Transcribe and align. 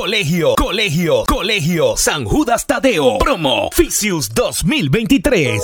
Colegio, 0.00 0.54
Colegio, 0.56 1.24
Colegio 1.26 1.94
San 1.94 2.24
Judas 2.24 2.64
Tadeo. 2.64 3.18
Promo 3.18 3.68
Ficius 3.70 4.30
2023. 4.32 5.60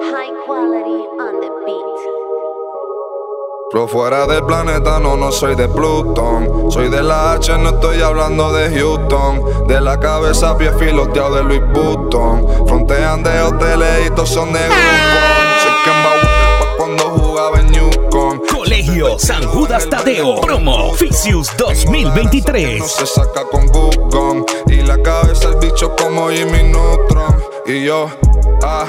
High 0.00 0.32
quality 0.46 1.04
on 1.20 1.40
the 1.42 1.50
beat. 1.66 2.00
Pero 3.70 3.86
fuera 3.86 4.26
del 4.26 4.46
planeta, 4.46 4.98
no, 4.98 5.14
no 5.18 5.30
soy 5.30 5.56
de 5.56 5.68
Plutón. 5.68 6.70
Soy 6.72 6.88
de 6.88 7.02
la 7.02 7.34
H, 7.34 7.58
no 7.58 7.68
estoy 7.68 8.00
hablando 8.00 8.50
de 8.54 8.70
Houston. 8.70 9.66
De 9.68 9.78
la 9.78 10.00
cabeza, 10.00 10.56
pie 10.56 10.72
filoteado 10.72 11.34
de 11.34 11.42
Louis 11.44 11.62
Vuitton. 11.74 12.66
Frontean 12.66 13.22
de 13.22 13.42
hoteles 13.42 14.06
y 14.06 14.10
todos 14.14 14.30
son 14.30 14.54
de 14.54 14.58
Groupon. 14.58 15.50
Sé 15.60 15.68
que 15.84 15.90
en 15.90 16.76
cuando 16.78 17.04
jugaba 17.10 17.60
en 17.60 17.66
Newcom. 17.66 17.79
Colegio 18.80 19.18
San 19.18 19.46
Judas 19.46 19.86
Tadeo. 19.90 20.40
Promo 20.40 20.94
Ficius 20.94 21.54
2023. 21.58 22.78
No 22.78 22.88
se 22.88 23.04
saca 23.04 23.42
con 23.50 23.66
Google. 23.66 24.44
Y 24.68 24.76
la 24.76 24.96
cabeza 25.02 25.48
el 25.48 25.56
bicho 25.56 25.94
como 25.96 26.30
Jimmy 26.30 26.62
Neutron. 26.62 27.36
Y 27.66 27.84
yo, 27.84 28.08
ah, 28.62 28.86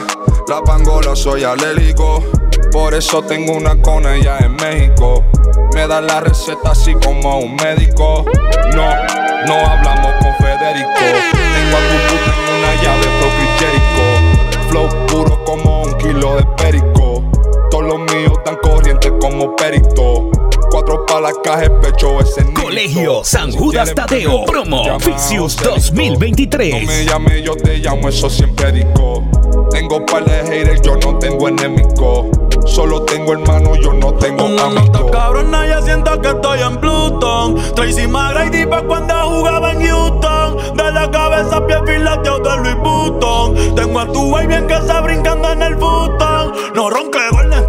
la 0.48 0.62
pangola 0.62 1.14
soy 1.14 1.44
alérgico. 1.44 2.24
Por 2.72 2.94
eso 2.94 3.22
tengo 3.24 3.52
una 3.52 3.82
con 3.82 4.08
ella 4.08 4.38
en 4.40 4.56
México. 4.56 5.26
Me 5.74 5.86
da 5.86 6.00
la 6.00 6.22
receta 6.22 6.72
así 6.72 6.94
como 6.94 7.40
un 7.40 7.56
médico. 7.58 8.24
No, 8.74 8.96
no 9.46 9.56
hablamos 9.56 10.14
con 10.22 10.36
Federico. 10.38 10.90
Tengo 10.96 11.78
a 11.78 11.82
puta 12.08 12.34
en 12.38 12.56
una 12.60 12.82
llave 12.82 13.08
Flow. 14.70 14.88
Flow 14.88 15.06
puro 15.08 15.44
como 15.44 15.84
un 15.84 15.98
kilo 15.98 16.38
de 16.38 16.46
perico. 16.56 17.24
Todos 17.70 17.84
los 17.84 18.00
míos 18.14 18.42
tan 18.46 18.56
como 19.20 19.56
perito. 19.56 20.30
Cuatro 20.70 21.06
palas, 21.06 21.34
caja, 21.44 21.70
pecho, 21.82 22.20
ese 22.22 22.44
niño. 22.44 22.62
Colegio 22.62 23.24
San 23.24 23.52
Judas 23.52 23.94
Tadeo. 23.94 24.46
Promo 24.46 25.00
Ficius 25.00 25.58
2023. 25.58 26.74
No 26.82 26.88
me 26.88 27.06
llame, 27.06 27.42
yo 27.42 27.56
te 27.56 27.78
llamo, 27.80 28.08
eso 28.10 28.30
siempre 28.30 28.72
digo. 28.72 29.24
Tengo 29.72 30.06
par 30.06 30.24
de 30.26 30.44
haters, 30.44 30.82
yo 30.82 30.96
no 30.98 31.18
tengo 31.20 31.48
enemigo. 31.50 32.30
Solo 32.66 33.04
tengo 33.04 33.34
hermano, 33.34 33.76
yo 33.76 33.92
no 33.94 34.14
tengo 34.14 34.46
Una 34.46 34.66
amigo. 34.68 35.10
cabrona, 35.12 35.66
ya 35.68 35.82
siento 35.82 36.22
que 36.22 36.30
estoy 36.30 36.62
en 36.62 36.78
Pluton. 36.78 37.56
Tracy 37.76 38.08
McGrady 38.08 38.66
pa' 38.66 38.84
cuando 38.84 39.14
jugaba 39.30 39.72
en 39.74 39.88
Houston. 39.88 40.78
De 40.78 40.92
la 40.92 41.10
cabeza 41.12 41.58
a 41.58 41.68
pie 41.68 41.78
filateo 41.86 42.40
de 42.40 42.58
Louis 42.58 42.76
Vuitton. 42.78 43.76
Tengo 43.76 44.00
a 44.00 44.06
tu 44.12 44.30
güey 44.30 44.48
bien 44.48 44.68
que 44.68 44.76
está 44.76 45.02
brincando 45.02 45.52
en 45.52 45.62
el 45.64 45.76
button. 45.76 46.54
No 46.76 46.90
ronque 46.90 47.20
Golden 47.32 47.68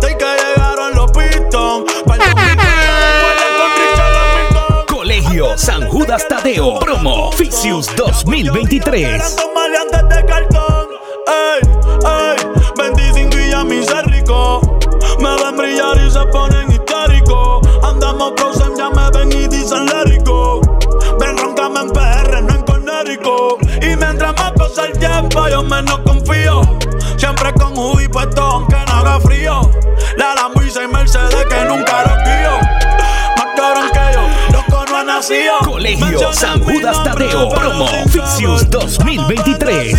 San 5.56 5.88
Judas 5.88 6.26
Tadeo. 6.28 6.78
Promo 6.78 7.32
Ficius 7.32 7.94
2023. 7.96 9.08
Eran 9.08 9.36
dos 9.36 9.50
maleantes 9.54 10.08
de 10.08 10.26
cartón. 10.26 10.88
Ey, 11.26 11.60
ey, 12.06 12.36
25 12.76 13.38
y 13.38 13.50
ya 13.50 13.64
mi. 13.64 13.76
Me 13.76 15.36
ven 15.42 15.56
brillar 15.56 15.98
y 15.98 16.10
se 16.10 16.24
ponen 16.26 16.70
histéricos. 16.70 17.66
Andamos 17.82 18.32
frozen, 18.36 18.76
ya 18.76 18.90
me 18.90 19.10
ven 19.10 19.32
y 19.32 19.48
dicen 19.48 19.86
lérico. 19.86 20.60
Ven, 21.18 21.36
roncame 21.36 21.80
en 21.80 21.90
PR, 21.90 22.42
no 22.42 22.54
en 22.54 22.62
Conérico. 22.62 23.58
Y 23.82 23.96
mientras 23.96 24.34
más 24.36 24.52
pasa 24.52 24.86
el 24.86 24.98
tiempo, 24.98 25.48
yo 25.48 25.62
menos 25.62 25.98
confío. 26.00 26.62
Siempre 27.16 27.52
con 27.54 27.77
hoodie 27.77 28.08
puesto, 28.08 28.42
aunque 28.42 28.77
no 28.86 28.92
haga 28.92 29.20
frío. 29.20 29.70
La 30.16 30.34
Lambo 30.34 30.62
y 30.62 30.88
Mercedes 30.88 31.46
que 31.48 31.64
nunca 31.64 32.11
Colegio 35.64 36.32
San 36.32 36.60
Judas 36.64 37.04
Tadeo. 37.04 37.48
Promo 37.50 37.86
Ficius 38.08 38.62
saber. 38.62 38.70
2023. 38.70 39.94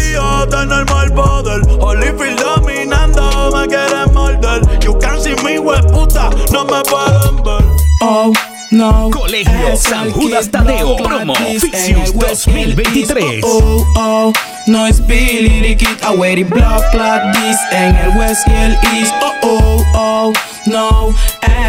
Tener 0.49 0.85
mal 0.89 1.13
poder, 1.13 1.61
Holyfield 1.79 2.41
dominando, 2.41 3.51
me 3.56 3.67
quieren 3.67 4.13
morder. 4.13 4.62
You 4.81 5.00
can 5.00 5.22
see 5.22 5.35
me, 5.41 5.62
puta, 5.94 6.29
no 6.51 6.66
me 6.66 6.81
pueden 6.83 7.41
ver. 7.41 7.63
Oh, 8.01 8.33
no. 8.72 9.09
Colegio 9.12 9.78
San 9.78 10.12
Judas 10.12 10.51
Tadeo, 10.51 10.97
promo 10.97 11.35
Ficius 11.35 12.09
el 12.09 12.17
West 12.17 12.47
Hill 12.47 12.75
2023. 12.75 13.23
East. 13.23 13.44
Oh, 13.45 13.85
oh, 13.95 14.33
no 14.67 14.88
es 14.88 15.00
Billy 15.07 15.62
the 15.62 15.78
Kid, 15.78 16.03
a 16.03 16.12
Waiting 16.12 16.50
Block 16.50 16.83
Gladys 16.91 17.57
en 17.72 17.95
el 17.95 18.17
West 18.17 18.45
y 18.45 18.51
el 18.51 18.73
East. 18.94 19.13
Oh, 19.22 19.31
oh, 19.44 19.85
oh, 19.95 20.33
no. 20.66 21.16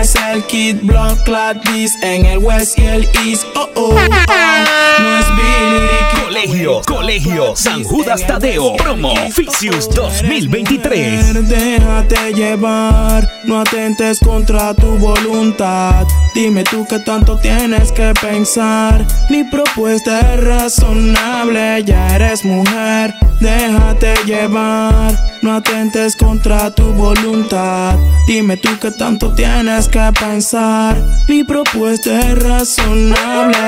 Es 0.01 0.15
el 0.17 0.43
Kid 0.45 0.77
Block 0.83 1.25
Gladys 1.27 1.93
en 2.03 2.27
el 2.27 2.39
West 2.39 2.79
y 2.79 2.85
el 2.85 3.05
East. 3.25 3.45
Oh, 3.55 3.69
oh, 3.75 3.91
oh, 3.91 3.95
no 5.01 5.19
es 5.19 5.27
Billy. 5.37 6.25
Colegio, 6.25 6.83
Colegio 6.87 7.57
San 7.57 7.85
Judas 7.85 8.27
Tadeo. 8.27 8.77
Promo 8.77 9.15
Ficius 9.31 9.89
2023. 9.91 11.49
Déjate 11.49 12.35
llevar, 12.35 13.29
no 13.45 13.61
atentes 13.61 14.19
contra 14.21 14.75
tu 14.75 14.99
voluntad. 14.99 16.07
Dime 16.35 16.65
tú 16.65 16.87
qué 16.89 16.99
tanto 16.99 17.39
tienes 17.39 17.93
que 17.93 18.13
pensar. 18.21 19.07
Mi 19.31 19.45
propuesta 19.45 20.35
es 20.35 20.45
razonable, 20.45 21.85
ya 21.85 22.17
eres 22.17 22.45
mujer. 22.45 23.15
Déjate 23.41 24.15
llevar, 24.27 25.15
no 25.45 25.53
atentes 25.53 26.17
contra 26.17 26.75
tu 26.75 26.85
voluntad. 26.95 27.99
Dime 28.27 28.57
tú 28.57 28.71
qué 28.81 28.91
tanto 28.91 29.35
tienes 29.35 29.89
que 29.89 30.01
pensar. 30.19 30.97
Mi 31.29 31.45
propuesta 31.45 32.19
es 32.19 32.43
razonable. 32.43 33.59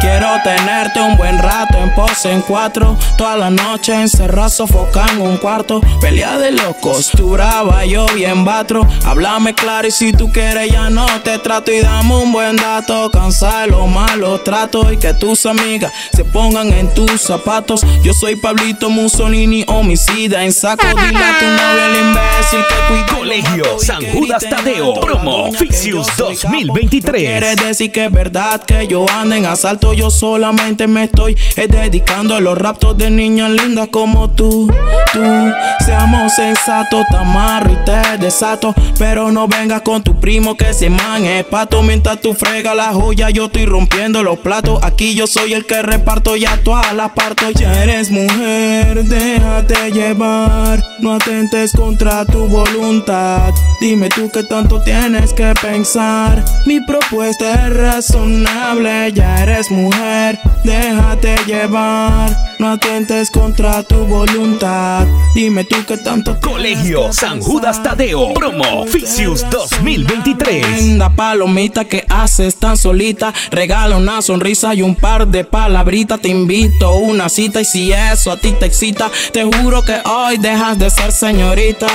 Quiero 0.00 0.28
tenerte 0.42 0.98
un 0.98 1.18
buen 1.18 1.38
rato 1.38 1.76
en 1.76 1.94
pose 1.94 2.32
en 2.32 2.40
cuatro. 2.40 2.96
Toda 3.18 3.36
la 3.36 3.50
noche 3.50 3.92
encerrado, 3.92 4.48
sofocado 4.48 5.12
en 5.12 5.20
un 5.20 5.36
cuarto. 5.36 5.82
Pelea 6.00 6.38
de 6.38 6.52
locos, 6.52 7.10
tú 7.14 7.32
brava, 7.32 7.84
yo 7.84 8.06
bien 8.14 8.46
batro. 8.46 8.88
Háblame 9.04 9.54
claro 9.54 9.86
y 9.88 9.90
si 9.90 10.14
tú 10.14 10.32
quieres 10.32 10.72
ya 10.72 10.88
no 10.88 11.04
te 11.22 11.38
trato. 11.38 11.70
Y 11.70 11.80
dame 11.80 12.16
un 12.16 12.32
buen 12.32 12.56
dato, 12.56 13.10
cansa 13.10 13.60
de 13.60 13.66
los 13.66 13.86
malos 13.90 14.42
tratos. 14.42 14.90
Y 14.90 14.96
que 14.96 15.12
tus 15.12 15.44
amigas 15.44 15.92
se 16.14 16.24
pongan 16.24 16.72
en 16.72 16.94
tus 16.94 17.20
zapatos. 17.20 17.84
Yo 18.02 18.14
soy 18.14 18.36
Pablito 18.36 18.88
Mussolini, 18.88 19.66
homicida 19.68 20.42
en 20.42 20.52
saco. 20.54 20.86
Dile 20.86 21.25
a 21.26 21.38
tu 21.38 21.44
novio 21.46 21.86
el 21.86 21.96
imbécil 22.06 22.60
que 22.68 22.74
cuida. 22.88 23.16
Colegio 23.26 23.78
San 23.80 24.04
Judas 24.12 24.44
Tadeo. 24.48 24.94
Promo 25.00 25.50
Ficius 25.52 26.06
2023. 26.16 27.22
Quiere 27.22 27.56
decir 27.56 27.90
que 27.90 28.04
es 28.04 28.12
verdad 28.12 28.62
que 28.64 28.86
yo 28.86 29.04
ando 29.10 29.34
en 29.34 29.46
asalto. 29.46 29.94
Yo 29.94 30.10
solamente 30.10 30.86
me 30.86 31.04
estoy 31.04 31.36
eh, 31.56 31.66
dedicando 31.66 32.36
a 32.36 32.40
los 32.40 32.56
raptos 32.56 32.96
de 32.96 33.10
niñas 33.10 33.50
lindas 33.50 33.88
como 33.90 34.30
tú. 34.30 34.72
Tú, 35.12 35.52
seamos 35.84 36.34
sensatos, 36.34 37.04
te 37.10 37.16
amarro 37.16 37.72
y 37.72 37.84
te 37.84 38.18
desato. 38.18 38.74
Pero 38.96 39.32
no 39.32 39.48
vengas 39.48 39.82
con 39.82 40.04
tu 40.04 40.20
primo 40.20 40.56
que 40.56 40.72
se 40.72 40.88
man 40.88 41.24
es 41.24 41.44
pato. 41.44 41.82
Mientras 41.82 42.20
tú 42.20 42.32
frega 42.32 42.74
la 42.74 42.92
joya, 42.92 43.30
yo 43.30 43.46
estoy 43.46 43.66
rompiendo 43.66 44.22
los 44.22 44.38
platos. 44.38 44.78
Aquí 44.84 45.16
yo 45.16 45.26
soy 45.26 45.52
el 45.52 45.66
que 45.66 45.82
reparto, 45.82 46.36
ya 46.36 46.58
todas 46.62 46.94
las 46.94 47.10
parto. 47.10 47.50
Ya 47.50 47.82
eres 47.82 48.12
mujer, 48.12 49.02
déjate 49.04 49.90
llevar. 49.90 50.84
No 51.00 51.15
atentes 51.16 51.72
contra 51.72 52.24
tu 52.24 52.46
voluntad. 52.46 53.52
Dime 53.80 54.08
tú 54.08 54.30
qué 54.32 54.42
tanto 54.42 54.82
tienes 54.82 55.32
que 55.32 55.52
pensar. 55.60 56.44
Mi 56.66 56.80
propuesta 56.80 57.66
es 57.66 57.76
razonable, 57.76 59.12
ya 59.12 59.42
eres 59.42 59.70
mujer. 59.70 60.38
Déjate 60.64 61.36
llevar. 61.46 62.36
No 62.58 62.72
atentes 62.72 63.30
contra 63.30 63.82
tu 63.82 63.96
voluntad. 64.06 65.06
Dime 65.34 65.64
tú 65.64 65.76
qué 65.86 65.98
tanto 65.98 66.38
Colegio 66.40 67.08
que 67.08 67.12
San. 67.12 67.40
Judas 67.40 67.82
Tadeo. 67.82 68.32
Promo 68.32 68.86
Ficius 68.86 69.44
2023. 69.50 70.82
Linda 70.82 71.10
palomita 71.10 71.84
que 71.84 72.04
haces 72.08 72.56
tan 72.56 72.76
solita. 72.76 73.32
Regala 73.50 73.96
una 73.96 74.22
sonrisa 74.22 74.74
y 74.74 74.82
un 74.82 74.94
par 74.94 75.26
de 75.28 75.44
palabritas. 75.44 76.20
Te 76.20 76.28
invito 76.28 76.86
a 76.86 76.96
una 76.96 77.28
cita 77.28 77.60
y 77.60 77.64
si 77.64 77.92
eso 77.92 78.32
a 78.32 78.38
ti 78.38 78.52
te 78.52 78.66
excita, 78.66 79.10
te 79.32 79.44
juro 79.44 79.82
que 79.82 80.00
hoy 80.04 80.38
dejas 80.38 80.78
de 80.78 80.90
señorita. 81.10 81.86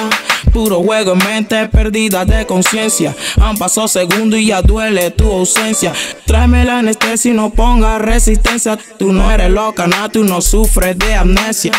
Puro 0.53 0.81
juego 0.83 1.13
en 1.13 1.19
mente, 1.19 1.67
perdida 1.69 2.25
de 2.25 2.45
conciencia. 2.45 3.15
Han 3.39 3.57
pasado 3.57 3.87
segundos 3.87 4.39
y 4.39 4.47
ya 4.47 4.61
duele 4.61 5.11
tu 5.11 5.31
ausencia. 5.31 5.93
Tráeme 6.25 6.65
la 6.65 6.79
anestesia 6.79 7.31
y 7.31 7.33
no 7.33 7.51
ponga 7.51 7.99
resistencia. 7.99 8.77
Tú 8.97 9.13
no 9.13 9.31
eres 9.31 9.49
loca, 9.49 9.87
nada, 9.87 10.09
tú 10.09 10.23
no 10.23 10.41
sufres 10.41 10.97
de 10.97 11.15
amnesia. 11.15 11.71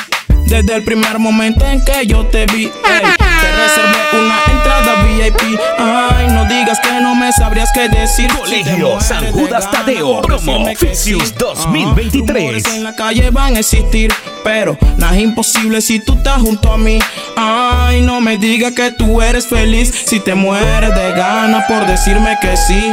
Desde 0.47 0.75
el 0.75 0.85
primer 0.85 1.19
momento 1.19 1.65
en 1.67 1.83
que 1.85 2.06
yo 2.06 2.27
te 2.27 2.47
vi, 2.47 2.65
ey, 2.65 2.71
te 2.73 3.53
reservé 3.53 3.99
una 4.12 4.39
entrada 4.50 5.03
VIP. 5.05 5.59
Ay, 5.79 6.27
no 6.29 6.44
digas 6.44 6.79
que 6.81 7.00
no 7.00 7.15
me 7.15 7.33
sabrías 7.33 7.71
qué 7.73 7.89
decir. 7.89 8.31
Si 8.31 8.37
Colegio 8.37 8.89
mueres 8.97 9.00
San 9.00 9.33
Judas 9.33 9.71
ganas 9.71 9.71
Tadeo. 9.71 10.21
Promo 10.23 10.67
Ficius 10.77 11.29
sí. 11.29 11.35
2023. 11.39 12.37
Rumores 12.37 12.67
en 12.67 12.85
la 12.85 12.94
calle 12.94 13.31
van 13.31 13.56
a 13.56 13.61
existir, 13.61 14.12
pero 14.44 14.77
nada 14.97 15.17
es 15.17 15.23
imposible 15.23 15.81
si 15.81 16.00
tú 16.00 16.15
estás 16.15 16.41
junto 16.43 16.73
a 16.73 16.79
mí. 16.79 16.99
Ay, 17.37 18.03
no 18.03 18.21
me 18.21 18.37
digas 18.37 18.73
que 18.73 18.91
tú 18.91 19.23
eres 19.23 19.47
feliz 19.47 19.93
si 20.06 20.21
te 20.21 20.35
mueres 20.35 20.95
de 20.95 21.12
ganas 21.12 21.65
por 21.67 21.87
decirme 21.87 22.37
que 22.41 22.56
sí. 22.56 22.93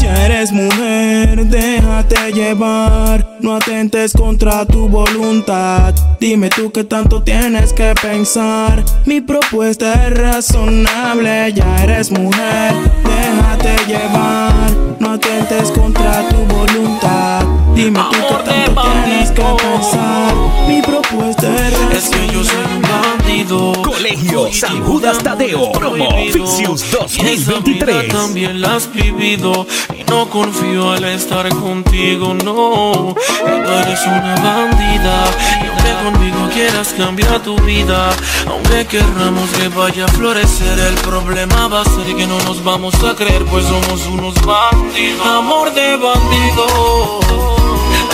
Ya 0.00 0.26
eres 0.26 0.52
mujer, 0.52 1.46
déjate 1.46 2.32
llevar. 2.32 3.36
No 3.40 3.56
atentes 3.56 4.12
contra 4.12 4.64
tu 4.66 4.88
voluntad. 4.88 5.94
Dime 6.20 6.48
tú 6.50 6.70
qué 6.70 6.84
tanto 6.84 7.22
tienes 7.22 7.72
que 7.72 7.94
pensar. 8.00 8.84
Mi 9.04 9.20
propuesta 9.20 10.06
es 10.06 10.18
razonable. 10.18 11.52
Ya 11.52 11.82
eres 11.82 12.10
mujer, 12.10 12.74
déjate 13.04 13.76
llevar. 13.86 14.70
No 15.00 15.12
atentes 15.12 15.70
contra 15.70 16.26
tu 16.28 16.36
voluntad. 16.54 17.44
Dime 17.74 18.00
tú 18.10 18.16
qué 18.28 18.50
tanto 18.50 18.82
tienes 18.82 19.30
que 19.30 19.42
pensar. 19.42 20.34
Mi 20.68 20.82
propuesta 20.82 21.46
es 21.46 21.72
razonable. 21.72 21.98
Es 21.98 22.08
que 22.08 22.26
yo 22.32 22.44
soy 22.44 22.64
un 22.76 22.82
bandido. 22.82 23.72
Colegio 23.82 24.52
San 24.52 24.82
Judas 24.82 25.18
Tadeo, 25.18 25.72
promo 25.72 26.08
Ficius 26.32 26.84
Y 27.16 27.26
esa 27.26 27.60
vida 27.60 27.86
2023. 27.86 28.08
también 28.08 28.60
la 28.60 28.76
has 28.76 28.92
vivido 28.92 29.66
y 29.94 30.04
no 30.04 30.28
confío 30.28 30.92
al 30.92 31.04
estar 31.04 31.48
contigo, 31.48 32.34
no. 32.34 33.14
Tú 33.14 33.72
eres 33.72 34.00
una 34.06 34.34
bandida 34.36 35.24
y 35.62 35.66
aunque 35.66 35.92
conmigo 36.04 36.48
quieras 36.52 36.94
cambiar 36.96 37.40
tu 37.42 37.56
vida, 37.60 38.10
aunque 38.48 38.86
querramos 38.86 39.50
que 39.50 39.68
vaya 39.68 40.04
a 40.06 40.08
florecer, 40.08 40.78
el 40.78 40.94
problema 40.96 41.68
va 41.68 41.82
a 41.82 41.84
ser 41.84 42.14
que 42.16 42.26
no 42.26 42.38
nos 42.40 42.62
vamos 42.64 42.94
a 43.04 43.14
creer, 43.14 43.44
pues 43.44 43.64
somos 43.66 44.06
unos 44.06 44.34
bandidos. 44.44 45.26
Amor 45.26 45.72
de 45.74 45.96
bandido, 45.96 47.20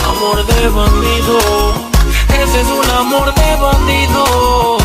amor 0.09 0.47
de 0.47 0.69
bandido. 0.69 1.93
Ese 2.43 2.61
es 2.61 2.67
un 2.67 2.91
amor 2.99 3.33
de 3.35 3.57
bandido, 3.57 4.79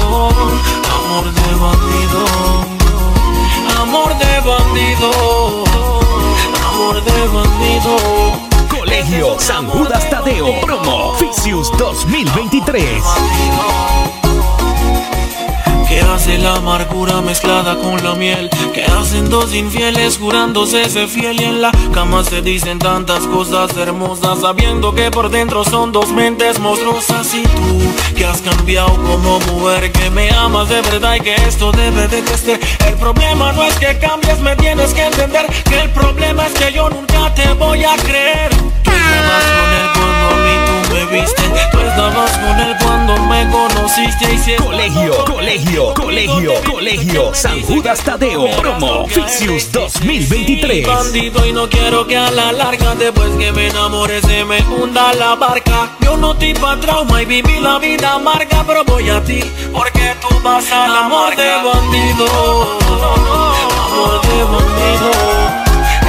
amor 0.99 1.33
de 1.33 1.55
bandido. 1.55 2.77
Amor 3.79 4.17
de 4.17 4.39
bandido, 4.41 5.63
amor 6.87 7.03
de 7.03 7.27
bandido. 7.27 7.97
Colegio 8.69 9.39
San 9.39 9.67
Judas 9.67 10.09
Tadeo, 10.09 10.61
promo 10.61 11.13
Ficius 11.15 11.69
2023. 11.77 13.03
¿Qué 15.97 16.03
hace 16.03 16.37
la 16.37 16.53
amargura 16.53 17.21
mezclada 17.21 17.75
con 17.75 18.03
la 18.03 18.13
miel? 18.13 18.51
¿Qué 18.71 18.83
hacen 18.83 19.31
dos 19.31 19.51
infieles 19.55 20.19
jurándose 20.19 20.87
ser 20.91 21.07
fiel 21.07 21.41
y 21.41 21.45
en 21.45 21.59
la 21.59 21.71
cama 21.91 22.23
se 22.23 22.43
dicen 22.43 22.77
tantas 22.77 23.25
cosas 23.25 23.75
hermosas 23.75 24.41
sabiendo 24.41 24.93
que 24.93 25.09
por 25.09 25.31
dentro 25.31 25.63
son 25.63 25.91
dos 25.91 26.09
mentes 26.09 26.59
monstruosas. 26.59 27.33
Y 27.33 27.41
tú 27.41 28.15
que 28.15 28.25
has 28.25 28.43
cambiado 28.43 28.93
como 28.93 29.39
mujer 29.39 29.91
que 29.91 30.11
me 30.11 30.29
amas 30.29 30.69
de 30.69 30.81
verdad 30.81 31.15
y 31.15 31.21
que 31.21 31.33
esto 31.33 31.71
debe 31.71 32.07
de 32.07 32.21
crecer. 32.21 32.59
El 32.85 32.93
problema 32.97 33.51
no 33.53 33.63
es 33.63 33.75
que 33.79 33.97
cambies 33.97 34.39
me 34.39 34.55
tienes 34.55 34.93
que 34.93 35.03
entender 35.03 35.47
que 35.67 35.79
el 35.79 35.89
problema 35.89 36.45
es 36.45 36.53
que 36.53 36.73
yo 36.73 36.91
nunca 36.91 37.33
te 37.33 37.51
voy 37.53 37.83
a 37.83 37.95
creer 37.95 38.51
viste 41.11 41.41
tú 41.71 41.79
estabas 41.79 42.31
con 42.37 42.59
él 42.59 42.75
cuando 42.81 43.17
me 43.23 43.49
conociste 43.49 44.33
y 44.33 44.37
si 44.37 44.53
es 44.53 44.61
Colegio, 44.61 45.25
colegio, 45.25 45.93
colegio, 45.93 46.51
colegio 46.69 47.33
San 47.33 47.61
Judas 47.61 47.99
Tadeo, 48.01 48.49
promo 48.57 49.07
Ficius 49.07 49.71
2023. 49.71 50.87
Bandido 50.87 51.45
y 51.45 51.53
no 51.53 51.69
quiero 51.69 52.05
que 52.07 52.17
a 52.17 52.31
la 52.31 52.51
larga 52.51 52.95
después 52.95 53.31
que 53.37 53.51
me 53.51 53.67
enamore 53.67 54.21
se 54.21 54.43
me 54.45 54.61
hunda 54.61 55.13
la 55.13 55.35
barca. 55.35 55.89
Yo 56.01 56.17
no 56.17 56.35
te 56.35 56.53
pa' 56.55 56.79
trauma 56.79 57.21
y 57.21 57.25
viví 57.25 57.59
la 57.59 57.79
vida 57.79 58.13
amarga, 58.13 58.63
pero 58.65 58.83
voy 58.85 59.09
a 59.09 59.23
ti 59.23 59.39
porque 59.73 60.15
tú 60.21 60.39
vas 60.43 60.71
al 60.71 60.95
amor 60.95 61.35
de 61.35 61.49
bandido. 61.55 62.27
Amor 63.87 64.21
de 64.21 64.43
bandido. 64.43 65.11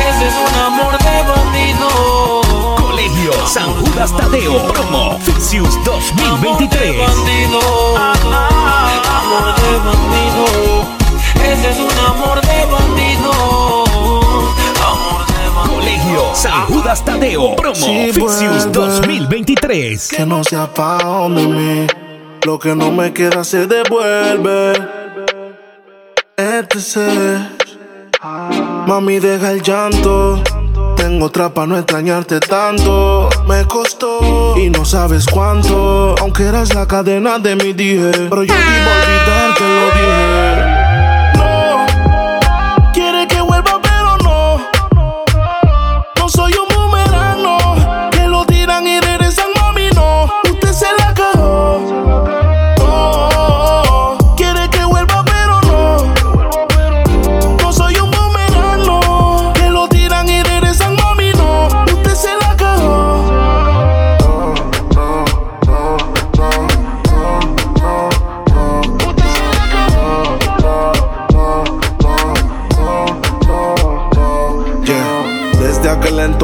Ese 0.09 0.29
es 0.29 0.35
un 0.35 0.61
amor 0.61 0.99
de 0.99 1.23
bandido. 1.23 2.18
Colegio 3.49 3.55
San 3.55 3.75
Judas 3.75 4.15
Tadeo, 4.15 4.67
promo 4.69 5.19
Ficius 5.21 5.75
Amor 5.75 5.85
de 5.85 5.91
2023. 5.91 6.99
bandido. 6.99 7.61
Amor 7.97 9.55
de 9.57 9.73
bandido. 9.85 10.45
Ese 11.35 11.71
es 11.71 11.79
un 11.79 11.99
amor 12.07 12.41
de 12.43 12.67
bandido. 12.67 13.33
Amor 14.85 15.27
de 15.27 15.49
bandido. 15.55 15.77
Colegio 15.77 16.35
San 16.35 16.67
Judas 16.67 17.05
Tadeo, 17.05 17.57
promo 17.57 17.75
Ficius 17.75 18.65
vuelve. 18.65 18.73
2023. 18.73 20.09
Que 20.09 20.27
no 20.27 20.45
sea 20.45 20.67
pa' 20.67 21.29
mí. 21.29 21.87
Lo 22.45 22.59
que 22.59 22.75
no 22.75 22.91
me 22.91 23.13
queda 23.15 23.45
se 23.45 23.67
devuelve. 23.67 24.73
Etc. 26.37 26.99
Mami, 28.87 29.19
deja 29.19 29.53
el 29.53 29.63
llanto. 29.63 30.43
Tengo 31.09 31.25
otra 31.25 31.49
pa' 31.49 31.67
no 31.67 31.79
extrañarte 31.79 32.39
tanto. 32.39 33.31
Me 33.47 33.65
costó 33.65 34.59
y 34.59 34.69
no 34.69 34.85
sabes 34.85 35.25
cuánto. 35.25 36.15
Aunque 36.21 36.43
eras 36.43 36.75
la 36.75 36.87
cadena 36.87 37.39
de 37.39 37.57
mi 37.57 37.73
dije. 37.73 38.11
Pero 38.29 38.43
yo 38.43 38.53
iba 38.53 38.55
a 38.55 39.01
olvidar, 39.01 39.55
te 39.57 39.65
lo 39.65 39.87
dije. 39.87 40.48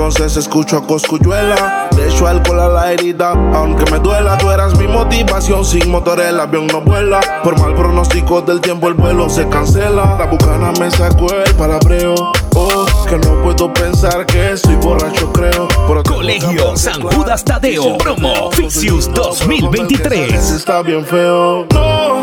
Entonces 0.06 0.36
escucho 0.36 0.76
a 0.76 0.86
Coscuyuela. 0.86 1.88
Le 1.96 2.08
echo 2.08 2.26
alcohol 2.26 2.60
a 2.60 2.68
la 2.68 2.92
herida, 2.92 3.30
aunque 3.54 3.90
me 3.90 3.98
duela. 3.98 4.36
Tú 4.36 4.50
eras 4.50 4.76
mi 4.78 4.86
motivación, 4.86 5.64
sin 5.64 5.90
motor 5.90 6.20
el 6.20 6.38
avión 6.38 6.66
no 6.66 6.82
vuela. 6.82 7.20
Por 7.42 7.58
mal 7.58 7.74
pronóstico 7.74 8.42
del 8.42 8.60
tiempo 8.60 8.88
el 8.88 8.94
vuelo 8.94 9.30
se 9.30 9.48
cancela. 9.48 10.16
La 10.18 10.26
bucana 10.26 10.72
me 10.78 10.90
sacó 10.90 11.32
el 11.32 11.54
palabreo. 11.54 12.14
Oh, 12.54 12.86
que 13.08 13.16
no 13.16 13.42
puedo 13.42 13.72
pensar 13.72 14.26
que 14.26 14.52
estoy 14.52 14.76
borracho, 14.76 15.32
creo. 15.32 15.68
Pero 15.88 16.02
Colegio 16.02 16.76
San. 16.76 17.00
Judas 17.00 17.42
Tadeo, 17.42 17.96
promo 17.96 18.50
Ficius 18.52 19.10
2023. 19.14 20.50
Está 20.50 20.82
bien 20.82 21.04
feo. 21.04 21.66
No, 21.72 22.20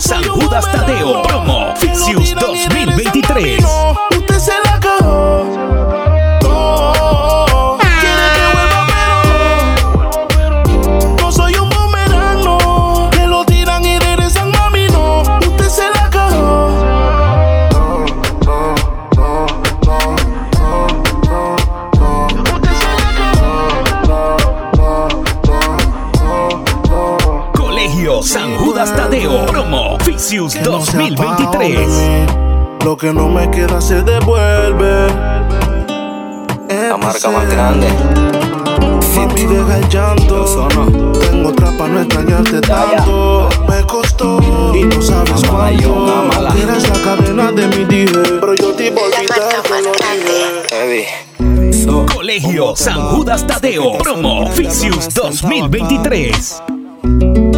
San 0.00 0.24
Judas 0.24 0.64
Tadeo, 0.72 1.22
promo 1.22 1.74
Ficius 1.76 2.34
2023. 2.34 4.13
2023. 30.94 31.88
mí. 31.88 32.26
Lo 32.84 32.96
que 32.96 33.12
no 33.12 33.28
me 33.28 33.50
queda 33.50 33.80
se 33.80 34.02
devuelve. 34.02 35.08
La 36.68 36.96
marca 36.96 37.30
más 37.30 37.48
grande. 37.48 37.88
Mami, 39.16 39.44
deja 39.44 39.78
el 39.78 39.88
llanto. 39.88 40.68
Tengo 41.20 41.48
otra 41.48 41.70
pa' 41.76 41.88
no 41.88 42.00
extrañarte 42.00 42.60
tanto. 42.60 43.48
Me 43.68 43.82
costó 43.86 44.38
y 44.74 44.84
no 44.84 45.02
sabes 45.02 45.42
cuánto. 45.48 46.30
Eres 46.62 46.88
la 46.88 47.02
cadena 47.02 47.52
de 47.52 47.66
mi 47.68 47.84
dije. 47.84 48.22
Pero 48.40 48.54
yo 48.54 48.72
te. 48.72 48.92
So, 51.84 52.06
Colegio 52.06 52.74
San 52.76 53.00
Judas 53.10 53.46
Tadeo, 53.46 53.98
promo 53.98 54.46
Ficius 54.50 55.12
2023. 55.14 56.63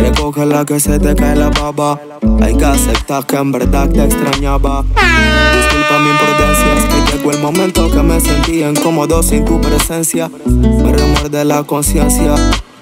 Recoge 0.07 0.47
la 0.47 0.65
que 0.65 0.79
se 0.79 0.99
te 0.99 1.15
cae 1.15 1.37
la 1.37 1.51
baba. 1.51 1.99
Hay 2.41 2.57
que 2.57 2.65
aceptar 2.65 3.27
que 3.27 3.37
en 3.37 3.53
verdad 3.53 3.89
te 3.89 4.05
extrañaba. 4.05 4.83
Disculpa 4.83 5.99
mi 5.99 6.11
imprudencia, 6.11 6.75
es 6.79 6.85
que 6.85 7.17
llegó 7.17 7.31
el 7.33 7.41
momento 7.41 7.91
que 7.91 8.03
me 8.03 8.21
sentía 8.21 8.71
incómodo 8.71 9.23
sin 9.23 9.45
tu 9.45 9.61
presencia. 9.61 10.31
Me 10.47 10.93
remuerde 10.93 11.45
la 11.45 11.65
conciencia, 11.65 12.35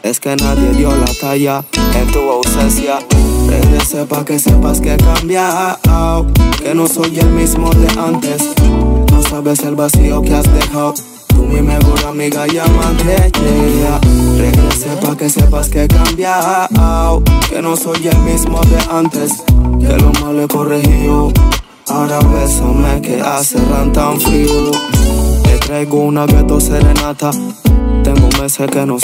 es 0.03 0.21
que 0.21 0.37
nadie 0.37 0.71
dio 0.77 0.95
la 0.95 1.13
talla 1.21 1.65
en 1.95 2.13
tu 2.13 2.21
ausencia. 2.21 2.99
Regrese 3.49 4.05
pa' 4.07 4.25
que 4.25 4.39
sepas 4.39 4.81
que 4.81 4.95
he 4.95 4.97
que 6.63 6.75
no 6.75 6.87
soy 6.87 7.19
el 7.19 7.31
mismo 7.31 7.71
de 7.71 7.89
antes. 8.01 8.55
No 9.13 9.23
sabes 9.23 9.61
el 9.61 9.75
vacío 9.75 10.23
que 10.23 10.35
has 10.35 10.53
dejado. 10.53 10.95
Mi 11.55 11.63
mejor 11.63 12.05
amiga 12.07 12.49
llámate 12.49 13.31
yeah. 13.33 14.01
Regrese 14.37 14.89
pa' 15.01 15.17
que 15.17 15.31
sepas 15.31 15.69
que 15.69 15.85
he 15.85 15.89
cambiado 15.89 17.23
Que 17.49 17.63
no 17.63 17.77
soy 17.77 18.09
el 18.09 18.19
mismo 18.19 18.61
de 18.63 18.79
antes 18.91 19.45
Que 19.79 19.97
lo 19.97 20.11
malo 20.21 20.43
he 20.43 20.49
corregido 20.49 21.33
Ahora 21.87 22.19
bésame 22.19 23.01
que 23.03 23.21
hace 23.21 23.61
tan 23.93 24.21
frío 24.21 24.73
Te 25.45 25.59
traigo 25.59 25.99
una 25.99 26.27
gato 26.27 26.59
serenata 26.59 27.31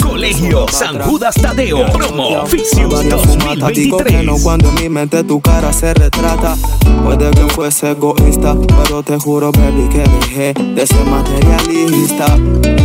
Colegio 0.03 0.67
San 0.69 0.99
Judas 1.01 1.33
Tadeo, 1.35 1.91
promo 1.91 2.41
Oficios 2.41 3.09
2023. 3.09 4.23
no 4.23 4.37
cuando 4.37 4.69
en 4.69 4.75
mi 4.75 4.89
mente 4.89 5.23
tu 5.23 5.41
cara 5.41 5.73
se 5.73 5.93
retrata. 5.93 6.55
Puede 7.03 7.31
que 7.31 7.47
fuese 7.53 7.91
egoísta, 7.91 8.55
pero 8.83 9.01
te 9.01 9.17
juro, 9.17 9.51
baby, 9.51 9.89
que 9.89 10.03
dejé 10.03 10.53
de 10.53 10.85
ser 10.85 11.05
materialista. 11.05 12.37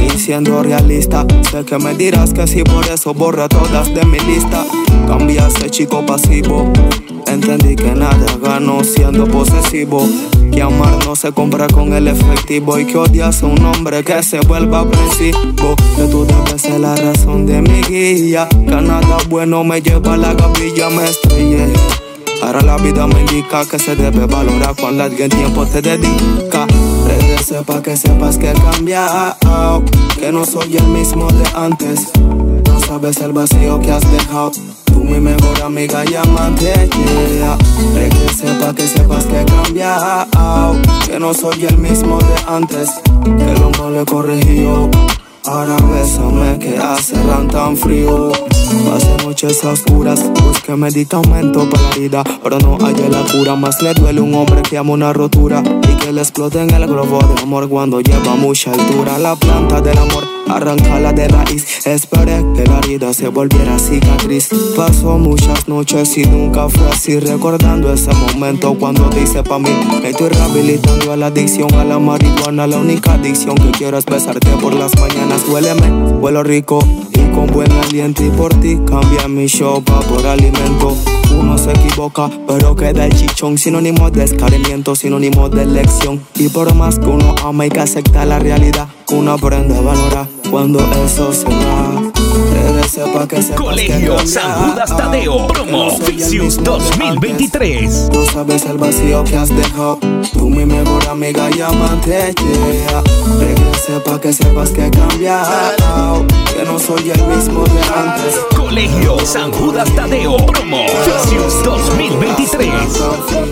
Y 0.03 0.19
siendo 0.19 0.63
realista, 0.63 1.27
sé 1.51 1.65
que 1.65 1.79
me 1.79 1.95
dirás 1.95 2.33
que 2.33 2.47
sí, 2.47 2.63
por 2.63 2.87
eso 2.87 3.13
borra 3.13 3.49
todas 3.49 3.93
de 3.95 4.05
mi 4.07 4.19
lista. 4.21 4.65
Cambiaste, 5.07 5.71
chico 5.71 6.05
pasivo. 6.07 6.73
Entendí 7.27 7.77
que 7.77 7.93
nada 7.93 8.39
gano 8.43 8.83
siendo 8.83 9.27
posesivo. 9.27 10.09
Que 10.57 10.63
amar 10.63 11.05
no 11.05 11.15
se 11.15 11.33
compra 11.33 11.67
con 11.67 11.93
el 11.93 12.09
efectivo 12.09 12.79
y 12.79 12.87
que 12.87 12.97
odias 12.97 13.43
a 13.43 13.47
un 13.47 13.63
hombre 13.63 14.03
que 14.03 14.23
se 14.23 14.41
vuelva 14.41 14.81
apresivo. 14.81 15.77
Que 15.95 16.07
tú 16.11 16.25
debes 16.25 16.63
ser 16.63 16.81
la 16.81 16.97
razón 16.97 17.45
de 17.45 17.61
mi 17.61 17.83
guía. 17.83 18.49
Que 18.49 18.81
nada 18.81 19.19
bueno 19.29 19.63
me 19.65 19.83
lleva 19.83 20.15
a 20.15 20.17
la 20.17 20.33
gavilla, 20.33 20.89
me 20.89 21.05
estrellé. 21.05 21.71
Ahora 22.43 22.63
la 22.63 22.79
vida 22.79 23.07
me 23.07 23.21
indica 23.21 23.67
que 23.67 23.79
se 23.79 23.97
debe 23.97 24.25
valorar 24.25 24.75
cuando 24.81 25.05
alguien 25.05 25.29
tiempo 25.29 25.67
te 25.67 25.83
dedica. 25.83 26.67
Regrese 27.07 27.61
pa' 27.61 27.83
que 27.83 27.95
sepas 27.95 28.39
que 28.39 28.53
he 28.53 28.55
cambiado, 28.55 29.85
que 30.19 30.33
no 30.33 30.47
soy 30.47 30.75
el 30.79 30.87
mismo 30.87 31.31
de 31.33 31.45
antes. 31.55 32.13
No 32.17 32.81
sabes 32.81 33.19
el 33.19 33.33
vacío 33.33 33.79
que 33.79 33.93
has 33.93 34.11
dejado 34.11 34.53
mi 35.07 35.21
mejor 35.21 35.63
amiga 35.63 36.05
llámate, 36.05 36.89
yeah 37.39 37.57
Regrese 37.95 38.49
pa' 38.61 38.75
que 38.75 38.87
sepas 38.87 39.25
que 39.25 39.41
he 39.41 39.45
cambiado 39.45 40.77
Que 41.07 41.19
no 41.19 41.33
soy 41.33 41.65
el 41.65 41.79
mismo 41.79 42.19
de 42.19 42.35
antes 42.47 42.91
Que 43.25 43.61
lo 43.61 43.71
malo 43.71 44.03
he 44.03 44.05
corregido 44.05 44.91
Ahora 45.49 45.77
bésame 45.77 46.59
que 46.59 46.77
hace 46.77 47.15
tan 47.53 47.77
frío. 47.77 48.33
Pasé 48.91 49.17
noches 49.25 49.65
oscuras, 49.65 50.25
busqué 50.45 50.75
medicamento 50.75 51.71
para 51.71 51.83
la 51.85 51.91
herida 51.95 52.25
Pero 52.43 52.59
no 52.59 52.77
hallé 52.79 53.09
la 53.09 53.23
cura, 53.23 53.55
más 53.55 53.81
le 53.81 53.95
duele 53.95 54.21
un 54.21 54.35
hombre 54.35 54.63
que 54.63 54.77
ama 54.77 54.91
una 54.93 55.13
rotura. 55.13 55.63
Y 55.89 55.95
que 55.99 56.13
le 56.13 56.21
explote 56.21 56.61
en 56.61 56.71
el 56.71 56.89
globo 56.89 57.21
de 57.21 57.43
amor 57.43 57.69
cuando 57.69 58.01
lleva 58.01 58.35
mucha 58.35 58.73
altura. 58.73 59.19
La 59.19 59.37
planta 59.37 59.81
del 59.81 59.97
amor, 59.99 60.25
arrancarla 60.49 61.13
de 61.13 61.29
raíz. 61.29 61.87
Esperé 61.87 62.45
que 62.55 62.65
la 62.65 62.79
herida 62.79 63.13
se 63.13 63.29
volviera 63.29 63.79
cicatriz. 63.79 64.49
Pasó 64.77 65.19
muchas 65.19 65.69
noches 65.69 66.17
y 66.19 66.25
nunca 66.25 66.69
fue 66.69 66.89
así. 66.89 67.19
Recordando 67.21 67.93
ese 67.93 68.13
momento 68.15 68.75
cuando 68.75 69.09
dice 69.11 69.43
pa' 69.43 69.59
mí 69.59 69.71
Me 70.03 70.11
estoy 70.11 70.29
rehabilitando 70.29 71.13
a 71.13 71.17
la 71.17 71.27
adicción 71.27 71.73
a 71.75 71.85
la 71.85 71.99
marihuana. 71.99 72.67
La 72.67 72.79
única 72.79 73.15
adicción 73.15 73.55
que 73.57 73.71
quiero 73.73 73.99
es 73.99 74.05
besarte 74.05 74.51
por 74.61 74.75
las 74.75 74.93
mañanas. 74.99 75.43
Huéleme, 75.49 75.91
huelo 76.21 76.43
rico 76.43 76.79
y 77.13 77.21
con 77.35 77.47
buen 77.49 77.71
aliento. 77.73 78.25
Y 78.25 78.31
por 78.31 78.55
ti 78.61 78.79
cambia 78.87 79.29
mi 79.29 79.47
shopa 79.47 80.01
por 80.01 80.27
alimento. 80.27 80.97
Uno 81.39 81.59
se 81.59 81.71
equivoca, 81.71 82.31
pero 82.47 82.75
queda 82.75 83.05
el 83.05 83.15
chichón. 83.15 83.59
Sinónimo 83.59 84.11
de 84.11 84.25
escarmiento, 84.25 84.95
sinónimo 84.95 85.49
de 85.49 85.63
elección. 85.63 86.21
Y 86.35 86.49
por 86.49 86.75
más 86.75 86.99
que 86.99 87.07
uno 87.07 87.35
ama, 87.45 87.65
hay 87.65 87.71
que 87.71 87.81
aceptar 87.81 88.27
la 88.27 88.39
realidad. 88.39 88.89
Uno 89.13 89.33
aprende 89.33 89.77
a 89.77 89.81
valorar 89.81 90.27
cuando 90.51 90.79
eso 91.05 91.33
se 91.33 91.47
va. 91.47 92.06
Pa 92.87 93.27
que 93.27 93.43
Colegio 93.57 94.17
San 94.27 94.53
Judas 94.63 94.97
Tadeo, 94.97 95.49
promo 95.49 95.89
Oficios 95.89 96.63
2023. 96.63 98.11
No 98.13 98.25
sabes 98.27 98.65
el 98.65 98.79
vacío 98.79 99.25
que 99.25 99.37
has 99.37 99.49
dejado. 99.49 99.99
Tú 100.33 100.49
mi 100.49 100.65
mejor 100.65 101.05
amiga 101.09 101.51
llámate, 101.51 102.33
yeah. 102.37 103.03
Regrese 103.41 104.01
pa' 104.05 104.21
que 104.21 104.33
sepas 104.33 104.71
que 104.71 104.87
he 104.87 104.91
cambiado. 104.91 106.25
Que 106.57 106.65
no 106.65 106.79
soy 106.79 107.11
el 107.11 107.27
mismo 107.27 107.65
de 107.65 107.83
antes. 107.93 108.37
Colegio 108.57 109.19
San 109.27 109.51
Judas 109.53 109.93
Tadeo, 109.97 110.37
promo 110.47 110.87
Oficios 110.87 111.63
2023. 111.65 112.71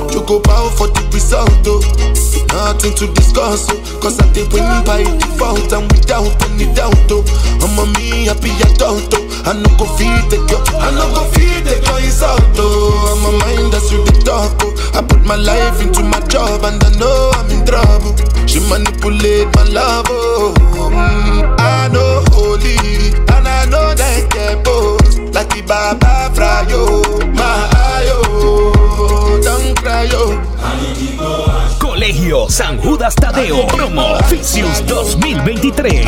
Preocupado 0.08 0.70
for 0.70 0.92
the 0.92 1.00
result, 1.12 1.50
nothing 2.52 2.94
to 2.94 3.08
discuss. 3.08 3.66
Cause 4.00 4.18
I 4.20 4.32
did 4.32 4.52
win 4.52 4.64
by 4.84 5.02
default 5.02 5.72
and 5.72 5.90
without 5.90 6.30
any 6.44 6.72
doubt. 6.72 6.94
I'm 7.60 7.78
a 7.78 7.86
me 7.98 8.26
happy 8.26 8.50
adult. 8.62 9.23
I 9.46 9.52
no 9.52 9.68
go 9.78 9.86
feed 9.96 10.24
the 10.30 10.38
girl, 10.48 10.62
I 10.80 10.90
no 10.92 11.04
go 11.14 11.24
feed 11.32 11.64
the 11.64 11.80
girl 11.84 11.98
is 11.98 12.22
out 12.22 12.40
I'm 12.56 13.24
a 13.26 13.38
mind 13.38 13.72
that's 13.72 13.90
you 13.92 14.04
the 14.04 14.12
talk. 14.24 14.52
I 14.94 15.02
put 15.02 15.24
my 15.24 15.36
life 15.36 15.80
into 15.82 16.02
my 16.02 16.20
job 16.28 16.64
and 16.64 16.82
I 16.82 16.90
know 16.98 17.30
I'm 17.34 17.50
in 17.50 17.64
trouble. 17.66 18.14
She 18.46 18.60
manipulate 18.68 19.48
my 19.56 19.64
love. 19.64 20.06
Oh, 20.08 20.54
mm, 20.92 21.56
I 21.58 21.88
know 21.88 22.13
San 32.54 32.78
Judas 32.80 33.16
Tadeo, 33.16 33.66
promo 33.66 34.14
Oficios 34.14 34.80
2023. 34.86 36.04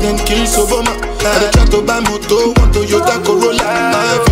Then 0.00 0.18
kill 0.18 0.46
Soboma. 0.46 0.92
I 1.24 1.40
dey 1.40 1.50
try 1.50 1.64
to 1.66 1.82
buy 1.82 2.00
moto, 2.00 2.52
want 2.60 2.74
Toyota 2.74 3.18
Corolla. 3.24 3.64
My 3.90 4.25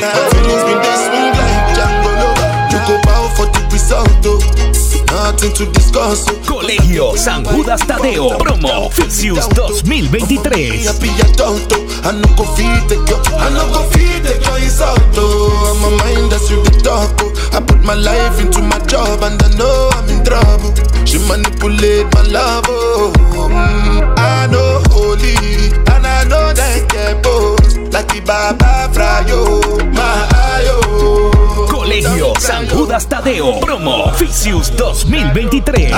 time. 0.00 0.37
Nothing 5.28 5.52
to 5.52 5.66
discuss. 5.72 6.24
Colegio 6.46 7.14
San 7.14 7.44
Judas 7.44 7.82
Tadeo, 7.82 8.38
promo 8.38 8.86
Oficios 8.88 9.46
2023. 9.50 10.88
I 10.88 12.12
no 12.12 12.28
go 12.34 12.44
feed 12.56 12.88
the 12.88 12.96
girl, 13.06 13.20
I 13.36 13.50
no 13.52 13.68
go 13.68 13.82
feed 13.90 14.22
the 14.24 14.40
girl 14.42 14.56
is 14.56 14.80
out 14.80 14.98
oh. 15.18 15.68
I'm 15.68 15.84
a 15.84 15.96
mind 15.98 16.32
that's 16.32 16.48
you 16.50 16.62
the 16.64 16.80
talk. 16.82 17.12
I 17.52 17.60
put 17.60 17.84
my 17.84 17.92
life 17.92 18.40
into 18.40 18.62
my 18.62 18.78
job 18.86 19.22
and 19.22 19.36
I 19.42 19.48
know 19.58 19.90
I'm 19.92 20.08
in 20.08 20.24
trouble. 20.24 20.72
She 21.04 21.18
manipulate 21.28 22.06
my 22.14 22.22
love 22.22 22.64
oh. 22.68 23.12
Mm, 23.52 24.14
I 24.16 24.46
know 24.50 24.80
holy 24.88 25.36
and 25.92 26.06
I 26.06 26.24
know 26.24 26.54
that 26.54 26.88
get 26.88 27.22
both 27.22 27.76
like 27.92 28.08
the 28.08 28.22
Baba 28.24 28.88
Frayo, 28.94 29.60
my 29.92 30.26
ayo. 30.56 31.37
Colegio 31.88 32.34
San 32.38 32.68
Judas 32.68 33.06
Tadeo, 33.06 33.60
promo 33.60 34.04
Oficios 34.04 34.70
2023. 34.76 35.90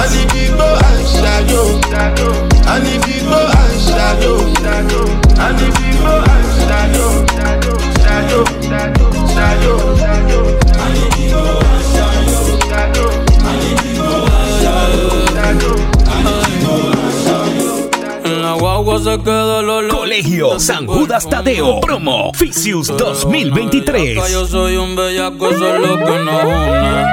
Colegio 19.02 20.61
San 20.61 20.87
Judas 20.87 21.26
Tadeo, 21.26 21.80
promo 21.80 22.28
Oficios 22.28 22.88
2023. 22.88 24.30
Yo 24.30 24.47
soy 24.47 24.76
un 24.76 24.95
bellaco, 24.95 25.49
eso 25.49 25.75
es 25.75 25.80
lo 25.80 25.97
que 25.97 26.19
nos 26.19 26.45
une. 26.45 27.04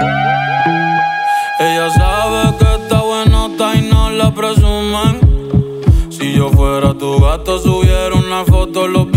Ella 1.61 1.89
sabe 1.91 2.57
que 2.57 2.83
está 2.83 3.01
buenota 3.01 3.73
y 3.75 3.83
no 3.83 4.09
la 4.09 4.33
presumen. 4.33 5.21
Si 6.09 6.33
yo 6.33 6.49
fuera 6.49 6.93
tu 6.93 7.21
gato, 7.21 7.57
subiera 7.57 8.15
una 8.15 8.43
foto. 8.43 8.85
Los 8.85 9.09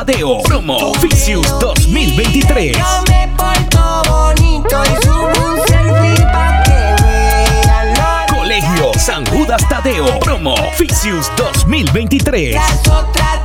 Tadeo. 0.00 0.40
Promo 0.44 0.94
Ficius 0.94 1.46
2023. 1.58 2.72
Yo 2.74 2.84
me 3.10 3.28
porto 3.36 4.02
bonito 4.08 4.82
y 4.82 5.04
subo 5.04 5.26
un 5.26 5.58
selfie 5.66 6.24
pa' 6.24 6.62
que 6.64 7.02
vean 7.02 7.92
lo 7.92 8.34
Colegio 8.34 8.92
San 8.98 9.26
Judas 9.26 9.62
Tadeo. 9.68 10.18
Promo 10.20 10.54
Ficius 10.72 11.30
2023. 11.36 12.54
Las 12.54 12.88
otras 12.88 13.40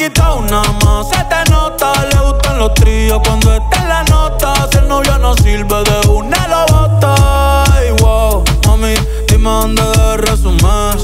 Friquita 0.00 0.32
una 0.32 0.62
más, 0.82 1.10
se 1.10 1.22
te 1.24 1.50
nota. 1.50 1.92
Le 2.06 2.16
gustan 2.20 2.58
los 2.58 2.72
tríos 2.72 3.20
cuando 3.22 3.54
está 3.54 3.82
en 3.82 3.88
la 3.90 4.02
nota. 4.04 4.54
Si 4.72 4.78
el 4.78 4.88
novio 4.88 5.18
no 5.18 5.34
sirve 5.34 5.82
de 5.84 6.08
una, 6.08 6.48
lo 6.48 6.64
bota. 6.72 7.64
Ay, 7.74 7.90
wow, 8.00 8.42
mami, 8.66 8.94
dime 9.28 9.50
dónde 9.50 9.82
de 9.82 10.16
resumir. 10.16 10.98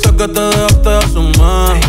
Sé 0.00 0.14
que 0.16 0.28
te 0.28 0.40
dejaste 0.40 0.88
de 0.90 0.98
asumir. 0.98 1.80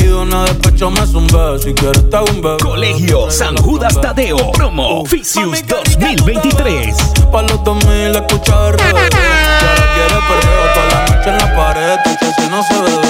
Y 0.00 0.04
de 0.04 0.14
una 0.14 0.44
despecho 0.44 0.90
me 0.90 1.06
zumbé. 1.06 1.58
Si 1.62 1.72
quieres 1.72 2.10
te 2.10 2.16
hago 2.18 2.26
un 2.26 2.42
bebé. 2.42 2.58
Colegio 2.58 3.30
San 3.30 3.56
Judas 3.56 3.98
Tadeo. 3.98 4.52
Promo 4.52 5.06
Ficius 5.06 5.66
2023. 5.66 6.94
Pa' 7.32 7.40
los 7.40 7.64
2000 7.64 8.16
escucha 8.16 8.72
RBD. 8.72 8.82
Y 8.82 9.64
ahora 9.64 9.94
quiere 9.94 10.20
perreo 10.28 10.72
toda 10.74 10.86
la 10.92 11.06
noche 11.06 11.30
en 11.30 11.38
la 11.38 11.56
pared. 11.56 11.98
Dice 12.04 12.32
si 12.36 12.48
no 12.50 12.62
se 12.62 12.82
bebe. 12.82 13.07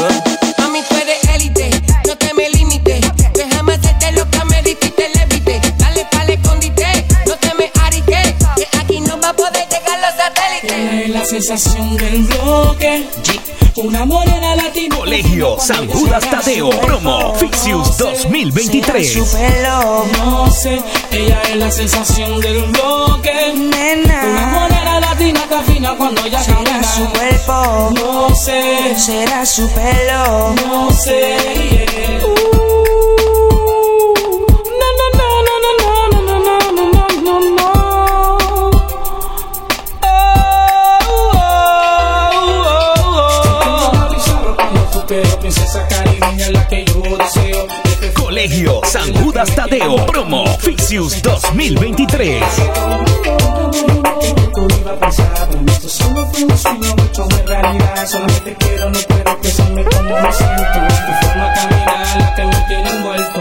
La 11.18 11.24
sensación 11.24 11.96
del 11.96 12.22
bloque. 12.22 13.06
Una 13.76 14.04
morena 14.04 14.54
latina. 14.56 14.96
Colegio 14.96 15.56
San 15.58 15.88
Judas 15.88 16.24
Tadeo. 16.30 16.70
Promo 16.80 17.34
Ficius 17.34 17.96
2023. 17.98 19.18
pelo, 19.32 20.04
No 20.18 20.50
sé, 20.50 20.80
ella 21.10 21.40
es 21.50 21.56
la 21.56 21.70
sensación 21.70 22.40
del 22.40 22.62
bloque. 22.64 23.30
Una 23.54 23.76
nena. 23.76 24.46
morena 24.52 25.00
latina 25.00 25.40
que 25.48 25.54
afina 25.54 25.96
cuando 25.96 26.24
ella 26.24 26.40
camina. 26.44 26.80
cuerpo, 27.12 27.90
No 27.94 28.34
sé, 28.36 28.94
será 28.96 29.44
su 29.46 29.68
pelo. 29.70 30.54
no 30.66 30.90
sé. 30.92 31.36
yeah. 31.70 32.26
Uh, 32.26 32.57
Colegio 48.38 48.80
San 48.84 49.12
Judas 49.14 49.52
Tadeo. 49.52 50.06
Promo 50.06 50.44
Ficius 50.60 51.20
2023. 51.22 52.40
Tú 54.54 54.68
iba 54.78 54.92
a 54.92 55.00
pensar 55.00 55.48
en 55.50 55.68
esto 55.68 55.88
solo 55.88 56.24
fue 56.30 56.44
un 56.44 56.56
sueño 56.56 56.94
hecho 57.04 57.24
de 57.24 57.42
realidad 57.42 58.06
Solamente 58.06 58.56
quiero, 58.60 58.90
no 58.90 58.98
quiero 59.08 59.40
que 59.40 59.50
se 59.50 59.64
me 59.70 59.84
como 59.86 60.20
me 60.20 60.32
siento 60.32 60.62
Tu 60.62 61.26
forma 61.26 61.48
de 61.48 61.54
caminar 61.54 62.16
la 62.16 62.34
que 62.36 62.44
me 62.44 62.56
tiene 62.68 62.90
envuelto 62.90 63.40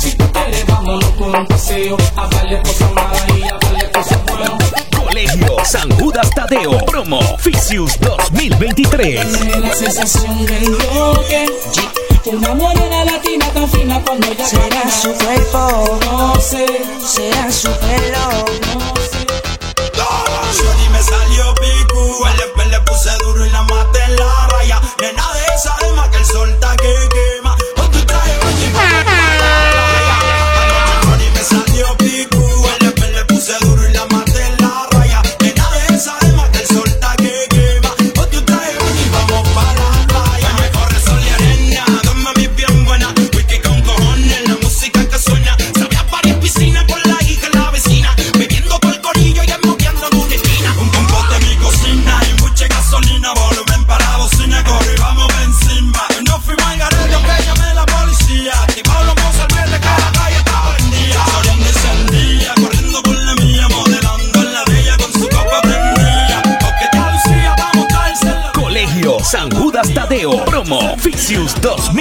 Si 0.00 0.10
tú 0.16 0.24
quieres 0.32 0.66
vámonos 0.66 1.10
por 1.12 1.36
un 1.36 1.46
paseo 1.46 1.96
A 2.16 2.26
darle 2.26 2.62
cosas 2.62 2.92
malas 2.94 3.24
y 3.28 3.42
a 3.44 3.58
darle 3.58 3.90
cosas 3.92 4.18
buenas 4.24 4.72
Colegio 4.90 5.56
San 5.64 5.90
Judas 6.00 6.30
Tadeo. 6.34 6.84
Promo 6.84 7.20
Ficius 7.38 7.96
2023. 8.00 9.38
Tiene 9.38 9.60
la 9.60 9.72
sensación 9.72 10.44
del 10.46 10.64
bloque 10.64 11.46
Una 12.26 12.54
morena 12.54 13.04
latina 13.04 13.46
tan 13.52 13.68
fina 13.68 14.02
cuando 14.04 14.26
ella 14.26 14.44
camina 14.50 14.90
cuerpo, 15.24 15.98
No 16.02 16.40
sé, 16.40 16.66
será 17.06 17.50
su 17.52 17.68
pelo. 17.68 18.44
no 18.74 18.96
sé. 18.96 19.26
Shorty 20.52 20.88
me 20.90 21.02
salió 21.02 21.54
picu, 21.54 22.26
el 22.26 22.36
después 22.36 22.66
le 22.68 22.80
puse 22.80 23.10
duro 23.22 23.46
y 23.46 23.50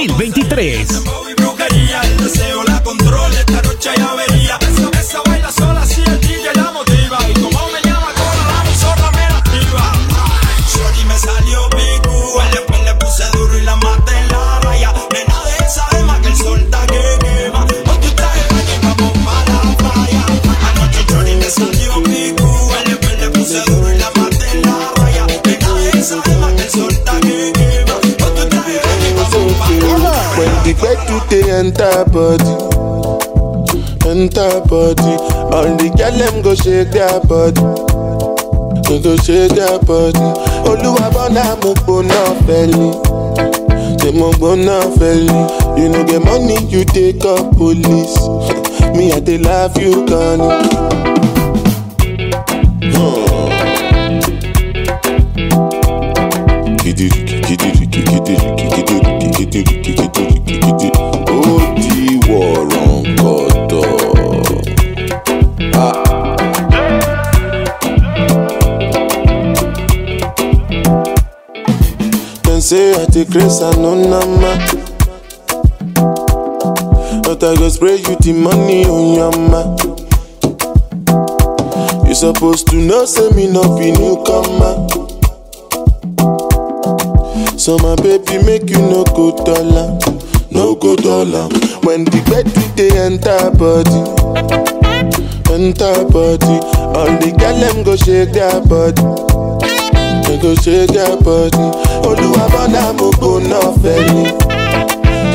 2023. 0.08 1.25
Enter 31.66 32.06
body, 32.14 32.54
enter 34.06 34.62
body. 34.70 35.14
All 35.50 35.66
the 35.78 35.90
girl 35.98 36.12
them 36.14 36.42
go 36.44 36.54
shake 36.54 36.92
their 36.92 37.20
body, 37.26 37.62
go 38.86 39.02
go 39.02 39.16
shake 39.18 39.52
their 39.58 39.80
body. 39.80 40.20
Oluwa 40.70 41.10
bona 41.12 41.56
mo 41.64 41.74
gbona 41.74 42.22
feli, 42.46 42.92
say 44.00 44.12
mo 44.12 44.32
gbona 44.34 44.82
feli. 44.98 45.80
You 45.80 45.90
no 45.90 46.04
get 46.06 46.22
money, 46.24 46.58
you 46.70 46.86
take 46.86 47.26
up 47.26 47.52
police. 47.58 48.16
Me 48.96 49.12
I 49.12 49.20
dey 49.20 49.38
love 49.40 49.76
you, 49.82 50.06
Connie. 50.06 51.15
Dey 73.16 73.24
craze 73.26 73.62
and 73.62 73.78
no 73.82 73.96
nama. 73.96 74.52
But 77.24 77.44
I 77.44 77.56
go 77.56 77.70
spray 77.70 77.96
you 77.96 78.16
the 78.20 78.34
money 78.36 78.84
on 78.86 79.16
your 79.16 79.32
ma. 79.50 79.62
You 82.08 82.14
supposed 82.14 82.68
to 82.68 82.76
know 82.76 83.06
say 83.06 83.30
me 83.32 83.48
no 83.48 83.64
be 83.80 83.92
newcomer. 83.92 84.88
So 87.58 87.78
my 87.80 87.96
baby 88.04 88.44
make 88.44 88.70
you 88.70 88.80
no 88.84 89.04
go 89.16 89.32
dollar, 89.44 89.98
no 90.52 90.76
go 90.76 90.96
dollar. 90.98 91.48
When 91.88 92.04
the 92.04 92.20
bed 92.28 92.52
do 92.52 92.62
they 92.76 92.92
enter 93.00 93.50
body, 93.56 94.04
enter 95.56 96.04
body. 96.12 96.60
All 96.96 97.12
the 97.20 97.32
girl 97.40 97.60
them 97.60 97.84
go 97.84 97.96
shake 97.96 98.32
their 98.34 98.60
body, 98.68 99.02
go 100.42 100.56
shake 100.56 100.92
their 100.92 101.16
body. 101.18 101.58
Oluwa 102.06 102.50
bona 102.52 102.94
mo 102.94 103.12
go 103.20 103.40
no 103.40 103.74
feli, 103.82 104.32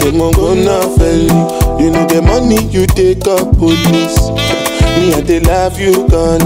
I'm 0.02 0.18
gonna 0.32 0.96
fail 0.98 1.80
You 1.80 1.90
know 1.90 2.06
the 2.06 2.20
money 2.22 2.64
you 2.70 2.86
take 2.86 3.26
up 3.28 3.56
police. 3.58 4.20
Me 4.98 5.12
and 5.14 5.26
they 5.26 5.40
love 5.40 5.78
you 5.78 6.08
gone. 6.08 6.42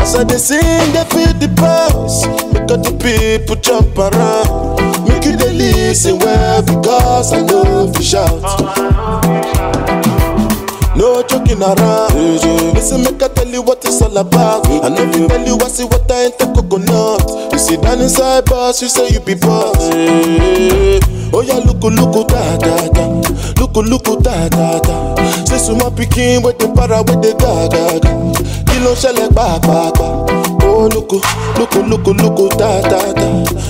As 0.00 0.14
I 0.16 0.24
they 0.24 0.38
sing, 0.38 0.60
they 0.92 1.04
feel 1.10 1.32
the 1.38 1.48
pulse. 1.56 2.26
Because 2.52 2.82
the 2.82 2.92
people 2.98 3.56
jump 3.56 3.96
around. 3.98 5.06
Make 5.08 5.24
you 5.26 5.36
they 5.36 5.52
listen 5.52 6.18
well 6.18 6.62
because 6.62 7.32
I 7.32 7.40
know 7.46 7.92
you 7.94 8.02
shout. 8.02 8.42
No 10.96 11.22
joking 11.22 11.62
around. 11.62 12.14
Listen, 12.74 13.02
make 13.04 13.22
I 13.22 13.28
tell 13.28 13.48
you 13.48 13.62
what 13.62 13.84
it's 13.84 14.00
all 14.02 14.16
about. 14.16 14.66
I 14.68 14.88
know 14.88 15.04
you 15.04 15.28
tell 15.28 15.46
you 15.46 15.56
I 15.60 15.68
see 15.68 15.84
what 15.84 16.10
I 16.10 16.24
ain't 16.24 16.38
sit 17.72 17.80
down 17.82 18.00
inside 18.00 18.44
boss, 18.44 18.82
you 18.82 18.88
say 18.88 19.08
you 19.08 19.20
be 19.20 19.34
boss. 19.34 19.76
Oh 21.34 21.40
yeah, 21.40 21.54
look, 21.54 21.82
look, 21.82 22.28
da 22.28 22.56
da 22.58 22.88
da. 22.88 23.06
Look, 23.58 23.76
look, 23.76 24.22
da 24.22 24.48
da 24.48 24.78
da. 24.80 25.14
Say 25.46 25.58
so 25.58 25.74
my 25.74 25.88
picking 25.96 26.42
with 26.42 26.58
the 26.58 26.68
para 26.76 27.02
with 27.02 27.22
the 27.22 27.32
ga 27.40 27.68
ga 27.72 27.98
ga. 27.98 28.72
Kilo 28.72 28.94
shell 28.94 29.30
ba 29.30 29.58
ba 29.62 29.90
ba. 29.96 30.41
Oh 30.84 30.88
look, 30.88 31.12
look, 31.12 31.74
look, 31.86 32.06
look, 32.06 32.58
da 32.58 32.80
da 32.82 33.12
da. 33.12 33.26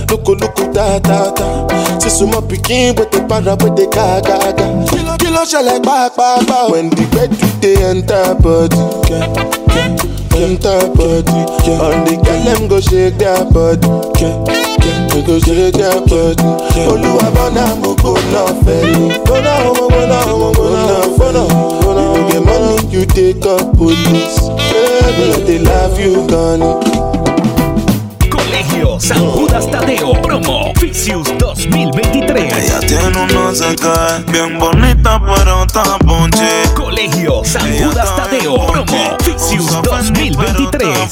Look, 0.08 0.26
look, 0.28 0.56
da 0.72 0.98
da 0.98 1.30
da. 1.30 1.98
Say 1.98 2.08
so 2.08 2.26
my 2.26 2.40
picking 2.40 2.96
with 2.96 3.10
the 3.12 3.20
para 3.28 3.52
with 3.60 3.76
the 3.76 3.84
ga 3.92 4.20
ga 4.24 4.38
ga. 4.56 4.64
Kilo, 4.88 5.16
kilo 5.20 5.44
shell 5.44 5.68
ba 5.84 6.08
ba 6.16 6.40
ba. 6.48 6.72
When 6.72 6.88
the 6.88 7.04
bed 7.12 7.36
you 7.36 7.50
dey 7.60 7.76
enter 7.84 8.32
body, 8.40 8.80
yeah, 9.12 9.28
yeah, 9.76 10.40
enter 10.40 10.88
body. 10.96 11.36
Yeah. 11.68 11.84
All 11.84 12.00
the 12.00 12.16
girl 12.16 12.40
them 12.48 12.68
go 12.68 12.80
shake 12.80 13.18
their 13.20 13.44
body, 13.44 13.84
yeah, 14.16 14.32
yeah, 14.48 15.06
they 15.12 15.20
go 15.20 15.36
shake 15.38 15.74
their 15.76 16.00
body. 16.08 16.48
Olúwa 16.88 17.28
bọ́nà 17.36 17.76
mo 17.84 17.92
gbóná 18.00 18.42
fẹ́lú. 18.64 19.20
Gbóná 19.24 19.52
ọmọ 19.68 19.84
gbóná 19.92 20.18
ọmọ 20.32 20.48
gbóná 20.56 20.96
fọ́nà. 21.18 21.42
You 21.92 22.28
get 22.28 22.42
money, 22.44 22.86
you 22.90 23.04
take 23.06 23.44
up 23.46 23.76
police. 23.76 24.38
Yeah, 24.72 25.12
but 25.18 25.46
they 25.46 25.58
love 25.58 25.98
you 26.00 26.26
gone. 26.26 27.01
San 29.02 29.18
Judas 29.32 29.68
Tadeo. 29.68 30.12
Promo 30.22 30.72
Ficius 30.76 31.26
2023. 31.36 32.52
Ella 32.56 32.78
tiene 32.78 33.18
unos 33.18 33.60
acá 33.60 34.22
bien 34.28 34.56
bonita, 34.60 35.20
pero 35.20 35.64
está 35.64 35.98
ponche. 35.98 36.62
Colegio 36.72 37.42
San 37.44 37.76
Judas 37.76 38.14
Tadeo. 38.14 38.64
Promo 38.64 39.16
pero 39.24 39.82
2023. 39.82 41.08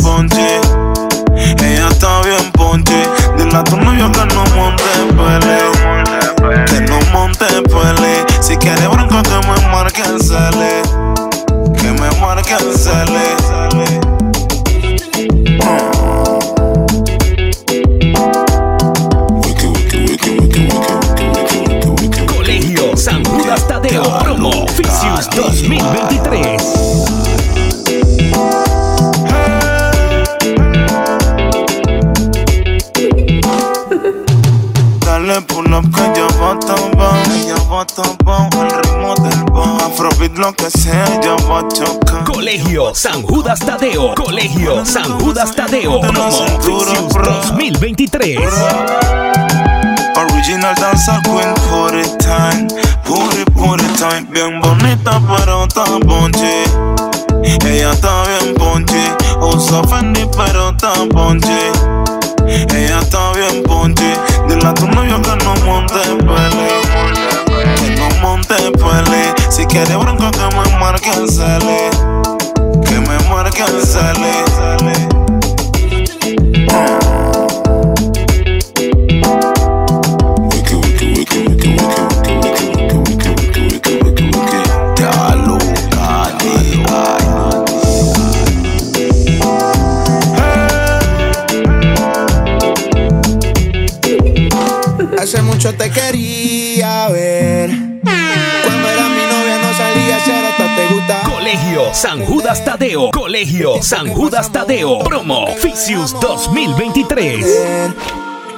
San 103.83 104.09
Judas 104.09 104.51
Tadeo. 104.51 105.01
Promo 105.01 105.47
Ficius 105.57 106.13
2023. 106.21 107.95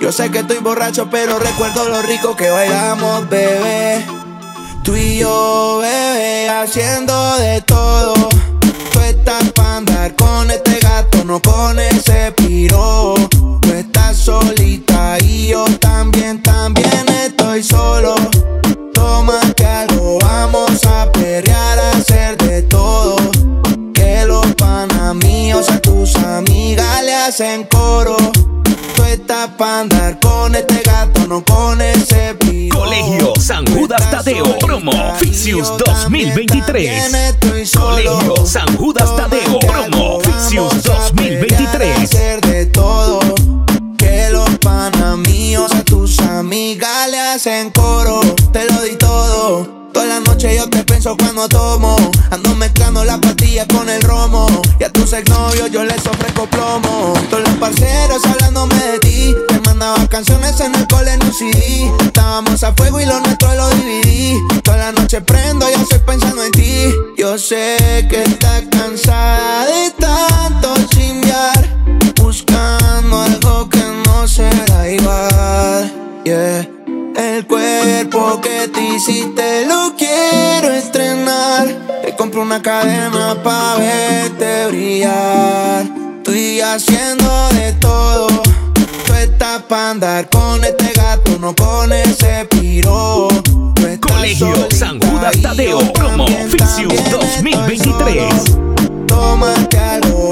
Yo 0.01 0.13
sé 0.13 0.31
que 0.31 0.41
estoy 0.41 0.59
borracho, 0.59 1.09
pero 1.11 1.39
recuerdo 1.39 1.89
lo 1.89 2.03
rico 2.03 2.37
que 2.37 2.51
bailamos, 2.51 3.29
bebé. 3.29 4.05
Tú 4.83 4.95
y 4.97 5.19
yo, 5.19 5.79
bebé, 5.81 6.49
haciendo 6.49 7.37
de 7.39 7.62
hacen 27.43 27.65
coro. 27.65 28.17
Tú 28.95 29.03
estás 29.05 29.51
para 29.59 29.81
andar 29.81 30.19
con 30.21 30.55
este 30.55 30.81
gato, 30.83 31.27
no 31.27 31.45
con 31.45 31.81
ese 31.81 32.35
piro. 32.35 32.79
Colegio 32.79 33.33
San 33.41 33.67
Judas 33.67 34.11
Tadeo. 34.11 34.59
Promo 34.59 34.93
Ficius 35.19 35.69
2023. 35.79 37.11
Colegio 37.77 38.47
San 38.47 38.77
Judas 38.77 39.17
Tadeo. 39.17 39.59
Promo 39.59 40.21
Ficius 40.21 40.83
2023. 40.83 41.99
hacer 41.99 42.41
de 42.43 42.67
todo. 42.67 43.21
Que 43.99 44.29
los 44.31 44.49
panas 44.59 45.19
míos 45.19 45.73
a 45.75 45.83
tus 45.83 46.21
amigas 46.21 47.11
le 47.11 47.19
hacen 47.19 47.71
coro. 47.71 47.92
Toda 49.93 50.07
la 50.07 50.21
noche 50.21 50.57
yo 50.57 50.69
te 50.69 50.83
pienso 50.85 51.17
cuando 51.17 51.49
tomo. 51.49 51.97
Ando 52.31 52.55
mezclando 52.57 53.05
las 53.05 53.19
pastillas 53.19 53.67
con 53.67 53.89
el 53.89 54.01
romo. 54.03 54.47
Y 54.81 54.85
a 54.85 54.93
tus 54.93 55.13
exnovios 55.13 55.71
yo 55.71 55.85
les 55.85 56.07
ofrezco 56.07 56.47
plomo. 56.47 57.13
Todos 57.29 57.43
los 57.43 57.57
parceros 57.57 58.25
hablándome 58.25 58.75
de 58.75 58.99
ti. 59.01 59.35
Te 59.49 59.61
mandaba 59.61 60.07
canciones 60.09 60.59
en 60.61 60.75
el 60.75 60.87
cole 60.89 61.13
en 61.13 61.23
un 61.23 61.33
CD. 61.33 61.91
Estábamos 62.05 62.63
a 62.65 62.73
fuego 62.73 63.01
y 63.01 63.07
lo 63.07 63.21
nuestro 63.21 63.55
lo 63.55 63.69
dividí. 63.71 64.39
Toda 64.63 64.79
la 64.79 64.93
noche 64.93 65.21
prendo 65.21 65.69
y 65.69 65.75
estoy 65.75 65.99
pensando 66.01 66.43
en 66.43 66.53
ti. 66.53 66.95
Yo 67.19 67.37
sé 67.39 68.07
que 68.09 68.23
estás 68.23 68.63
cansada 68.71 69.67
de 69.67 69.91
tanto 69.99 70.75
chimbear. 70.89 71.69
Buscando 72.17 73.21
algo 73.21 73.69
que 73.69 73.83
no 74.07 74.27
será 74.27 74.91
igual. 74.91 75.93
Yeah. 76.25 76.82
El 77.17 77.47
cuerpo 77.47 78.41
que 78.41 78.69
te 78.69 78.81
hiciste 78.81 79.67
lo 79.67 79.95
quiero 79.97 80.71
estrenar. 80.73 81.67
Te 82.05 82.15
compro 82.17 82.43
una 82.43 82.63
cadena 82.63 83.41
pa' 83.43 83.77
verte 83.77 84.67
brillar. 84.69 85.85
Estoy 86.19 86.61
haciendo 86.61 87.49
de 87.51 87.73
todo. 87.75 88.27
Tú 89.07 89.15
estás 89.15 89.63
pa' 89.63 89.91
andar 89.91 90.29
con 90.31 90.65
este 90.65 90.93
gato, 90.95 91.39
no 91.39 91.55
con 91.55 91.93
ese 91.93 92.47
piro. 92.51 93.29
Colegio 94.01 94.69
San 94.71 95.01
Judas 95.01 95.41
Tadeo. 95.43 95.93
Promo 95.93 96.25
también, 96.25 96.51
Ficius 96.51 96.69
también 96.69 96.91
estoy 96.91 97.21
2023. 97.43 98.33
solo. 98.47 98.73
Tómate 99.07 99.79
algo, 99.79 100.32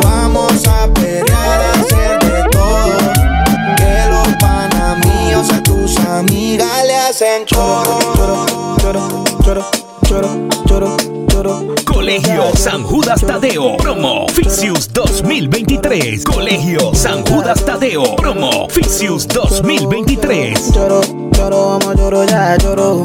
amigas 6.20 6.84
le 6.86 6.94
hacen 6.96 7.44
choro. 7.46 7.98
Choro, 8.16 9.24
choro, 9.42 9.64
choro, 10.06 10.48
choro, 10.66 10.96
choro. 11.28 11.74
Colegio 11.84 12.54
San 12.56 12.82
Judas 12.84 13.20
Tadeo, 13.22 13.76
promo 13.78 14.26
Ficius 14.28 14.88
2023. 14.92 16.22
Colegio 16.24 16.94
San 16.94 17.24
Judas 17.24 17.64
Tadeo, 17.64 18.16
promo 18.16 18.68
Ficius 18.68 19.26
2023. 19.28 20.54
Choro, 20.72 21.00
choro, 21.32 21.78
vamos 21.78 21.96
choro, 21.96 22.24
ya 22.24 22.56
choro. 22.58 23.04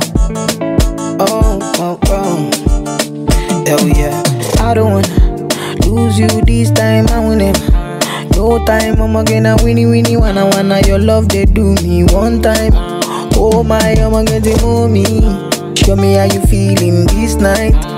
Oh, 1.19 1.60
oh, 1.80 1.99
oh. 2.10 2.51
Hell 3.65 3.88
yeah. 3.88 4.21
I 4.60 4.73
don't 4.73 4.91
wanna 4.91 5.47
lose 5.88 6.19
you 6.19 6.28
this 6.43 6.69
time, 6.71 7.08
I 7.08 7.19
win 7.25 7.41
it. 7.41 7.58
No 8.36 8.63
time, 8.65 9.01
I'ma 9.01 9.23
get 9.23 9.45
a 9.45 9.56
winnie 9.63 9.86
winnie 9.86 10.17
wanna 10.17 10.45
wanna 10.47 10.82
your 10.86 10.99
love 10.99 11.30
they 11.30 11.45
do 11.45 11.73
me 11.75 12.04
one 12.04 12.41
time. 12.41 12.73
Oh 13.38 13.63
my, 13.63 13.78
I'ma 13.80 14.24
get 14.24 14.45
it 14.48 14.60
for 14.62 14.88
me. 14.88 15.06
Show 15.76 15.95
me 15.95 16.13
how 16.13 16.26
you 16.26 16.41
feeling 16.48 17.06
this 17.08 17.36
night. 17.36 17.94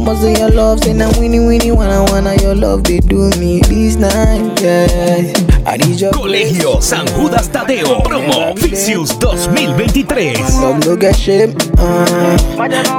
I'ma 0.00 0.14
say 0.14 0.32
your 0.40 0.50
love, 0.50 0.80
say 0.82 0.94
na 0.94 1.10
winnie 1.18 1.40
winnie 1.40 1.72
wanna 1.72 2.02
wanna 2.10 2.34
your 2.40 2.54
love 2.54 2.84
they 2.84 3.00
do 3.00 3.28
me 3.38 3.60
this 3.68 3.96
night. 3.96 4.58
Yeah, 4.62 5.30
I 5.66 5.76
need 5.76 6.00
your 6.00 6.10
Colegio 6.12 6.82
San 6.82 7.06
Judas 7.08 7.48
Tadeo, 7.48 8.00
promo 8.02 8.56
Ficius 8.56 9.12
2023. 9.20 10.32
Love 10.62 10.86
no 10.86 10.96
get 10.96 11.14
shame, 11.14 11.54
uh, 11.76 12.36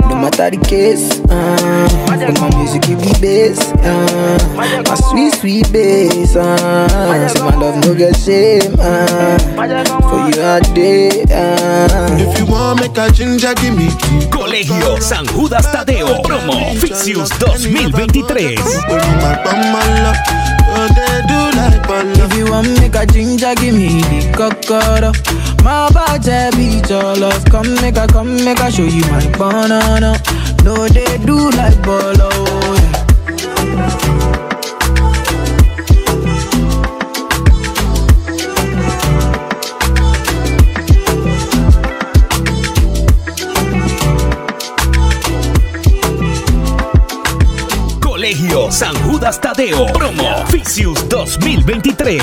no 0.10 0.16
matter 0.16 0.52
the 0.52 0.62
case. 0.68 1.20
Uh, 1.28 1.90
my 2.40 2.50
music 2.58 2.84
give 2.84 3.00
me 3.02 3.12
bass, 3.20 3.60
uh, 3.82 4.38
my 4.56 4.96
sweet 5.10 5.34
sweet 5.34 5.74
bass. 5.74 6.36
Uh, 6.36 7.28
say 7.30 7.40
my 7.40 7.56
love 7.56 7.84
no 7.84 7.96
get 7.96 8.16
shame, 8.16 8.76
uh, 8.78 9.40
for 10.06 10.30
you 10.30 10.42
all 10.44 10.62
day. 10.76 11.24
Uh. 11.34 12.18
If 12.22 12.38
you 12.38 12.46
want 12.46 12.80
make 12.80 12.96
a 12.98 13.12
ginger, 13.12 13.56
give 13.56 13.76
me 13.76 13.88
key. 13.98 14.30
Colegio 14.30 15.02
San 15.02 15.26
Judas 15.26 15.66
Tadeo, 15.66 16.22
promo 16.22 16.54
Ficius 16.92 17.30
2023. 17.40 18.44
When 18.44 19.00
you 19.00 19.16
my 19.24 19.40
bummer, 19.46 20.12
oh, 20.76 20.88
they 20.92 21.24
do 21.24 21.40
like 21.56 21.88
bala. 21.88 22.26
If 22.28 22.36
you 22.38 22.52
want 22.52 22.68
make 22.82 22.96
a 22.96 23.06
ginger, 23.06 23.56
give 23.56 23.76
me 23.76 24.02
the 24.12 24.32
cocoa. 24.36 25.14
My 25.64 25.90
body 25.90 26.82
your 26.90 27.16
love. 27.16 27.46
Come 27.46 27.74
make 27.76 27.96
a, 27.96 28.08
come 28.08 28.36
make 28.44 28.60
a 28.60 28.70
show 28.70 28.84
you 28.84 29.06
my 29.08 29.26
banana. 29.38 30.20
No, 30.66 30.88
they 30.90 31.18
do 31.26 31.50
like 31.52 31.82
bolo. 31.82 32.61
San 48.72 48.96
Judas 49.04 49.38
Tadeo, 49.40 49.86
promo 49.94 50.46
Ficius 50.48 50.98
2023. 51.10 52.20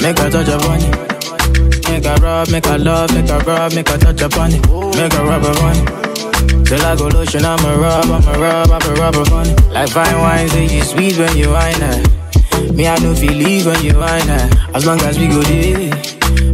Make 0.00 0.18
a 0.18 0.30
touch 0.30 0.48
upon 0.48 0.80
it. 0.80 1.88
Make 1.88 2.06
a 2.06 2.14
rub, 2.16 2.48
make 2.50 2.66
a 2.66 2.78
love, 2.78 3.12
make 3.14 3.28
a 3.28 3.38
rub, 3.40 3.74
make 3.74 3.88
a 3.90 3.98
touch 3.98 4.22
upon 4.22 4.52
it. 4.52 4.66
Make 4.96 5.12
a 5.12 5.22
rub 5.22 5.44
upon. 5.44 6.64
Till 6.64 6.80
I 6.84 6.96
go 6.96 7.08
lotion, 7.08 7.44
I'm 7.44 7.62
a 7.64 7.76
rub, 7.76 8.04
I'm 8.06 8.26
a 8.26 8.38
rub, 8.38 8.70
I'm 8.70 8.90
a 8.90 8.94
rub 8.94 9.14
upon. 9.16 9.72
Like 9.72 9.90
fine 9.90 10.18
wine, 10.18 10.48
say 10.48 10.66
you 10.66 10.82
sweet 10.82 11.18
when 11.18 11.36
you 11.36 11.50
wine 11.50 11.74
it. 11.76 12.08
Eh. 12.54 12.72
Me, 12.72 12.88
I 12.88 12.98
know 12.98 13.14
feel 13.14 13.32
leave 13.32 13.66
when 13.66 13.84
you 13.84 13.96
wine 13.98 14.28
it. 14.28 14.54
Eh. 14.54 14.70
As 14.74 14.86
long 14.86 15.00
as 15.02 15.18
we 15.18 15.28
go 15.28 15.42
there, 15.42 15.92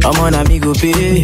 I'm 0.03 0.19
on 0.19 0.33
a 0.33 0.43
me 0.49 0.59
go 0.59 0.73
pay. 0.73 1.23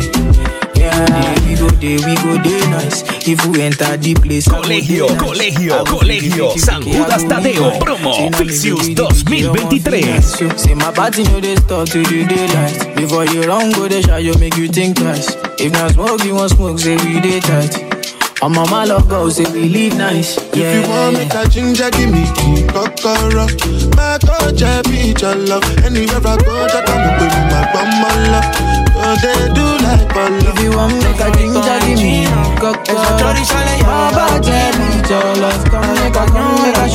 Yeah, 0.87 1.47
we 1.47 1.55
go 1.55 1.67
there, 1.67 1.99
we 2.07 2.15
go 2.15 2.41
there 2.43 2.69
nice. 2.69 3.03
If 3.27 3.45
we 3.45 3.61
enter 3.61 3.97
the 3.97 4.13
place, 4.15 4.47
Colegio. 4.47 5.07
Colegio, 5.17 5.83
Colegio 5.85 6.51
fiki, 6.51 6.59
fiki, 6.59 6.59
San 6.59 6.81
Judas 6.81 7.23
Tadeo, 7.23 7.71
promo 7.79 8.13
Say 8.13 8.29
na 8.29 8.37
Ficius 8.37 9.23
bidi, 9.23 9.49
bidi, 9.51 9.79
bidi, 9.79 9.83
2023. 9.83 10.57
Say 10.57 10.73
my 10.75 10.91
party 10.93 11.23
no 11.23 11.39
dey 11.41 11.55
stop 11.57 11.87
till 11.89 12.03
the 12.03 12.23
daylight. 12.25 12.95
Before 12.95 13.25
you 13.25 13.43
run 13.43 13.71
go 13.73 13.87
dey 13.87 14.01
shy, 14.01 14.19
you 14.19 14.33
make 14.39 14.55
you 14.55 14.67
think 14.69 14.97
twice. 14.97 15.35
If 15.59 15.73
not 15.73 15.91
smoke, 15.91 16.23
you 16.23 16.35
want 16.35 16.51
smoke, 16.51 16.79
say 16.79 16.95
we 16.95 17.19
dey 17.19 17.39
tight. 17.41 17.83
I'm 18.41 18.55
on 18.57 18.69
my 18.69 18.85
love 18.85 19.09
go, 19.09 19.29
say 19.29 19.51
we 19.51 19.67
live 19.67 19.97
nice. 19.97 20.37
Yeah. 20.55 20.71
If 20.71 20.85
you 20.85 20.89
want 20.89 21.13
make 21.17 21.33
a 21.33 21.49
ginger, 21.49 21.89
give 21.91 22.11
me 22.11 22.23
key. 22.37 22.63
Kokoro. 22.71 23.47
My 23.95 24.17
touch, 24.19 24.61
I 24.61 24.81
beat 24.83 25.21
your 25.21 25.35
love. 25.35 25.63
Anywhere 25.83 26.21
I 26.23 26.37
go, 26.37 26.55
that 26.69 26.87
I'm 26.87 27.19
with 27.19 27.33
my 27.51 27.65
bummer. 27.73 28.86
Oh, 28.99 29.15
they 29.21 29.53
do 29.53 29.65
like 29.85 30.07
bala. 30.13 30.37
If 30.41 30.57
you 30.63 30.71
want 30.75 30.93
make 31.03 31.19
a 31.21 31.29
ginger, 31.37 31.79
give 31.85 31.99
me 32.01 32.25
cocoa. 32.59 32.97
My 33.85 34.11
body 34.11 34.57
beat 34.77 35.09
your 35.09 35.27
love. 35.41 35.63
Come 35.69 35.93
make 35.93 36.15
a, 36.15 36.25
come 36.25 36.55
make 36.63 36.77
like 36.77 36.91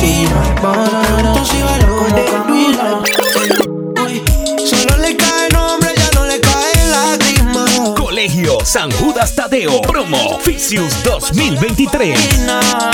Solo 4.67 4.95
le 4.97 5.15
cae 5.15 5.49
nombre, 5.51 5.93
ya 5.95 6.09
no 6.13 6.25
le 6.25 6.39
cae 6.39 6.73
lágrima. 6.91 7.65
Colegio 7.95 8.63
San 8.65 8.91
Judas 8.91 9.33
Tadeo, 9.33 9.81
promo 9.81 10.39
Ficius 10.39 11.01
2023. 11.03 12.92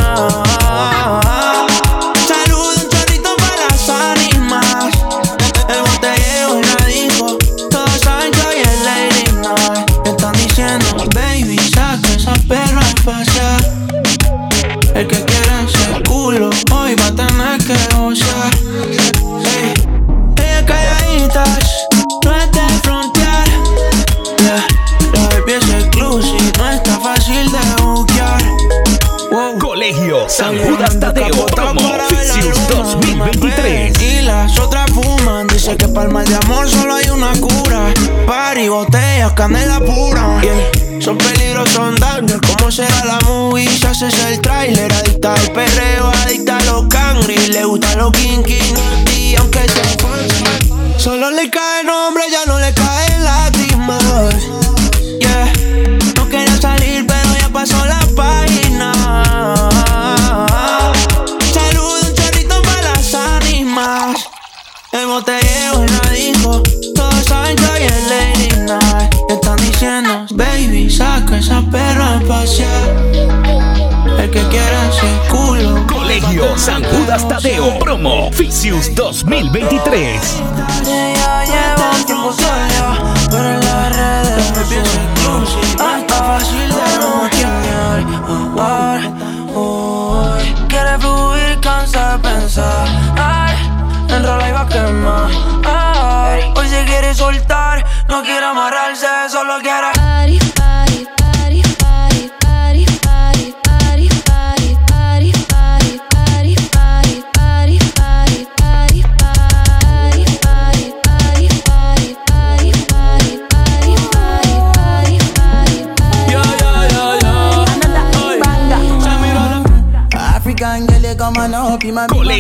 3. 79.89 80.48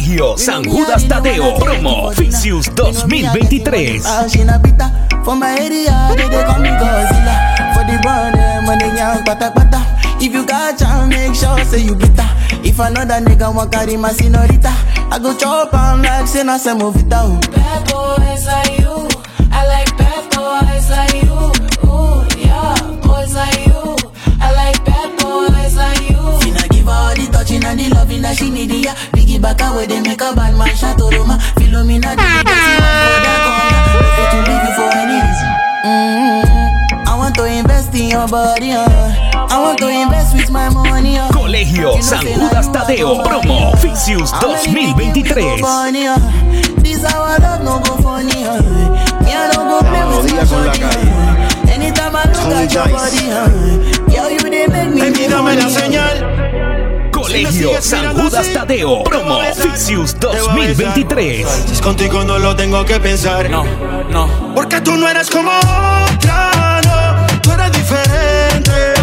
Colegio 0.09 0.37
San 0.37 0.63
Judas 0.63 1.07
Tadeo 1.07 1.55
Promo 1.59 2.11
Ficius 2.13 2.65
2023 2.73 4.01
If 10.21 10.33
you 10.33 10.45
got 10.45 10.77
time, 10.77 11.09
make 11.09 11.33
sure 11.35 11.57
you. 11.77 11.95
If 12.63 12.77
nigga 12.77 13.53
want 13.55 13.71
my 14.01 14.11
I 15.11 15.19
go 15.21 15.33
chop 15.37 15.73
on 15.73 16.01
like 16.01 16.27
say 16.27 16.43
semovita. 16.43 17.39
Bad 17.51 17.85
boys 17.89 18.45
like 18.45 18.79
you, 18.79 19.07
I 19.51 19.65
like 19.67 19.97
bad 19.97 20.29
boys. 20.31 20.38
And 27.69 27.79
the 27.79 27.89
loving 27.93 28.21
that 28.23 28.37
she 28.37 28.49
need, 28.49 28.71
yeah. 28.71 28.95
Biggie 29.13 29.39
back 29.41 29.61
away, 29.61 29.85
they 29.85 30.01
make 30.01 30.21
a 30.21 30.33
bad 30.33 30.57
man 30.57 30.73
shot 30.75 30.97
to 30.97 31.05
Roma. 31.13 31.37
Philomena, 31.55 32.17
do 32.17 32.25
the 32.25 32.41
dirty 32.41 32.73
one 32.81 32.97
for 32.97 33.19
that 33.21 33.39
corner. 33.45 33.69
No 33.93 34.09
fit 34.17 34.27
to 34.33 34.39
leave 34.49 34.63
you 34.65 34.73
for 34.73 34.89
any 34.97 35.17
reason. 35.21 35.49
Mm-hmm. 35.85 37.07
I 37.07 37.13
want 37.17 37.35
to 37.37 37.45
invest 37.45 37.93
in 37.93 38.09
your 38.09 38.27
body, 38.27 38.71
uh. 38.73 38.89
I 39.49 39.57
want 39.61 39.77
to 39.79 39.87
invest 39.89 40.35
with 40.35 40.49
my 40.49 40.69
money, 40.69 41.17
uh. 41.17 41.29
Colegio 41.29 42.01
San 42.01 42.25
Judas 42.25 42.67
Tadeo, 42.73 43.21
promo 43.23 43.71
Ficius 43.77 44.31
2023. 44.41 45.61
This 46.81 47.03
our 47.05 47.37
love 47.39 47.61
no 47.63 47.79
go 47.85 48.01
funny, 48.01 48.33
uh. 48.45 48.61
Me 49.21 49.29
I 49.29 49.51
don't 49.53 49.69
go 49.69 49.79
play 49.85 50.03
with 50.09 50.33
my 50.33 50.41
con 50.45 50.65
la 50.65 50.73
body, 50.73 50.79
calle. 50.79 51.05
uh. 51.05 51.69
Anytime 51.69 52.15
I 52.15 52.23
look 52.25 52.33
Tony 52.33 52.65
at 52.65 52.73
your 52.73 52.85
Dice. 52.89 52.97
body, 52.97 53.23
uh. 53.29 53.49
Yo, 54.09 54.27
you 54.27 54.39
they 54.49 54.65
make 54.67 54.89
me 54.89 55.01
Baby, 55.01 55.15
feel 55.15 55.29
dame 55.29 55.53
la 55.53 55.53
funny, 55.53 55.61
uh. 55.61 55.69
señal. 55.69 56.38
Colegio 57.29 57.79
San 57.79 58.17
Judas 58.17 58.51
Tadeo, 58.53 59.03
promo 59.03 59.39
Ficius 59.53 60.19
2023. 60.19 61.47
Si 61.75 61.79
contigo 61.79 62.23
no 62.23 62.39
lo 62.39 62.55
tengo 62.55 62.83
que 62.85 62.99
pensar. 62.99 63.47
No, 63.51 63.63
no. 64.09 64.55
Porque 64.55 64.81
tú 64.81 64.95
no 64.95 65.07
eres 65.07 65.29
como 65.29 65.51
otra, 65.51 66.81
no. 66.83 67.39
Tú 67.39 67.51
eres 67.51 67.71
diferente. 67.71 68.98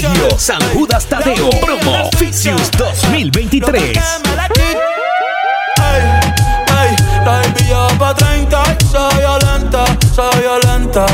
Colegio 0.00 0.38
San 0.38 0.60
Judas 0.72 1.04
Tadeo, 1.04 1.50
promo 1.60 2.08
Ficius 2.16 2.70
2023. 2.70 3.98
Ay, 5.78 6.96
la 7.24 7.76
va 7.76 7.98
pa' 7.98 8.14
30 8.14 8.62
y 8.80 8.84
soy 8.86 9.14
violenta, 9.18 9.84
soy 10.14 10.40
violenta. 10.40 11.06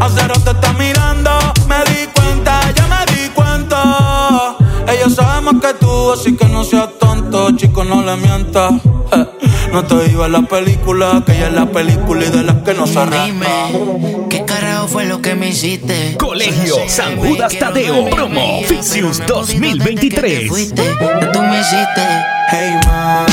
Hace 0.00 0.28
rato 0.28 0.52
está 0.52 0.72
mirando, 0.74 1.30
me 1.66 1.78
di 1.90 2.06
cuenta, 2.14 2.60
ya 2.72 2.86
me 2.86 3.12
di 3.12 3.28
cuenta. 3.30 4.56
Ella 4.86 5.08
sabe 5.08 5.40
más 5.40 5.60
que 5.60 5.74
tú, 5.74 6.12
así 6.12 6.36
que 6.36 6.44
no 6.44 6.62
seas 6.62 6.90
tonto, 7.00 7.50
chico, 7.56 7.82
no 7.82 8.02
le 8.02 8.16
mientas. 8.18 8.72
Eh, 9.12 9.26
no 9.72 9.84
te 9.84 10.10
iba 10.10 10.28
la 10.28 10.42
película, 10.42 11.22
que 11.24 11.32
ella 11.32 11.48
es 11.48 11.52
la 11.52 11.66
película 11.66 12.24
y 12.24 12.30
de 12.30 12.42
las 12.42 12.56
que 12.62 12.74
no 12.74 12.86
se 12.86 12.98
arranca. 12.98 13.26
Dime, 13.26 14.26
¿qué 14.28 14.44
carajo 14.44 14.88
fue 14.88 15.04
lo 15.04 15.22
que 15.22 15.34
me 15.34 15.48
hiciste? 15.48 16.16
Colegio 16.18 16.76
San 16.88 17.16
Judas 17.16 17.56
Tadeo, 17.58 18.10
promo 18.10 18.62
Ficius 18.66 19.22
2023. 19.26 20.48
Fuiste, 20.48 20.82
que 20.82 21.26
tú 21.26 21.40
me 21.42 21.60
hiciste. 21.60 22.02
Hey 22.52 22.80
ma, 22.84 23.26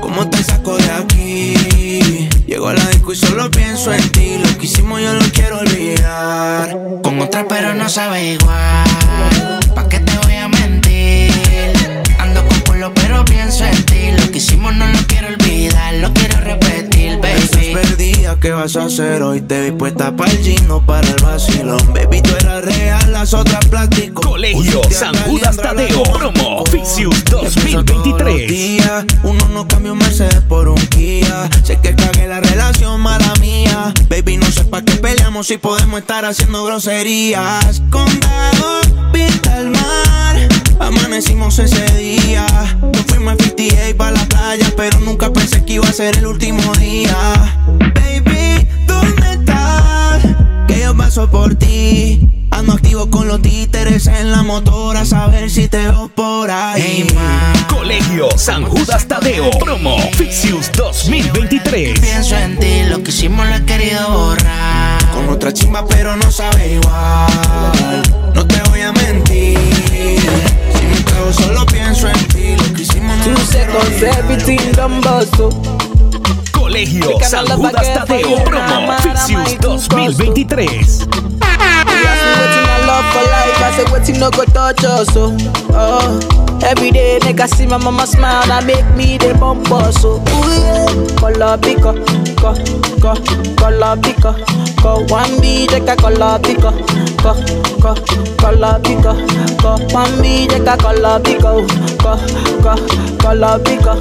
¿cómo 0.00 0.28
te 0.28 0.42
saco 0.42 0.76
de 0.76 0.90
aquí? 0.90 2.28
Llego 2.46 2.68
a 2.68 2.74
la 2.74 2.84
disco 2.88 3.12
y 3.12 3.16
solo 3.16 3.50
pienso 3.50 3.92
en 3.92 4.08
ti. 4.10 4.38
Lo 4.38 4.58
que 4.58 4.66
hicimos 4.66 5.00
yo 5.00 5.14
lo 5.14 5.24
quiero 5.32 5.58
olvidar. 5.60 6.76
Con 7.02 7.20
otra 7.20 7.46
pero 7.48 7.74
no 7.74 7.88
sabe 7.88 8.32
igual. 8.32 9.60
¿Pa' 9.74 9.88
qué 9.88 10.00
te 10.00 10.18
voy 10.18 10.34
a 10.34 10.48
mentir? 10.48 11.32
Ando 12.18 12.44
con 12.46 12.60
culo 12.60 12.92
pero 12.92 13.24
pienso 13.24 13.64
en 13.64 13.86
ti. 13.86 13.93
Que 14.34 14.40
no 14.56 14.88
lo 14.88 14.98
quiero 15.06 15.28
olvidar, 15.28 15.94
lo 15.94 16.12
quiero 16.12 16.40
repetir, 16.40 17.18
baby. 17.18 17.53
Perdida, 17.74 18.38
¿qué 18.38 18.52
vas 18.52 18.76
a 18.76 18.84
hacer 18.84 19.20
hoy? 19.22 19.40
Te 19.40 19.60
vi 19.62 19.76
puesta 19.76 20.14
para 20.14 20.30
el 20.30 20.38
gino, 20.38 20.86
para 20.86 21.06
el 21.08 21.16
vacilón. 21.16 21.80
Baby, 21.92 22.22
tú 22.22 22.30
eras 22.36 22.64
real, 22.64 23.12
las 23.12 23.34
otras 23.34 23.66
plástico. 23.66 24.22
Colegio 24.22 24.80
San 24.90 25.14
Judas 25.24 25.56
Tadeo, 25.56 26.04
promo 26.04 26.64
Ficius 26.66 27.24
2023. 27.24 28.48
días. 28.48 29.04
Uno 29.24 29.48
no 29.48 29.66
cambia 29.66 29.92
un 29.92 29.98
Mercedes 29.98 30.40
por 30.48 30.68
un 30.68 30.80
Kia. 30.86 31.50
Sé 31.64 31.80
que 31.80 31.96
cagué 31.96 32.28
la 32.28 32.40
relación, 32.40 33.00
mala 33.00 33.34
mía. 33.40 33.92
Baby, 34.08 34.36
no 34.36 34.46
sé 34.46 34.64
pa' 34.64 34.82
qué 34.82 34.94
peleamos 34.94 35.48
si 35.48 35.58
podemos 35.58 35.98
estar 35.98 36.24
haciendo 36.24 36.64
groserías. 36.64 37.82
Condado, 37.90 38.80
pinta 39.12 39.58
el 39.58 39.70
mar. 39.70 40.36
Amanecimos 40.78 41.58
ese 41.58 41.84
día. 41.98 42.46
Nos 42.80 43.02
fuimos 43.06 43.34
a 43.34 43.36
58 43.42 43.96
para 43.96 44.12
la 44.12 44.24
playa, 44.26 44.72
pero 44.76 45.00
nunca 45.00 45.32
pensé 45.32 45.64
que 45.64 45.74
iba 45.74 45.88
a 45.88 45.92
ser 45.92 46.16
el 46.18 46.26
último 46.26 46.72
día. 46.76 47.63
Baby, 47.94 48.66
¿dónde 48.86 49.32
estás? 49.32 50.22
Que 50.68 50.80
yo 50.80 50.96
paso 50.96 51.30
por 51.30 51.54
ti. 51.54 52.28
Ando 52.50 52.72
activo 52.72 53.10
con 53.10 53.26
los 53.26 53.42
títeres 53.42 54.06
en 54.06 54.30
la 54.30 54.42
motora, 54.42 55.00
a 55.00 55.04
saber 55.04 55.50
si 55.50 55.66
te 55.68 55.78
veo 55.78 56.08
por 56.14 56.50
ahí. 56.50 56.82
Hey, 56.84 57.06
ma, 57.14 57.52
Colegio 57.68 58.28
San 58.36 58.64
Judas 58.64 59.08
Tadeo, 59.08 59.50
promo 59.58 59.98
Ficius 60.12 60.70
2023. 60.76 61.98
pienso 61.98 62.36
en 62.36 62.58
ti, 62.58 62.84
lo 62.88 63.02
que 63.02 63.10
hicimos 63.10 63.48
lo 63.48 63.56
he 63.56 63.64
querido 63.64 64.08
borrar. 64.08 65.10
Con 65.12 65.28
otra 65.28 65.52
chimba, 65.52 65.84
pero 65.86 66.16
no 66.16 66.30
sabe 66.30 66.74
igual. 66.74 68.02
No 68.34 68.46
te 68.46 68.62
voy 68.70 68.80
a 68.82 68.92
mentir. 68.92 69.58
Si 69.58 70.86
me 70.86 71.00
trago, 71.04 71.32
solo 71.32 71.66
pienso 71.66 72.08
en 72.08 72.28
ti. 72.28 72.56
Lo 72.56 72.74
que 72.74 72.82
hicimos 72.82 73.16
no 73.18 73.24
Two 73.24 73.32
lo 73.32 73.40
quiero 73.50 73.80
seconds, 73.82 74.18
everything 74.18 74.72
done. 74.72 75.83
Colegio 76.74 77.20
San 77.22 77.46
Judas 77.46 77.86
Tadeo, 77.94 78.42
promo 78.42 78.92
Ficius 79.00 79.54
2023. 79.60 80.64
You 80.64 80.72
ask 80.72 81.06
me 82.24 82.32
wetin 82.40 82.66
I 82.66 82.84
love 82.84 83.06
for 83.12 83.22
life, 83.30 83.62
I 83.62 83.70
say 83.76 83.84
wetin 83.92 84.18
no 84.18 84.28
go 84.32 84.44
touch 84.44 84.82
us, 84.82 85.16
oh. 85.16 85.36
oh. 85.70 86.43
Every 86.62 86.90
day, 86.90 87.18
nigga 87.20 87.46
see 87.48 87.66
my 87.66 87.76
mama 87.76 88.06
smile, 88.06 88.46
that 88.46 88.64
make 88.66 88.84
me 88.96 89.18
the 89.18 89.34
bump 89.38 89.70
us, 89.70 90.02
oh. 90.04 90.16
Ooh, 90.16 90.48
yeah. 90.48 91.16
Color 91.20 91.58
pico, 91.58 91.92
co, 92.40 92.54
co, 93.00 93.14
color 93.56 93.96
pico, 94.00 94.32
co. 94.80 95.04
One 95.12 95.40
B, 95.40 95.66
jeka 95.70 95.96
color 95.96 96.38
pico, 96.40 96.72
co, 97.22 97.34
co, 97.82 97.94
color 98.40 98.80
pico, 98.82 99.12
co. 99.60 99.76
One 99.94 100.16
B, 100.22 100.46
jeka 100.50 100.76
color 100.78 101.20
pico, 101.22 101.66
co, 102.02 102.16
co, 102.62 102.74
color 103.20 103.60
pico, 103.62 103.94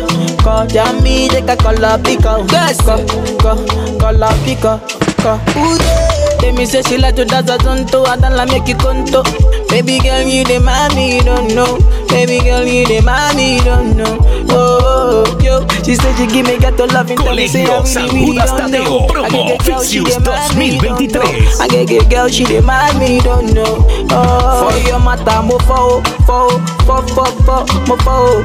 co. 0.43 0.65
Jammy, 0.73 1.27
jeka 1.33 1.55
color 1.57 1.99
pico, 2.01 2.45
co, 2.47 2.95
co, 3.41 3.55
color 3.99 4.33
pico, 4.45 4.79
co. 5.21 5.33
Ooh, 5.59 5.77
yeah. 5.79 6.22
They 6.39 6.51
me 6.51 6.65
say 6.65 6.81
she 6.83 6.97
like 6.97 7.15
to 7.15 7.25
dance 7.25 7.49
a 7.49 7.57
tonto, 7.57 8.03
I 8.05 8.17
don't 8.17 8.35
like 8.35 8.49
make 8.49 8.67
you 8.67 8.75
conto. 8.75 9.23
Baby 9.69 9.99
girl, 9.99 10.21
you 10.23 10.43
the 10.43 10.59
mommy, 10.59 11.15
you 11.15 11.21
don't 11.23 11.53
know. 11.55 11.79
Baby 12.09 12.39
girl, 12.43 12.63
you 12.65 12.85
the 12.85 13.01
mommy, 13.01 13.55
you 13.57 13.63
don't 13.63 13.97
know. 13.97 14.17
Oh, 14.49 15.23
oh, 15.25 15.39
yo, 15.41 15.65
she 15.83 15.95
said 15.95 16.15
she 16.15 16.27
give 16.27 16.45
me 16.45 16.59
ghetto 16.59 16.85
loving, 16.87 17.17
tell 17.17 17.35
me 17.35 17.47
say 17.47 17.65
I 17.65 17.81
really, 17.81 18.37
really 18.37 18.37
don't 18.37 18.71
know. 18.71 18.99
I 19.07 19.07
promo 19.09 19.47
get 19.47 19.59
get 19.59 19.65
girl, 19.65 19.83
she 19.83 20.03
the 20.03 20.21
mommy, 20.21 20.77
don't 20.79 20.99
2023. 21.09 21.09
know. 21.09 21.57
I 21.59 21.67
get 21.67 21.87
get 21.87 22.09
girl, 22.11 22.27
she 22.27 22.43
the 22.45 22.61
mommy, 22.61 23.19
don't 23.21 23.53
know. 23.53 23.85
Oh, 24.11 24.69
for 24.69 24.77
your 24.87 24.99
matter, 24.99 25.41
mo 25.41 25.57
fo, 25.65 26.01
fo, 26.27 26.49
fo, 26.85 27.01
fo, 27.15 27.25
fo, 27.41 27.65
mo 27.87 27.95
fo. 27.97 28.43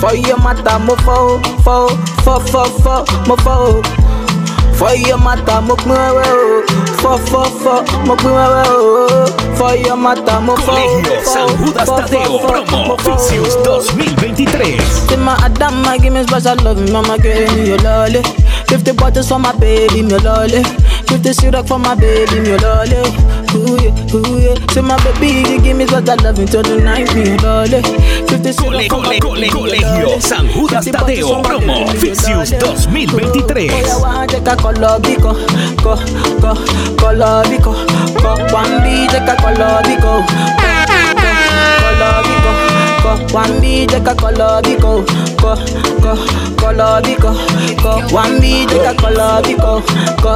For 0.00 0.14
your 0.16 0.38
matter, 0.38 0.78
mo 0.80 0.96
fo, 1.04 1.40
fo, 1.62 1.88
fo, 2.24 2.38
fo, 2.40 2.64
fo, 2.80 3.04
mo 3.28 3.36
fo. 3.36 3.82
For 4.82 4.94
your 4.96 5.16
matter, 5.16 5.62
mo 5.62 5.76
pin 5.76 5.94
wewe 5.94 6.24
o. 6.26 6.66
Fo 6.98 7.16
fo 7.30 7.44
fo, 7.62 7.74
mo 8.04 8.16
pin 8.16 8.32
wewe 8.34 8.62
o. 8.66 9.26
For 9.56 9.76
your 9.76 9.96
matter, 9.96 10.40
mo 10.40 10.56
fo 10.56 10.72
Colegio 10.74 11.22
San 11.24 11.46
Judas 11.58 11.88
Tadeo, 11.88 12.40
promo 12.42 12.88
mo 12.88 12.96
fo. 12.96 13.14
Ficius 13.14 13.54
2023. 13.62 14.80
Say 15.06 15.16
my 15.16 15.98
give 16.02 16.12
me 16.12 16.24
special 16.24 16.56
love, 16.64 16.82
mama 16.90 17.16
give 17.18 17.54
me 17.54 17.68
your 17.68 17.78
lolly. 17.78 18.22
Fifty 18.66 18.90
bottles 18.90 19.28
for 19.28 19.38
my 19.38 19.52
baby, 19.52 20.02
me 20.02 20.18
lolly. 20.18 20.64
Fifty 21.06 21.32
syrup 21.32 21.68
for 21.68 21.78
my 21.78 21.94
baby, 21.94 22.40
me 22.40 22.58
lolly. 22.58 22.98
Ooh 23.54 23.76
yeah, 23.82 24.14
ooh 24.16 24.38
yeah. 24.40 24.56
Say 24.72 24.80
my 24.80 24.96
baby, 25.04 25.48
you 25.50 25.60
give 25.60 25.76
me 25.76 25.84
special 25.86 26.16
love 26.22 26.38
until 26.38 26.62
the 26.62 26.80
night, 26.80 27.14
me 27.14 27.36
Cole- 28.88 28.88
cole- 28.88 29.18
cole- 29.20 29.68
Colegio. 29.68 30.20
San 30.22 30.48
Judas 30.48 30.84
50 30.84 30.92
bottles 30.92 31.18
Tadeo, 31.18 31.42
promo 31.42 31.92
lolly. 31.92 31.98
2023. 32.00 33.68
Oh, 33.70 33.76
yeah, 33.76 33.98
one 34.00 34.28
take 34.28 34.46
a 34.46 34.56
color 34.56 34.98
bico, 35.00 35.32
co, 35.82 35.96
co, 36.40 36.54
co. 40.00 40.12
B 40.58 40.81
a 43.12 44.14
color 44.14 44.62
bico, 44.62 45.04
co, 45.40 45.54
co, 46.00 46.12
color 46.56 47.02
bico, 47.02 47.34
co. 47.82 47.90
One 48.14 48.40
B 48.40 48.40
B, 48.40 48.66
take 48.68 48.86
a 48.86 48.94
color 48.94 49.42
bico, 49.42 49.82
co, 50.20 50.22
co, 50.22 50.22
color 50.22 50.22
bico, 50.22 50.22
co. 50.22 50.22
One 50.22 50.22
B, 50.22 50.22
take 50.22 50.22
a 50.22 50.22
color 50.22 50.22
bico, 50.22 50.22
co, 50.22 50.32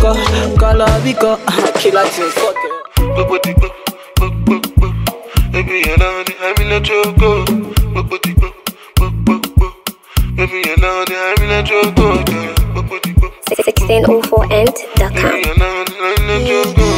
co, 0.00 0.10
color 0.58 1.00
bico. 1.02 1.38
Killer 1.78 2.06
thing, 2.06 2.30
fuck 2.30 2.56
it. 2.56 2.60
Baby, 5.52 5.76
you 5.86 5.96
know 5.96 6.22
the 6.24 6.32
I 6.40 6.42
let 6.68 6.88
you 6.88 7.02
go. 7.18 7.30
Baby, 10.36 10.58
you 10.64 10.76
know 10.76 11.04
the 11.04 11.16
I 11.16 11.18
let 11.48 11.68
you 11.68 11.82
go. 11.92 12.08
1604ent.com. 13.50 15.34
Angeli, 16.30 16.89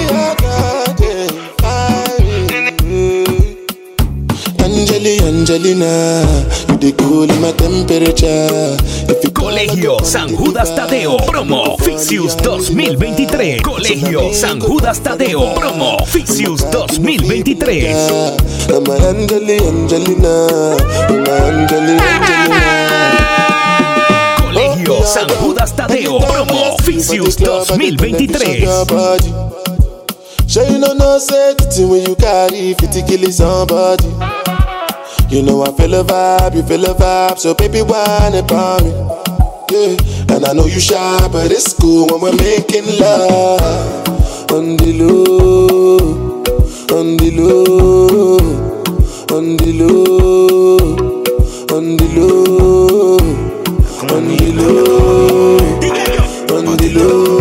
Angelina, 5.23 6.23
you 6.69 6.77
the 6.79 6.93
cool 6.99 7.31
in 7.31 7.41
my 7.41 7.53
temperature. 7.53 8.77
Colegio 9.43 9.99
San 10.05 10.29
Judas 10.29 10.71
Tadeo, 10.71 11.17
promo 11.27 11.77
Ficius 11.79 12.35
2023. 12.37 13.61
Colegio 13.61 14.33
San 14.33 14.61
Judas 14.61 15.01
Tadeo, 15.01 15.53
promo 15.55 15.99
Ficius 16.07 16.63
2023. 16.71 17.93
I'm 18.71 18.87
a 18.87 18.95
Angeli, 19.09 19.59
Angelina, 19.67 20.47
I'm 21.09 21.27
a 21.27 21.33
Angeli, 21.47 21.99
Angelina. 21.99 22.61
Colegio 24.41 25.05
San 25.05 25.29
Judas 25.41 25.73
Tadeo, 25.73 26.19
promo 26.21 26.77
Ficius 26.83 27.37
2023. 27.37 28.67
Sure 30.49 30.65
you 30.67 30.79
know 30.79 30.93
no 30.95 31.19
safety 31.19 31.85
when 31.85 32.07
you 32.07 32.15
carry 32.17 32.75
50 32.75 33.03
kill 33.03 33.31
somebody. 33.33 34.42
You 35.33 35.43
know 35.43 35.63
I 35.63 35.73
feel 35.73 35.95
a 35.95 36.05
vibe, 36.05 36.57
you 36.57 36.63
feel 36.63 36.85
a 36.85 36.95
vibe, 36.95 37.39
so 37.39 37.55
baby 37.55 37.81
whine 37.81 38.35
about 38.35 38.85
me. 38.85 38.91
Yeah, 39.71 39.97
and 40.29 40.45
I 40.45 40.53
know 40.53 40.67
you 40.67 40.79
shy, 40.79 41.27
but 41.33 41.51
it's 41.51 41.73
cool 41.73 42.07
when 42.09 42.21
we're 42.21 42.37
making 42.37 42.85
love. 43.01 43.63
On 44.53 44.77
the 44.77 44.93
low, 44.93 45.97
on 46.93 47.17
the 47.17 47.31
low, 47.31 48.37
on 49.35 49.57
the 49.57 49.73
low, 49.73 50.37
on 51.75 51.97
the 51.97 52.09
low, 52.13 53.17
on 54.13 54.37
the 54.37 54.53
low, 54.53 55.57
on 56.55 56.77
the 56.77 56.89
low, 56.93 57.33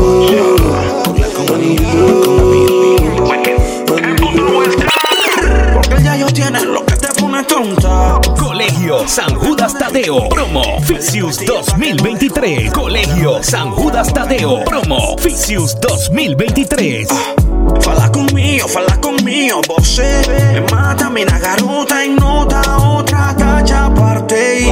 on 6.55 6.73
lo 6.73 6.90
San 9.07 9.33
Judas 9.35 9.73
Tadeo, 9.73 10.27
promo 10.27 10.81
Ficius 10.81 11.37
2023. 11.37 12.71
Colegio 12.73 13.41
San 13.41 13.71
Judas 13.71 14.11
Tadeo, 14.11 14.63
promo 14.65 15.15
Ficius 15.17 15.75
2023. 15.75 17.07
Fala 17.81 18.09
conmigo, 18.09 18.67
fala 18.67 18.97
conmigo, 18.97 19.61
você 19.67 20.21
Me 20.53 20.61
mata, 20.69 21.09
mina 21.09 21.39
garota 21.39 22.05
em 22.05 22.15
nota 22.15 22.61
Outra 22.79 23.33
tacha 23.33 23.89
parte 23.91 24.65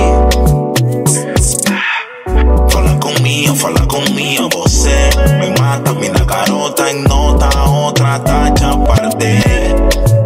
Fala 2.69 2.95
conmigo, 2.99 3.55
fala 3.55 3.85
conmigo, 3.87 4.49
você 4.53 5.09
me 5.39 5.49
mata, 5.59 5.93
mina 5.93 6.25
garota 6.25 6.91
em 6.91 7.01
nota, 7.03 7.49
outra 7.69 8.19
tacha 8.19 8.77
parte. 8.77 10.18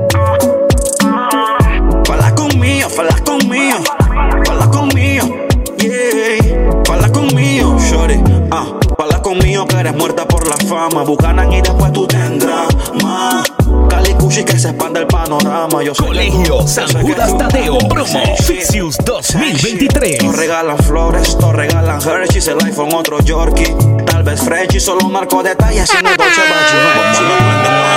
Conmigo 9.84 9.84
que 9.84 9.89
eres 9.89 9.95
muerta 9.95 10.25
por 10.27 10.47
la 10.47 10.55
fama 10.57 11.03
Bucanan 11.03 11.51
y 11.51 11.61
después 11.61 11.91
tú 11.91 12.07
tendrás 12.07 12.67
más 13.01 13.43
Cali 13.89 14.13
Cushi 14.15 14.43
que 14.43 14.57
se 14.57 14.69
expande 14.69 15.01
el 15.01 15.07
panorama 15.07 15.84
Yo 15.84 15.93
soy 15.93 16.07
Colegio 16.07 16.67
San 16.67 16.88
Judas 17.01 17.38
Tadeo, 17.38 17.77
promo 17.89 18.36
Ficius 18.45 18.97
2023. 19.03 20.23
No 20.23 20.31
regalan 20.31 20.77
flores, 20.77 21.38
no 21.39 21.51
regalan 21.51 21.99
Hershey's, 22.01 22.47
el 22.47 22.63
iPhone 22.63 22.93
otro 22.93 23.19
Yorkie. 23.21 23.75
Tal 24.05 24.23
vez 24.23 24.41
Frenchie, 24.41 24.79
solo 24.79 25.09
marco 25.09 25.43
detalles 25.43 25.89
en 25.93 26.05
el 26.05 26.17
Dolce 26.17 26.41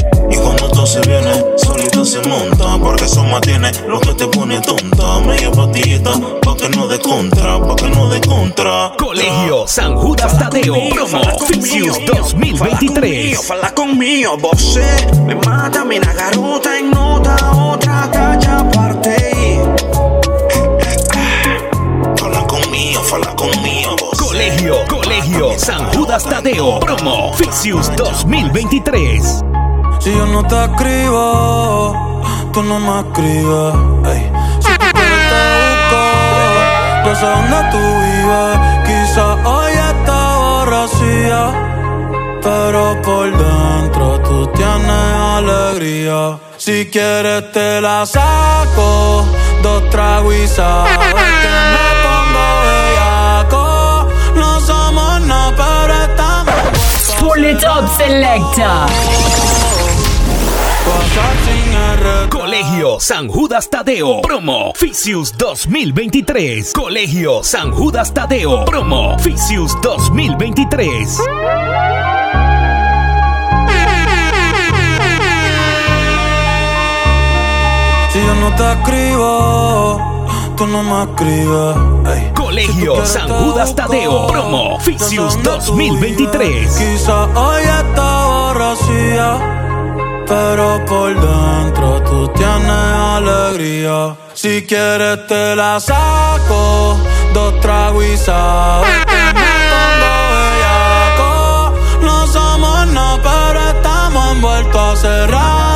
se 0.87 1.01
viene, 1.01 1.32
solita 1.57 2.05
se 2.05 2.20
monta. 2.28 2.78
Porque 2.78 3.05
eso 3.05 3.22
mantiene 3.24 3.70
lo 3.89 4.01
que 4.01 4.14
te 4.14 4.26
pone 4.28 4.61
tonta. 4.61 5.20
Media 5.20 5.51
patita, 5.51 6.12
pa' 6.43 6.57
que 6.57 6.68
no 6.70 6.87
de 6.87 6.99
contra, 7.01 7.61
pa' 7.61 7.76
que 7.76 7.89
no 7.91 8.09
de 8.09 8.20
contra. 8.20 8.93
Colegio 8.99 9.66
San 9.66 9.97
Judas 9.97 10.39
Tadeo, 10.39 10.74
promo 10.91 11.22
Ficius 11.47 11.99
2023. 12.07 13.45
Fala 13.45 13.74
conmigo, 13.74 14.37
você 14.39 14.87
me 15.26 15.34
mata, 15.34 15.84
mina 15.84 16.12
garota 16.12 16.78
en 16.78 16.91
nota, 16.91 17.37
otra 17.53 18.11
tacha 18.11 18.68
parte. 18.70 19.61
Fala 22.18 22.47
conmigo, 22.47 23.03
fala 23.03 23.34
conmigo, 23.34 23.97
vos. 24.01 24.18
Colegio, 24.18 24.76
Colegio 24.89 25.59
San 25.59 25.93
Judas 25.93 26.24
Tadeo, 26.24 26.78
promo 26.80 27.32
Ficius 27.34 27.91
2023. 27.97 29.43
Si 30.01 30.12
yo 30.12 30.26
no 30.26 30.42
te 30.47 30.64
escribo, 30.64 32.22
tú 32.53 32.62
no 32.62 32.78
me 32.78 33.01
escribes. 33.01 33.74
Si 34.61 34.72
tú 34.78 34.86
te 34.94 35.42
busco, 35.62 36.05
yo 37.05 37.14
sé 37.14 37.26
dónde 37.26 37.59
tú 37.72 37.82
vives. 38.05 38.57
Quizá 38.86 39.26
hoy 39.44 39.72
está 39.72 40.36
borracía, 40.36 41.40
pero 42.42 43.03
por 43.03 43.26
dentro 43.36 44.20
tú 44.20 44.47
tienes 44.55 45.14
alegría. 45.38 46.38
Si 46.57 46.86
quieres 46.90 47.53
te 47.53 47.80
la 47.80 48.07
saco, 48.07 49.24
dos 49.62 49.90
tragos 49.90 50.34
que 50.34 51.51
me 51.74 51.88
pongo 52.05 52.47
bellaco. 52.66 54.09
No 54.34 54.61
somos 54.61 55.20
nada, 55.22 55.53
pero 55.57 55.94
estamos 56.05 56.55
Pull 57.20 57.44
it 57.44 57.64
up, 57.64 57.88
selector. 57.97 59.56
Colegio 62.47 63.01
San 63.01 63.26
Judas 63.26 63.68
Tadeo, 63.68 64.22
promo 64.22 64.72
Ficius 64.72 65.36
2023. 65.36 66.72
Colegio 66.74 67.42
San 67.42 67.72
Judas 67.72 68.14
Tadeo, 68.14 68.64
promo 68.64 69.18
Ficius 69.18 69.76
2023. 69.82 71.09
Si 78.12 78.18
yo 78.20 78.34
no 78.36 78.55
te 78.55 78.72
escribo, 78.74 80.26
tú 80.57 80.68
no 80.68 80.84
me 80.84 81.03
escribes. 81.03 82.32
Colegio 82.32 83.05
San 83.05 83.28
Judas 83.28 83.74
Tadeo, 83.74 84.28
promo 84.28 84.78
Ficius 84.78 85.36
2023. 85.42 86.76
Quizá 86.78 87.24
hoy 87.24 87.62
está 87.64 88.26
borracía, 88.26 89.56
pero 90.27 90.85
por 90.85 91.14
dentro 91.14 92.03
tú 92.03 92.29
tienes 92.29 92.70
alegría. 92.70 94.16
Si 94.35 94.66
quieres 94.66 95.27
te 95.27 95.57
la 95.57 95.81
saco, 95.81 96.99
dos 97.33 97.61
tragos 97.61 98.05
y 98.05 98.16
bellaco. 100.35 101.74
No 102.03 102.27
somos 102.27 102.87
nada, 102.89 103.20
pero 103.22 103.61
estamos 103.70 104.33
envueltos 104.33 104.99
hace 104.99 105.27
rato. 105.27 105.76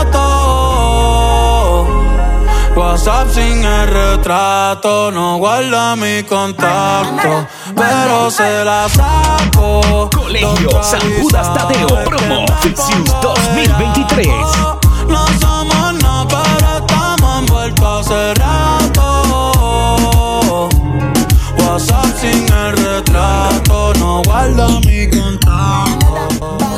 WhatsApp 3.03 3.33
sin 3.33 3.65
el 3.65 3.87
retrato, 3.87 5.11
no 5.11 5.39
guarda 5.39 5.97
mi 5.97 6.23
contacto, 6.23 7.47
pero 7.75 8.31
se 8.31 8.63
la 8.63 8.91
saco. 8.91 10.11
Colegio 10.15 10.83
San 10.83 11.01
Judas 11.19 11.51
Tadeo, 11.55 11.87
promo 12.05 12.45
Ficius 12.61 13.11
2023. 13.23 14.29
No 15.09 15.27
somos 15.41 15.95
nada, 15.95 16.27
pero 16.29 16.77
estamos 16.77 17.39
envueltos 17.39 18.07
hace 18.07 18.35
rato. 18.35 19.09
WhatsApp 21.57 22.19
sin 22.21 22.53
el 22.53 22.77
retrato, 22.77 23.95
no 23.95 24.21
guarda 24.25 24.69
mi 24.81 25.09
contacto. 25.09 26.70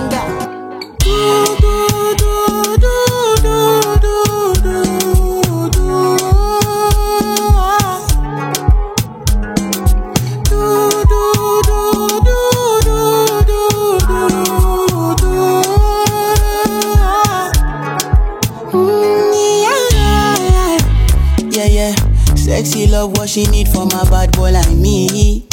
She 23.27 23.45
need 23.47 23.69
from 23.69 23.89
a 23.89 24.05
bad 24.11 24.31
boy 24.33 24.53
like 24.53 24.71
me. 24.71 25.45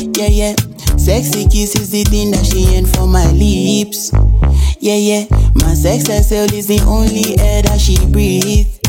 Yeah, 0.00 0.26
yeah. 0.26 0.54
Sexy 0.96 1.46
kiss 1.46 1.76
is 1.76 1.90
the 1.90 2.02
thing 2.04 2.30
that 2.32 2.44
she 2.44 2.64
ain't 2.74 2.88
for 2.88 3.06
my 3.06 3.30
lips. 3.30 4.10
Yeah, 4.80 4.96
yeah. 4.96 5.26
My 5.54 5.74
sex 5.74 6.08
herself 6.08 6.52
is 6.52 6.66
the 6.66 6.80
only 6.88 7.38
air 7.38 7.62
that 7.62 7.80
she 7.80 7.96
breathes. 8.06 8.80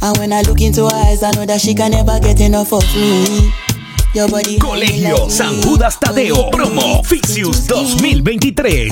And 0.00 0.16
when 0.18 0.32
I 0.32 0.42
look 0.42 0.60
into 0.60 0.84
her 0.84 0.94
eyes, 0.94 1.22
I 1.22 1.30
know 1.32 1.46
that 1.46 1.60
she 1.60 1.74
can 1.74 1.90
never 1.90 2.20
get 2.20 2.40
enough 2.40 2.72
of 2.72 2.84
me. 2.94 3.52
Colegio 4.58 5.30
San 5.30 5.62
Judas 5.62 5.98
Tadeo, 5.98 6.50
promo 6.50 7.02
Ficius 7.02 7.66
2023. 7.66 8.90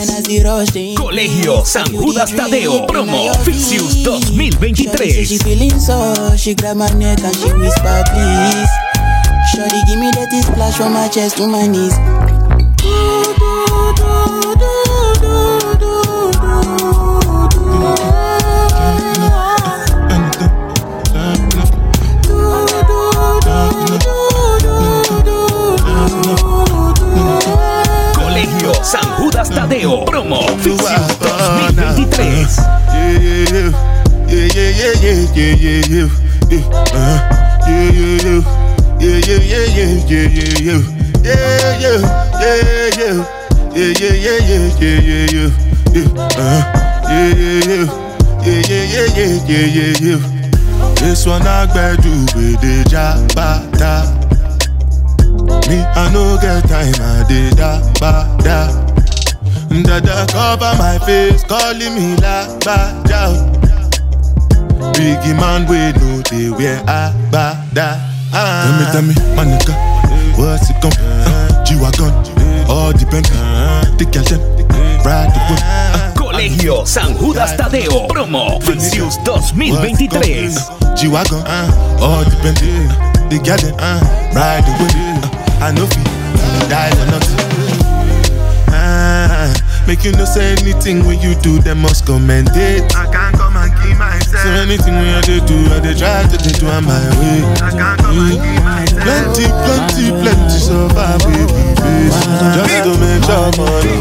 Colegio 0.96 1.62
San 1.66 1.84
Judas 1.92 2.34
Tadeo, 2.34 2.86
promo 2.86 3.30
Ficius 3.44 3.96
She 3.96 4.04
2023. 4.04 5.26
feeling 5.44 5.78
so, 5.78 6.14
she 6.36 6.54
grab 6.54 6.78
my 6.78 6.88
neck 6.94 7.20
and 7.22 7.36
she 7.36 7.52
whisper, 7.52 8.02
please. 8.12 8.70
Shorty, 9.52 9.82
give 9.86 9.98
me 9.98 10.10
that 10.12 10.32
splash 10.42 10.76
from 10.76 10.94
my 10.94 11.06
chest 11.08 11.36
to 11.36 11.46
my 11.46 11.66
knees. 11.66 11.94
Yeah, 48.90 49.36
yeah, 49.46 49.64
yeah, 49.64 49.94
yeah. 50.00 50.94
This 51.00 51.26
one 51.26 51.42
I 51.42 51.66
do 51.96 52.10
with 52.36 52.60
the 52.60 52.84
jabata. 52.88 54.06
Me, 55.68 55.78
I 55.80 56.10
no 56.12 56.38
get 56.40 56.68
time, 56.68 56.94
I 57.00 57.24
did 57.28 57.56
da 57.56 57.80
ba 58.00 58.36
da. 58.42 58.79
Dada 59.70 60.26
cover 60.30 60.74
my 60.78 60.98
face, 61.06 61.44
calling 61.44 61.94
me 61.94 62.16
la 62.16 62.46
ba 62.66 62.90
da. 63.06 63.30
Biggie 64.92 65.34
man, 65.38 65.62
we 65.70 65.78
know 65.98 66.20
they 66.28 66.50
wear 66.50 66.82
a 66.88 67.14
ba 67.30 67.54
da. 67.72 67.96
Tell 68.32 68.72
me, 68.78 68.84
tell 68.92 69.02
me, 69.02 69.14
my 69.36 69.44
nigga, 69.46 69.74
what's 70.36 70.70
it 70.70 70.76
gon' 70.82 70.92
uh, 70.98 71.64
G-Wagon, 71.64 72.12
all 72.68 72.92
depend. 72.92 73.26
Take 73.96 74.14
your 74.14 74.24
them, 74.24 74.40
ride 75.06 75.30
the 75.30 75.40
whip. 75.48 75.60
Uh, 75.62 76.14
Colegio 76.16 76.84
San 76.86 77.16
Judas 77.16 77.52
Tadeo, 77.52 78.08
promo 78.08 78.60
Ficius 78.62 79.16
2023. 79.24 80.50
G-Wagon, 80.96 81.42
uh, 81.46 81.98
all 82.02 82.24
depend. 82.24 82.58
They 83.30 83.38
got 83.38 83.62
it, 83.62 83.74
uh, 83.78 84.00
ride 84.34 84.64
the 84.66 84.72
whip. 84.82 84.92
Uh, 85.62 85.64
I 85.64 85.72
know 85.72 85.86
fi 85.86 86.02
die 86.68 86.90
or 86.90 87.06
not. 87.06 87.49
Make 89.86 90.04
you 90.04 90.12
no 90.12 90.24
say 90.24 90.52
anything 90.60 91.04
when 91.06 91.20
you 91.20 91.34
do, 91.36 91.58
they 91.60 91.74
must 91.74 92.06
commend 92.06 92.50
it. 92.54 92.94
I 92.94 93.06
can't 93.10 93.34
come 93.36 93.56
and 93.56 93.72
keep 93.80 93.96
myself. 93.98 94.44
So 94.44 94.50
anything 94.50 94.94
when 94.94 95.14
I 95.14 95.20
do, 95.22 95.36
I 95.72 95.80
they 95.80 95.94
try 95.94 96.22
to 96.28 96.36
they 96.36 96.52
do 96.58 96.66
on 96.68 96.84
my 96.84 97.00
way. 97.18 97.42
I 97.64 97.70
can't 97.70 98.00
come 98.00 98.18
and 98.18 98.38
keep 98.38 98.62
myself. 98.62 99.02
Plenty, 99.02 99.46
plenty, 99.48 100.10
plenty 100.20 100.58
survive 100.60 101.24
with 101.24 101.48
the 101.48 101.74
face. 101.80 102.20
Just 102.54 102.76
to 102.84 102.92
make 103.00 103.24
sure 103.24 103.50
money. 103.56 103.96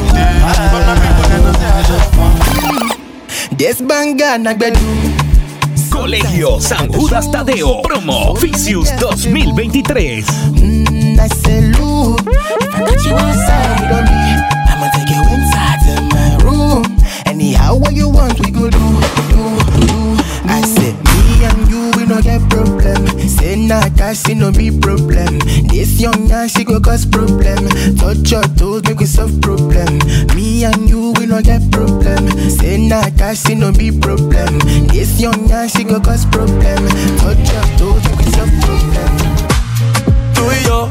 This 3.57 3.81
banga 3.81 4.37
nagbedu. 4.37 4.79
Colegio 5.89 6.59
San 6.61 6.87
Judas 6.91 7.27
Tadeo, 7.27 7.81
promo 7.81 8.35
Ficius 8.37 8.91
2023. 8.99 10.23
Mm, 10.53 11.19
I 11.19 11.27
Anyhow, 17.69 17.81
what 17.83 17.93
you 17.93 18.09
want, 18.09 18.39
we 18.39 18.49
go 18.49 18.67
do, 18.67 18.79
do, 19.29 19.43
do. 19.85 20.17
I 20.49 20.61
say, 20.65 20.93
me 21.05 21.45
and 21.45 21.69
you, 21.69 21.91
we 21.95 22.07
no 22.07 22.19
get 22.19 22.41
problem. 22.49 23.05
Say, 23.29 23.55
nah, 23.57 23.87
cash, 23.95 24.27
it 24.27 24.37
no 24.37 24.51
be 24.51 24.71
problem. 24.71 25.37
This 25.69 26.01
young 26.01 26.27
man, 26.27 26.47
she 26.49 26.63
go 26.63 26.79
cause 26.79 27.05
problem. 27.05 27.69
Touch 27.95 28.31
your 28.31 28.41
toes, 28.57 28.81
make 28.85 28.97
we 28.97 29.05
solve 29.05 29.39
problem. 29.41 29.99
Me 30.35 30.65
and 30.65 30.89
you, 30.89 31.13
we 31.19 31.27
no 31.27 31.43
get 31.43 31.61
problem. 31.71 32.27
Say, 32.49 32.77
nah, 32.87 33.07
cash, 33.11 33.47
it 33.47 33.55
no 33.59 33.71
be 33.71 33.91
problem. 33.91 34.57
This 34.87 35.21
young 35.21 35.47
man, 35.47 35.69
she 35.69 35.83
go 35.83 35.99
cause 35.99 36.25
problem. 36.25 36.87
Touch 37.21 37.37
your 37.53 37.65
toes, 37.77 38.03
make 38.03 38.17
we 38.17 38.31
solve 38.33 38.49
problem. 38.65 39.11
Tú 40.33 40.41
y 40.49 40.65
yo, 40.65 40.89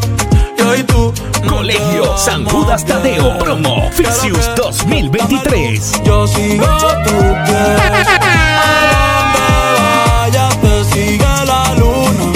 yo 0.69 0.77
y 0.77 0.83
tú. 0.85 1.13
Colegio 1.49 2.17
San 2.17 2.45
Judas 2.45 2.85
Tadeo, 2.85 3.39
promo 3.39 3.91
Ficius 3.93 4.51
2023. 4.57 6.03
Yo 6.05 6.27
sigo 6.27 6.67
tu 7.05 7.19
pies. 7.45 8.09
A 8.61 8.73
donde 8.93 9.41
vayas 9.81 10.61
te 10.61 10.85
sigue 10.85 11.25
la 11.47 11.75
luna. 11.75 12.33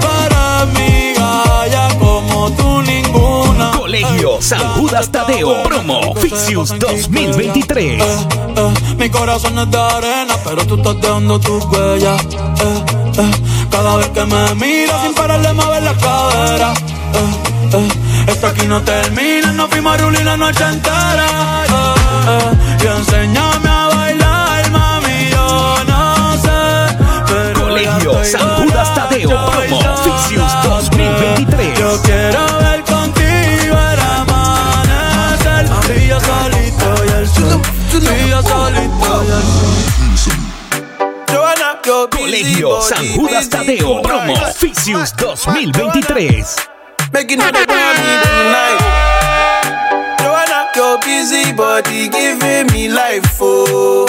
Para 0.00 0.66
mi 0.66 1.14
galla 1.14 1.88
como 1.98 2.50
tú 2.52 2.82
ninguna. 2.82 3.72
Colegio 3.72 4.40
San 4.40 4.66
Judas 4.74 5.10
Tadeo, 5.10 5.62
promo 5.62 6.14
Ficius 6.14 6.78
2023. 6.78 8.02
Eh, 8.02 8.74
mi 8.98 9.08
corazón 9.08 9.58
es 9.58 9.70
de 9.70 9.78
arena, 9.78 10.34
pero 10.44 10.66
tú 10.66 10.76
estás 10.76 11.00
dejando 11.00 11.40
tus 11.40 11.64
huellas. 11.64 12.22
Eh, 12.22 12.84
eh, 13.18 13.30
cada 13.70 13.96
vez 13.96 14.08
que 14.08 14.24
me 14.24 14.54
miras 14.54 15.02
sin 15.02 15.14
parar 15.14 15.40
de 15.40 15.52
mover 15.52 15.82
la 15.82 15.94
cadera. 15.94 16.74
Eh, 17.14 17.76
eh, 17.76 17.88
esto 18.28 18.46
aquí 18.46 18.66
no 18.66 18.80
termina, 18.82 19.52
no 19.52 19.68
fuimos 19.68 19.94
a 19.94 19.96
rulir 19.98 20.24
la 20.24 20.36
noche 20.36 20.64
entera. 20.64 21.64
Eh, 21.66 21.94
eh, 22.28 22.82
y 22.82 22.86
enséñame 22.86 23.68
a 23.68 23.88
bailar, 23.88 24.70
mami, 24.70 25.30
yo 25.30 25.76
no 25.86 26.36
sé. 26.38 26.96
Pero 27.26 27.60
Colegio 27.68 28.24
San 28.24 28.48
Judas 28.56 28.94
Tadeo, 28.94 29.28
promo 29.28 29.80
Ficius 30.04 30.52
2023. 30.64 31.78
yo 31.78 32.02
quiero 32.02 32.58
ver 32.60 32.82
contigo 32.84 33.76
el 33.92 34.00
amanecer 34.00 35.66
Y 35.96 36.08
yo 36.08 36.20
solito 36.20 37.04
y 37.04 37.08
el 37.08 37.28
sol 37.28 37.60
Y 37.92 38.28
yo 38.30 38.42
solito 38.42 39.24
y 39.24 39.28
el 39.28 40.18
sol 40.18 40.50
Colegio 42.10 42.80
San 42.82 43.06
Judas 43.16 43.48
Tadeo, 43.48 44.02
promo 44.02 44.34
Ficius 44.56 45.14
2023. 45.16 46.56
Making 47.12 47.40
all 47.40 47.50
the 47.52 47.66
money 47.66 48.14
tonight 48.22 48.78
Johanna, 50.20 50.70
your 50.76 50.98
busy 51.00 51.52
body 51.52 52.08
giving 52.08 52.66
me 52.72 52.88
life, 52.88 53.38
oh. 53.40 54.06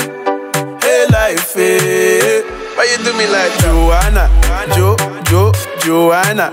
Hey, 0.82 1.06
life, 1.10 1.54
hey 1.54 2.42
Why 2.76 2.86
you 2.92 3.04
do 3.04 3.12
me 3.18 3.26
like 3.28 3.52
Joanna? 3.60 4.30
Jo, 4.76 4.96
Jo, 5.26 5.52
Joanna. 5.80 6.52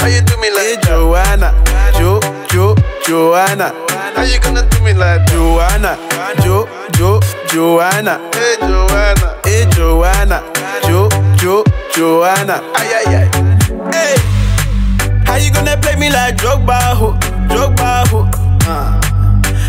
Why 0.00 0.08
you 0.08 0.20
do 0.22 0.36
me 0.38 0.50
like 0.50 0.82
Joanna? 0.82 1.54
Jo, 1.98 2.20
Jo, 2.50 2.74
Joanna. 3.06 3.72
How 4.14 4.22
you 4.22 4.38
gonna 4.40 4.68
do 4.68 4.80
me 4.84 4.92
like 4.92 5.24
Joanna? 5.26 5.96
Jo, 6.42 6.68
Jo, 6.92 7.20
Joanna. 7.48 8.20
Hey, 8.34 8.56
Joanna. 8.60 9.40
Hey, 9.44 9.66
Joanna. 9.70 10.42
Jo, 10.84 11.08
Jo, 11.36 11.64
Joanna. 11.94 12.60
Ay, 12.74 13.04
ay, 13.06 13.16
ay. 13.16 13.30
Hey 13.92 14.39
How 15.30 15.36
you 15.36 15.52
gonna 15.52 15.76
play 15.76 15.94
me 15.94 16.10
like 16.10 16.36
Drogba, 16.36 16.76
ho? 16.98 17.12
Drogba, 17.46 18.02
ho? 18.10 18.26
Uh. 18.66 19.00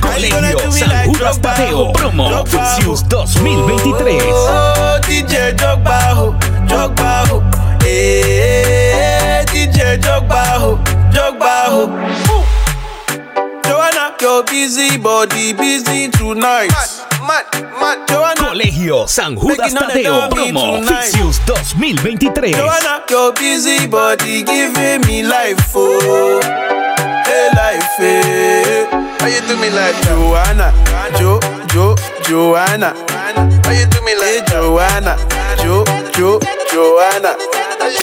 Colegio 0.02 0.72
San 0.72 1.14
Judas 1.14 1.38
Tadeo, 1.38 1.94
promo? 1.94 2.44
Ficius 2.48 3.04
2023. 3.04 4.22
Oh, 4.24 5.00
DJ 5.06 5.54
Drogba, 5.54 6.16
ho? 6.16 6.36
Drogba, 6.66 7.28
ho? 7.30 7.44
Eh, 7.86 9.46
DJ 9.54 10.00
Drogba, 10.00 10.58
ho? 10.58 10.80
Drogba, 11.14 11.70
ho? 11.70 12.51
Your 14.42 14.48
busy 14.50 14.98
body 14.98 15.54
busy 15.54 16.10
tonight. 16.10 16.72
Mad, 17.22 17.46
mad, 17.54 17.80
mad. 17.80 18.08
Joanna, 18.10 18.50
Colegio 18.50 19.08
San 19.08 19.36
Judas 19.36 19.72
Tadeo, 19.72 20.30
promo. 20.30 20.82
Ficius 20.82 21.38
2023. 21.46 22.54
Joanna, 22.54 23.04
your 23.08 23.34
busy 23.34 23.86
body 23.86 24.42
giving 24.42 25.02
me 25.06 25.22
life, 25.22 25.72
oh. 25.76 26.42
Hey, 27.24 27.50
life, 27.54 27.86
hey. 27.98 28.88
How 29.20 29.28
you 29.28 29.42
do 29.42 29.56
me 29.62 29.70
like 29.70 30.02
Joanna? 30.06 30.74
Jo, 31.20 31.40
Jo, 31.68 31.96
Joanna. 32.24 32.96
How 33.64 33.72
you 33.72 33.86
do 33.86 34.02
me 34.02 34.16
like 34.16 34.48
Joanna? 34.48 35.18
Jo, 35.62 35.84
Jo, 36.18 36.40
Joanna. 36.72 37.38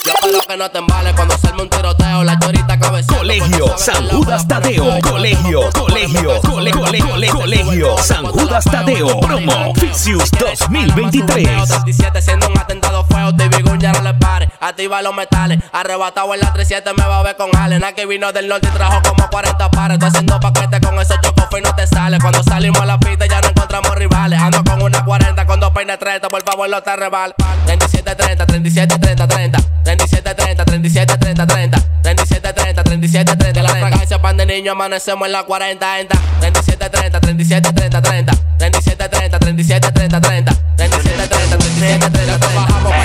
Yo 0.05 0.13
espero 0.13 0.41
que 0.47 0.57
no 0.57 0.71
te 0.71 0.79
embales 0.79 1.15
cuando 1.15 1.37
salme 1.39 1.63
un 1.63 1.71
tiroteo. 1.71 2.25
La 2.25 2.39
chorita 2.39 2.79
cabeza. 2.79 3.17
Colegio 3.17 3.79
San 3.79 4.09
Judas 4.09 4.47
Tadeo. 4.47 4.99
Colegio, 5.01 5.71
colegio, 5.73 6.41
cole, 6.43 6.71
cole, 6.71 6.99
cole, 7.01 7.29
colegio 7.29 7.99
San 7.99 8.27
Judas 8.27 8.65
Tadeo. 8.65 9.21
Promo 9.21 9.75
Ficius 9.75 10.31
2023. 10.31 11.45
37 11.69 12.23
siendo 12.23 12.49
un 12.49 12.59
atentado 12.59 12.98
feos, 13.09 13.37
TV 13.37 13.63
ya 13.79 13.93
no 13.93 14.03
le 14.03 14.15
pare. 14.15 14.49
Activa 14.61 15.03
los 15.03 15.15
metales, 15.15 15.59
arrebatado 15.73 16.35
en 16.35 16.41
la 16.41 16.53
37 16.53 16.91
me 16.97 17.07
va 17.07 17.21
a 17.21 17.23
ver 17.23 17.37
con 17.37 17.55
Allen. 17.57 17.83
Aquí 17.85 18.05
vino 18.07 18.33
del 18.33 18.49
norte 18.49 18.69
y 18.69 18.71
trajo 18.71 19.01
como 19.03 19.29
40 19.29 19.71
pares. 19.71 19.95
Estoy 19.95 20.09
haciendo 20.09 20.41
paquetes 20.41 20.81
con 20.81 20.99
esos 21.01 21.19
y 21.57 21.63
no 21.63 21.75
te 21.75 21.87
sale. 21.87 22.19
Cuando 22.19 22.43
salimos 22.43 22.81
a 22.81 22.87
la 22.87 22.99
pista 22.99 23.27
ya 23.27 23.41
no 23.41 23.49
encontramos 23.49 23.95
rivales. 23.95 24.39
Ando 24.39 24.63
con 24.65 24.83
una 24.83 25.05
40, 25.05 25.47
con 25.47 25.61
dos 25.61 25.73
peines 25.73 25.99
30, 25.99 26.29
por 26.29 26.43
favor 26.43 26.69
no 26.69 26.83
te 26.83 26.97
rebal. 26.97 27.35
37, 27.67 28.15
30, 28.15 28.47
37, 28.47 28.99
30, 28.99 29.29
30. 29.29 29.59
37, 29.85 30.35
30, 30.35 30.65
37, 30.65 31.19
30, 31.19 31.47
30. 31.47 31.79
37, 32.03 32.53
30, 32.53 32.85
37, 32.85 33.37
30. 33.37 33.63
La 33.63 33.69
fragancia 33.71 34.21
pan 34.21 34.37
de 34.37 34.47
niño, 34.47 34.73
amanecemos 34.73 35.27
en 35.27 35.33
la 35.33 35.45
40, 35.45 36.01
enta. 36.01 36.19
37, 36.41 36.91
30, 36.91 37.21
37, 37.21 37.73
30, 37.73 38.03
30. 38.03 38.33
37, 38.59 39.09
30, 39.09 39.39
37, 39.39 39.93
30, 39.93 40.21
30. 40.21 40.53
37, 40.77 41.29
30, 41.29 41.59
37, 41.59 42.11
30, 42.11 42.39
30. 42.39 42.98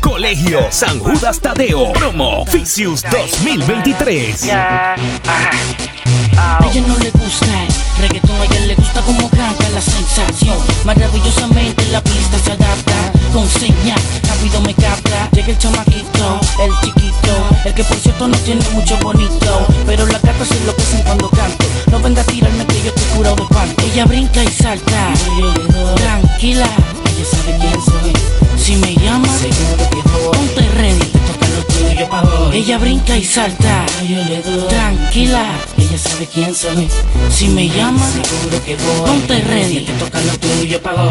Colegio 0.00 0.66
San 0.70 0.98
Judas 0.98 1.40
Tadeo. 1.40 1.92
Promo 1.92 2.44
Ficius 2.46 3.02
2023. 3.02 4.50
A 4.50 4.96
ella 6.70 6.80
no 6.86 6.96
le 6.98 7.10
gusta 7.10 7.46
el 7.46 8.02
reggaetón, 8.02 8.40
a 8.40 8.44
ella 8.44 8.60
le 8.66 8.74
gusta 8.74 9.00
como 9.02 9.30
canta 9.30 9.68
la 9.70 9.80
sensación. 9.80 10.58
Maravillosamente 10.84 11.86
la 11.92 12.02
pista 12.02 12.38
se 12.44 12.52
adapta 12.52 13.12
con 13.32 13.48
señal, 13.48 14.00
rápido 14.28 14.60
me 14.62 14.74
capta. 14.74 15.28
Llega 15.32 15.48
el 15.48 15.58
chamaquito, 15.58 16.40
el 16.60 16.72
chiquito, 16.80 17.48
el 17.64 17.74
que 17.74 17.84
por 17.84 17.96
cierto 17.96 18.28
no 18.28 18.36
tiene 18.38 18.64
mucho 18.72 18.96
bonito. 18.98 19.66
Pero 19.86 20.06
las 20.06 20.20
gatas 20.22 20.48
se 20.48 20.56
enloquecen 20.56 21.02
cuando 21.02 21.30
canto. 21.30 21.64
No 21.90 21.98
venga 22.00 22.22
a 22.22 22.24
tirarme 22.24 22.66
que 22.66 22.82
yo 22.82 22.92
te 22.92 23.02
curado 23.14 23.36
de 23.36 23.42
espanto. 23.42 23.82
Ella 23.92 24.04
brinca 24.04 24.42
y 24.42 24.48
salta, 24.48 25.12
tranquila, 25.96 26.68
ella 27.06 27.24
sabe 27.30 27.56
quién 27.58 27.82
soy. 27.82 28.12
Si 28.62 28.76
me 28.76 28.94
llama, 28.96 29.28
ponte 30.32 30.68
ready, 30.76 30.98
te 30.98 31.18
toca 31.18 31.48
lo 31.48 31.64
tuyo, 31.64 31.92
yo 32.00 32.08
pago. 32.08 32.52
Ella 32.52 32.78
brinca 32.78 33.16
y 33.16 33.24
salta, 33.24 33.86
tranquila, 34.68 35.46
ella 35.78 35.98
sabe 35.98 36.26
quién 36.26 36.54
soy. 36.54 36.88
Si 37.34 37.48
me 37.48 37.68
llama, 37.68 38.06
seguro 38.12 38.62
que 38.64 38.76
voy. 38.76 39.08
Ponte 39.08 39.40
ready, 39.40 39.80
te 39.86 39.92
toca 39.92 40.20
lo 40.20 40.38
tuyo, 40.38 40.82
pago. 40.82 41.10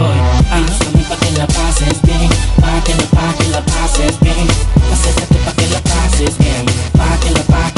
Ah, 0.52 0.62
búscame 0.66 1.04
pa' 1.10 1.18
que 1.18 1.32
la 1.32 1.48
pases 1.48 2.02
bien, 2.04 2.30
pa' 2.62 2.84
que 2.84 2.94
la, 2.94 3.04
pa' 3.06 3.34
que 3.38 3.50
la 3.50 3.66
pases 3.66 4.20
bien. 4.22 4.48
Acércate 4.94 5.36
pa' 5.44 5.54
que 5.54 5.68
la 5.68 5.82
pases 5.82 6.38
bien, 6.38 6.66
pa' 6.94 7.20
que 7.20 7.32
la, 7.32 7.42
pa' 7.44 7.77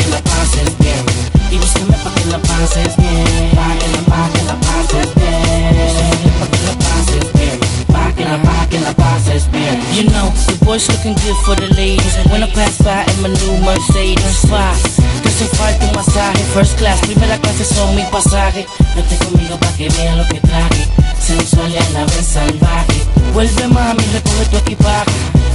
pases 2.60 2.95
bien, 2.97 3.51
pa' 3.55 3.76
que 3.80 3.88
la, 3.95 4.01
pa' 4.12 4.30
que 4.34 4.43
la 4.43 4.55
pases 4.60 5.10
bien. 5.16 6.20
Pa' 6.39 6.47
que 6.51 6.62
la 6.68 6.76
pases 6.84 7.26
bien, 7.34 7.60
pa' 7.88 8.12
que 8.16 8.26
la, 8.26 8.38
pa' 8.41 8.68
que 8.70 8.80
la 8.80 8.93
pases 8.93 9.49
bien. 9.51 9.80
You 9.95 10.03
know, 10.12 10.28
the 10.47 10.66
boys 10.66 10.88
looking 10.89 11.16
good 11.24 11.38
for 11.45 11.55
the 11.55 11.70
ladies. 11.76 12.16
When 12.30 12.43
I 12.43 12.51
pass 12.51 12.78
by 12.84 13.05
in 13.12 13.22
my 13.22 13.30
new 13.30 13.55
Mercedes, 13.64 14.43
fast. 14.49 14.99
Que 15.24 15.30
hace 15.30 15.45
falta 15.55 15.86
un 15.86 15.95
masaje, 15.95 16.39
first 16.53 16.78
class, 16.78 16.99
primera 17.01 17.38
clase 17.38 17.64
son 17.64 17.95
mi 17.95 18.03
pasaje. 18.12 18.66
Vete 18.95 19.16
conmigo 19.24 19.55
pa' 19.57 19.72
que 19.78 19.89
vea 19.89 20.16
lo 20.16 20.28
que 20.28 20.39
traje. 20.41 20.84
Sensual 21.20 21.72
y 21.72 21.78
a 21.78 21.89
la 21.91 22.05
vez 22.05 22.26
salvaje. 22.26 22.99
Vuelve 23.34 23.68
mami, 23.68 24.03
recoge 24.14 24.45
tu 24.51 24.57
equipaje. 24.57 25.12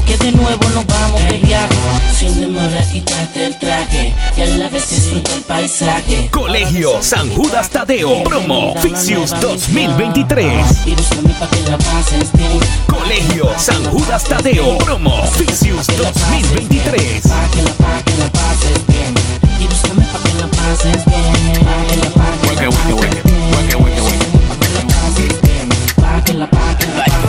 Que 0.07 0.17
de 0.19 0.33
nuevo 0.33 0.65
nos 0.75 0.87
vamos 0.87 1.21
de 1.29 1.39
viaje. 1.39 1.77
Sin 2.19 2.41
demora, 2.41 2.81
quítate 2.93 3.14
Disfruta 4.91 5.35
el 5.35 5.43
paisaje. 5.43 6.29
Colegio 6.31 7.03
San 7.03 7.31
Judas 7.31 7.71
Tadeo. 7.71 8.23
Promo 8.25 8.75
Fixius 8.81 9.31
2023. 9.41 10.67
Colegio 12.87 13.51
San 13.57 13.85
Judas 13.87 14.25
Tadeo. 14.25 14.79
Promo 14.79 15.23
Fixius 15.33 15.87
2023. 15.87 17.23
Para 17.27 17.49
que 17.49 17.63
la 17.63 17.73
pases 17.75 18.87
bien. 18.89 19.15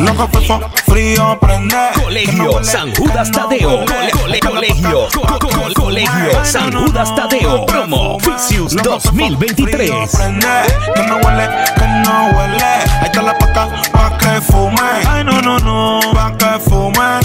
Loco, 0.05 0.27
fefo, 0.27 0.59
frío, 0.85 1.37
prende. 1.39 1.75
Colegio 2.03 2.63
San 2.63 2.93
Judas 2.95 3.31
Tadeo. 3.31 3.85
Cole- 3.85 4.11
cole- 4.11 4.39
Colegio, 4.39 5.07
co- 5.13 5.21
co- 5.21 5.39
co- 5.49 5.73
Colegio 5.73 6.45
San 6.45 6.71
Judas 6.73 7.13
Tadeo. 7.15 7.65
Promo 7.65 8.17
Ficius 8.19 8.75
2023. 8.75 9.91
Prende, 10.15 10.47
que 10.95 11.03
no 11.07 11.15
huele, 11.17 11.49
que 11.75 11.87
no 11.87 12.27
huele. 12.37 12.63
Ahí 12.63 13.05
está 13.05 13.21
la 13.21 13.37
paca 13.37 13.67
pa' 13.91 14.17
que 14.17 14.41
fume. 14.41 14.81
Ay, 15.09 15.23
no, 15.23 15.41
no, 15.41 15.57
no, 15.59 15.99
pa' 16.13 16.35
que 16.37 16.59
fume. 16.59 17.19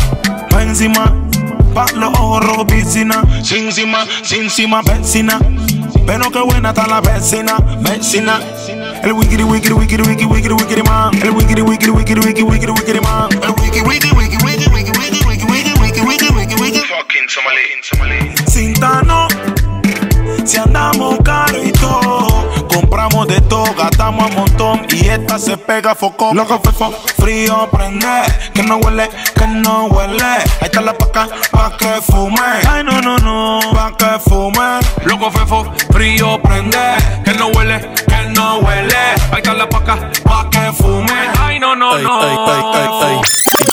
Pa' 0.48 0.62
encima, 0.62 1.12
pa' 1.74 1.86
los 1.94 2.12
ojos 2.18 2.44
rojos, 2.44 2.64
piscina. 2.66 3.22
Sin 3.42 3.66
encima, 3.66 4.06
sin 4.22 4.42
encima, 4.44 4.80
vecina. 4.82 5.38
Pero 6.06 6.30
qué 6.30 6.40
buena 6.40 6.70
está 6.70 6.86
la 6.86 7.00
vecina, 7.00 7.56
vecina. 7.80 8.40
And 9.02 9.16
wickedy, 9.16 9.44
wickedy, 9.48 9.74
wickedy, 9.74 10.04
wickedy, 10.04 10.28
wickedy, 10.28 10.56
wickedy, 10.56 10.82
mom. 10.84 11.14
And 11.14 11.34
wickedy, 11.34 11.62
wickedy, 11.64 11.92
wickedy, 11.92 12.20
wickedy, 12.20 12.44
wickedy, 12.44 12.72
wickedy, 12.76 13.00
mom. 13.00 13.30
And 13.32 13.56
wickedy, 13.56 13.80
wickedy, 13.88 14.12
wickedy, 14.14 14.44
wickedy, 14.44 14.68
wickedy, 14.68 15.24
wickedy, 15.24 15.46
wickedy, 15.48 15.74
wickedy, 15.80 16.04
wickedy, 16.04 16.30
wickedy, 16.36 16.56
wickedy. 16.60 16.86
Fucking 16.86 17.28
Somali, 17.28 17.64
Somali. 17.82 18.18
Sintano, 18.46 19.28
si 20.44 20.58
andamos 20.58 21.18
caro 21.24 21.62
compramos 23.00 23.28
de 23.28 23.40
todo, 23.48 23.64
gastamos 23.74 24.30
a 24.30 24.34
montón 24.34 24.86
y 24.90 25.08
esta 25.08 25.38
se 25.38 25.56
pega 25.56 25.94
foco. 25.94 26.32
Loco 26.34 26.60
fefo, 26.62 26.92
frío 27.18 27.66
prende, 27.70 28.06
que 28.52 28.62
no 28.62 28.76
huele, 28.76 29.08
que 29.34 29.46
no 29.46 29.86
huele. 29.86 30.22
Ahí 30.22 30.64
está 30.64 30.82
la 30.82 30.92
paca 30.92 31.28
pa' 31.50 31.76
que 31.78 32.00
fume. 32.02 32.40
Ay 32.68 32.84
no 32.84 33.00
no 33.00 33.16
no, 33.18 33.60
pa' 33.72 33.96
que 33.96 34.18
fume. 34.20 34.80
Loco 35.06 35.30
fefo, 35.30 35.72
frío 35.90 36.40
prende, 36.42 36.78
que 37.24 37.32
no 37.34 37.48
huele, 37.48 37.80
que 38.06 38.28
no 38.34 38.58
huele. 38.58 38.96
Ahí 39.32 39.38
está 39.38 39.54
la 39.54 39.68
paca 39.68 40.10
pa' 40.22 40.50
que 40.50 40.72
fume. 40.72 41.30
Ay 41.38 41.58
no 41.58 41.74
no 41.74 41.96
no. 41.98 42.22
ey, 42.22 42.36
ey, 42.74 43.20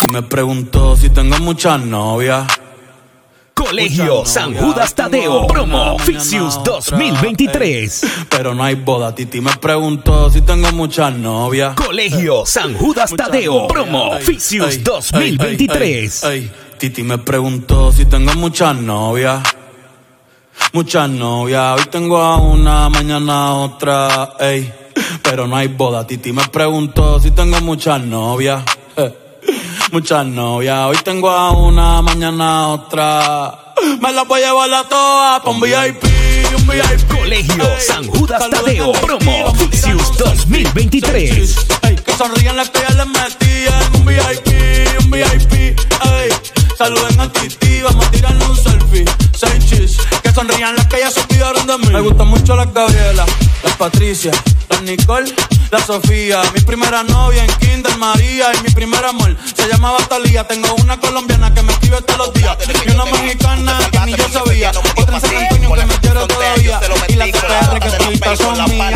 ey, 0.05 0.11
me 0.11 0.23
preguntó 0.23 0.95
si 0.95 1.09
tengo 1.09 1.37
muchas 1.39 1.81
novias. 1.81 2.45
Colegio 3.67 4.25
San 4.25 4.55
Judas 4.55 4.95
Tadeo. 4.95 5.45
Promo 5.45 5.99
Ficius 5.99 6.63
2023. 6.63 8.01
Pero 8.29 8.53
no 8.53 8.63
hay 8.63 8.75
boda. 8.75 9.13
Titi 9.13 9.41
me 9.41 9.51
preguntó 9.57 10.31
si 10.31 10.41
tengo 10.41 10.71
muchas 10.71 11.13
novias. 11.13 11.75
Colegio 11.75 12.45
San 12.45 12.73
Judas 12.75 13.13
Tadeo. 13.13 13.67
Promo 13.67 14.17
Ficius 14.19 14.81
2023. 14.81 16.23
Ey, 16.23 16.29
ey, 16.31 16.51
Titi 16.77 17.03
me 17.03 17.17
preguntó 17.17 17.91
si 17.91 18.05
tengo 18.05 18.33
muchas 18.35 18.77
novias. 18.77 19.43
Muchas 20.71 21.09
novias. 21.09 21.77
Hoy 21.77 21.87
tengo 21.91 22.19
a 22.19 22.37
una, 22.37 22.87
mañana 22.87 23.47
a 23.47 23.53
otra. 23.55 24.33
Ey. 24.39 24.73
Pero 25.21 25.45
no 25.45 25.57
hay 25.57 25.67
boda. 25.67 26.07
Titi 26.07 26.31
me 26.31 26.47
preguntó 26.47 27.19
si 27.19 27.31
tengo 27.31 27.59
muchas 27.59 28.01
novias. 28.01 28.63
Muchas 29.91 30.25
novias. 30.25 30.85
Hoy 30.85 30.97
tengo 31.03 31.29
a 31.29 31.51
una, 31.51 32.01
mañana 32.01 32.59
a 32.59 32.67
otra. 32.67 33.73
Me 34.01 34.11
las 34.11 34.27
voy 34.27 34.41
a 34.41 34.47
llevar 34.47 34.73
a 34.73 34.83
todas 34.83 35.41
pa' 35.41 35.49
un 35.49 35.61
VIP. 35.61 36.03
Un 36.57 36.67
VIP. 36.67 37.17
Colegio 37.17 37.63
San 37.79 38.05
Judas 38.07 38.49
Tadeo. 38.49 38.91
Promo 38.91 39.55
Ficius 39.55 40.17
2023. 40.17 41.55
Ey, 41.83 41.95
que 41.95 42.13
sonrían 42.13 42.57
las 42.57 42.69
que 42.69 42.79
ya 42.81 42.95
les 42.95 43.07
metían 43.07 43.95
un 43.95 44.05
VIP, 44.05 45.03
un 45.03 45.11
VIP, 45.11 45.53
ey. 45.53 46.29
Saluden 46.77 47.19
a 47.19 47.31
Titi, 47.31 47.81
vamos 47.81 48.05
a 48.05 48.11
tirarle 48.11 48.45
un 48.45 48.57
selfie. 48.57 49.05
Seis 49.33 49.97
que 50.21 50.26
sonrían 50.37 50.75
las 50.75 50.85
que 50.85 50.99
ya 50.99 51.09
se 51.09 51.19
olvidaron 51.21 51.65
de 51.65 51.77
mí. 51.79 51.87
Me 51.91 51.99
gustan 51.99 52.27
mucho 52.27 52.55
las 52.55 52.71
Gabriela, 52.71 53.25
las 53.63 53.75
Patricia, 53.75 54.31
las 54.69 54.83
Nicole, 54.83 55.33
la 55.71 55.79
Sofía. 55.79 56.43
Mi 56.53 56.61
primera 56.61 57.01
novia 57.01 57.43
en 57.43 57.51
Kinder 57.53 57.97
María 57.97 58.51
y 58.53 58.61
mi 58.61 58.69
primer 58.69 59.03
amor 59.03 59.35
se 59.55 59.67
llamaba 59.67 59.97
Talía. 60.07 60.47
Tengo 60.47 60.75
una 60.75 60.99
colombiana 60.99 61.51
que 61.55 61.63
me 61.63 61.71
escribe 61.71 62.03
todos 62.03 62.19
los 62.19 62.33
días 62.35 62.55
y 62.85 62.91
una 62.91 63.05
mexicana 63.05 63.79
que 63.91 63.99
ni 64.01 64.13
yo 64.13 64.29
sabía. 64.29 64.71
Otra 64.95 65.15
en 65.15 65.21
San 65.21 65.37
Antonio 65.37 65.73
que 65.73 65.85
me 65.87 65.95
quiero 65.95 66.27
todavía 66.27 66.79
y 67.07 67.15
las 67.15 67.29
PR 67.29 67.79
que 67.79 67.89
toditas 67.89 68.37
son 68.37 68.69
mías. 68.69 68.93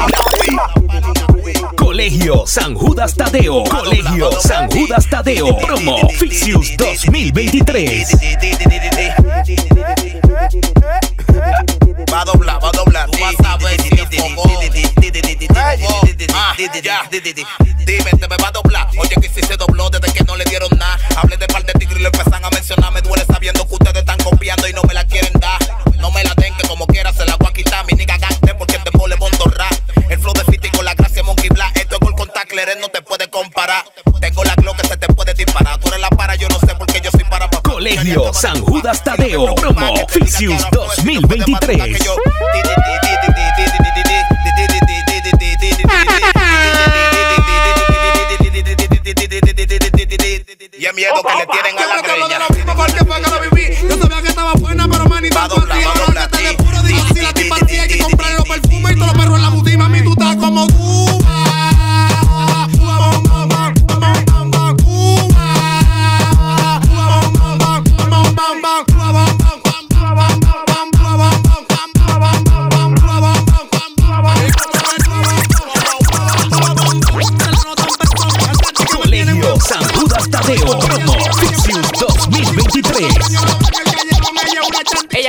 Colegio 1.75 2.43
San 2.45 2.75
Judas 2.75 3.15
Tadeo. 3.15 3.63
Colegio 3.63 4.29
San 4.39 4.69
Judas 4.69 5.09
Tadeo. 5.09 5.57
Promo 5.57 6.07
Ficius 6.09 6.77
2023. 6.77 8.15
Va 12.11 12.21
a 12.21 12.25
doblar, 12.25 12.61
va 12.61 12.69
a 12.69 12.71
doblar. 12.71 13.09
Tú 13.09 13.19
vas 13.19 13.35
a 13.45 13.57
ver 13.57 13.81
si. 13.81 13.89
Ah, 16.35 16.55
ya. 16.83 17.09
Dime, 17.85 18.11
te 18.11 18.27
me 18.27 18.37
va 18.37 18.47
a 18.47 18.51
doblar. 18.51 18.87
Oye, 18.97 19.15
que 19.21 19.29
si 19.29 19.41
se 19.41 19.55
dobló 19.55 19.89
desde 19.89 20.11
que 20.11 20.23
no 20.25 20.35
le 20.35 20.43
dieron 20.45 20.69
nada. 20.77 20.99
Hablé 21.15 21.37
de 21.37 21.47
par 21.47 21.63
de 21.63 21.73
tigres 21.73 21.97
y 21.99 22.01
le 22.01 22.07
empiezan 22.07 22.43
a 22.43 22.49
mencionar. 22.49 22.91
Me 22.91 23.01
duele 23.01 23.23
sabiendo 23.25 23.65
que 23.67 23.73
ustedes 23.73 23.97
están 23.97 24.17
copiando 24.19 24.67
y 24.67 24.73
no 24.73 24.81
me 24.83 24.93
la 24.93 25.05
quieren 25.05 25.31
dar. 25.39 25.59
No 25.99 26.11
me 26.11 26.23
la 26.23 26.33
den, 26.35 26.55
que 26.57 26.67
como 26.67 26.85
quiera 26.87 27.13
se 27.13 27.25
la 27.25 27.35
voy 27.37 27.47
a 27.49 27.53
quitar. 27.53 27.85
Mi 27.85 27.93
nigga 27.93 28.17
gangster 28.17 28.57
porque 28.57 28.75
el 28.75 28.83
dembow 28.83 29.07
le 29.07 29.15
mondo 29.15 29.45
rap. 29.45 29.71
El 30.09 30.19
flow 30.19 30.33
de 30.33 30.43
Fiti 30.51 30.69
con 30.69 30.83
la 30.83 30.93
gracia 30.93 31.23
Monkey 31.23 31.49
Black. 31.49 31.77
Esto 31.77 31.95
es 31.95 31.99
gol 32.01 32.15
con 32.15 32.29
Tackler, 32.29 32.77
no 32.79 32.89
te 32.89 33.01
puede 33.01 33.29
comparar. 33.29 33.85
Tengo 34.19 34.43
la 34.43 34.55
Glock 34.55 34.81
que 34.81 34.87
se 34.87 34.97
te 34.97 35.07
puede 35.07 35.33
disparar. 35.33 35.79
Tú 35.79 35.87
eres 35.87 36.01
la 36.01 36.09
para, 36.09 36.35
yo 36.35 36.49
no 36.49 36.59
sé 36.59 36.75
por 36.75 36.87
qué 36.87 36.99
yo 37.01 37.09
soy. 37.11 37.20
Colegio 37.81 38.31
San 38.31 38.61
Judas 38.61 39.03
Tadeo, 39.03 39.55
promo 39.55 39.95
Ficius 40.07 40.63
2023. 40.71 41.99
Y 50.77 50.85
el 50.85 50.93
miedo 50.93 51.23
que 51.23 51.35
le 51.35 51.47
tienen 51.47 51.79
a 51.79 51.87
la 51.87 52.01
greña. 52.03 52.50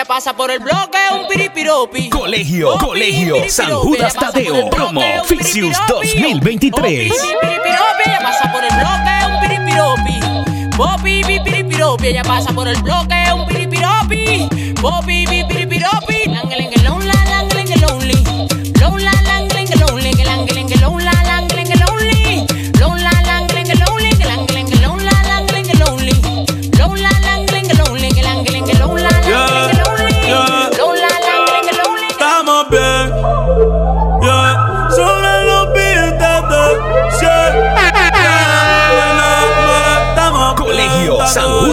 Ella 0.03 0.09
pasa 0.09 0.35
por 0.35 0.51
el 0.51 0.59
bloque, 0.59 0.99
un 1.13 1.29
piripiropi. 1.29 2.09
Colegio, 2.11 2.77
Colegio 2.79 3.37
San 3.49 3.71
Judas 3.71 4.13
Tadeo, 4.13 4.69
promo 4.69 5.01
Ficius 5.25 5.77
2023. 5.87 7.13
Piripiropi, 7.41 8.03
ella 8.07 8.19
pasa 8.21 8.51
por 8.51 8.65
el 8.65 8.75
bloque, 8.75 9.13
un 9.33 9.41
piripiropi. 9.41 10.77
Popi, 10.77 11.23
piripiropi, 11.45 12.07
ella 12.09 12.25
pasa 12.25 12.53
por 12.53 12.67
el 12.67 12.83
bloque, 12.83 13.15
un 13.33 13.47
piripiropi. 13.47 14.75
Popi, 14.81 15.25
piripiropi. 15.25 16.25
Langelengue, 16.27 16.83
lonla, 16.83 17.15
langelengue, 17.31 17.77
lonely. 17.77 18.25
Lonla, 18.81 19.13
langelengue, 19.13 19.21
lonely. 19.21 19.32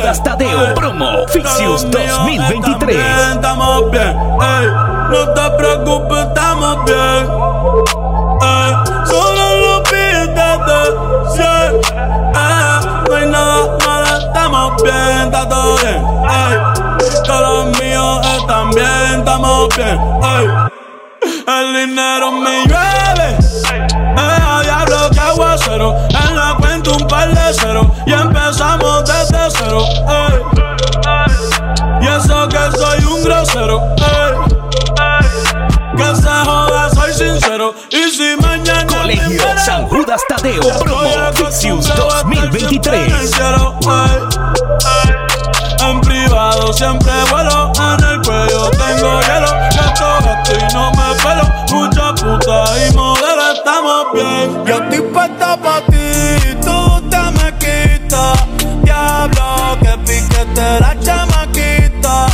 Judas 0.10 0.24
Tadeo, 0.24 0.74
promo 0.74 1.28
Ficius 1.28 1.84
2023. 1.92 2.98
Estamos 3.36 3.92
bien, 3.92 4.18
ey. 4.42 4.68
No 5.12 5.34
te 5.36 5.52
preocupes, 5.56 6.18
estamos 6.18 6.84
bien. 6.86 7.30
Ey. 8.42 8.74
Solo 9.06 9.84
beats 9.92 10.66
de 10.66 10.82
cien. 11.36 11.76
Eh. 12.34 12.80
No 13.08 13.16
hay 13.16 13.26
nada 13.28 13.78
malo, 13.86 14.18
estamos 14.18 14.82
bien, 14.82 15.22
está 15.26 15.48
todo 15.48 15.78
bien. 15.78 16.04
Ey. 16.28 16.58
Todos 17.28 17.66
los 17.66 17.80
míos 17.80 18.28
están 18.40 18.72
bien, 18.72 19.20
estamos 19.20 19.70
bien. 19.76 20.00
Ey. 20.24 20.48
El 21.46 21.88
dinero 21.88 22.32
me 22.32 22.66
llueve. 22.66 23.38
Eh, 23.70 23.88
a 24.18 24.62
diablo 24.64 25.10
que 25.12 25.20
aguacero. 25.20 26.09
Par 27.20 27.34
de 27.34 27.54
cero. 27.54 27.92
Y 28.06 28.14
empezamos 28.14 29.04
desde 29.06 29.50
cero. 29.58 29.84
ey. 30.08 30.36
Y 32.02 32.08
eso 32.08 32.48
que 32.48 32.78
soy 32.78 33.06
un 33.06 33.24
grosero. 33.24 33.82
ey. 33.98 34.34
Que 35.98 36.16
se 36.16 36.30
joda, 36.46 36.90
soy 36.92 37.14
sincero. 37.14 37.74
Y 37.90 38.10
si 38.12 38.36
mañana. 38.42 38.86
Colegio 38.88 39.44
San 39.58 39.88
Judas 39.88 40.22
Tadeo, 40.30 40.62
promo 40.80 41.34
Ficius 41.34 41.88
2023. 41.96 43.32
En 45.82 46.02
privado 46.02 46.74
siempre 46.74 47.12
vuelo, 47.32 47.72
en 47.76 48.04
el 48.06 48.22
cuello 48.22 48.70
tengo 48.72 49.20
hielo. 49.22 49.52
Gasto, 49.76 50.06
gasto 50.24 50.54
y 50.54 50.74
no 50.74 50.92
me 50.92 51.08
pelo. 51.24 51.46
Mucha 51.72 52.14
puta 52.14 52.64
y 52.86 52.96
modelo, 52.96 53.52
estamos 53.54 54.06
bien. 54.14 54.66
Yo 54.66 54.76
estoy 54.76 55.02
puesta 55.14 55.58
pa' 55.58 55.82
ti, 55.90 55.99
piquete 60.60 60.80
la 60.80 61.00
chamaquita. 61.00 62.26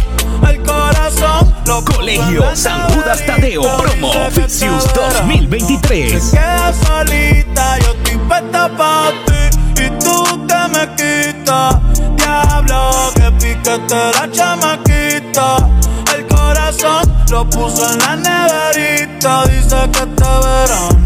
El 0.47 0.61
corazón 0.63 1.53
lo 1.65 1.83
Colegio 1.83 2.55
San 2.55 2.89
Judas 2.91 3.25
Tadeo, 3.25 3.61
promo 3.77 4.11
Dice 4.11 4.29
que 4.33 4.41
Ficius 4.41 4.93
te 4.93 4.99
verá. 4.99 5.19
2023. 5.19 6.31
Queda 6.31 6.73
solita, 6.73 7.79
yo 7.79 7.91
estoy 7.93 8.17
puesta 8.27 8.69
pa' 8.77 9.11
ti 9.25 9.83
y 9.83 9.89
tú 9.99 10.47
te 10.47 10.55
me 10.73 10.87
quitas. 10.95 11.75
Diablo, 12.17 13.11
que 13.15 13.31
piquete 13.31 14.11
la 14.13 14.31
chamaquita. 14.31 15.69
El 16.15 16.27
corazón 16.27 17.11
lo 17.29 17.49
puso 17.49 17.91
en 17.91 17.99
la 17.99 18.15
neverita. 18.15 19.45
Dice 19.47 19.89
que 19.91 19.99
este 19.99 20.23
verano 20.43 21.04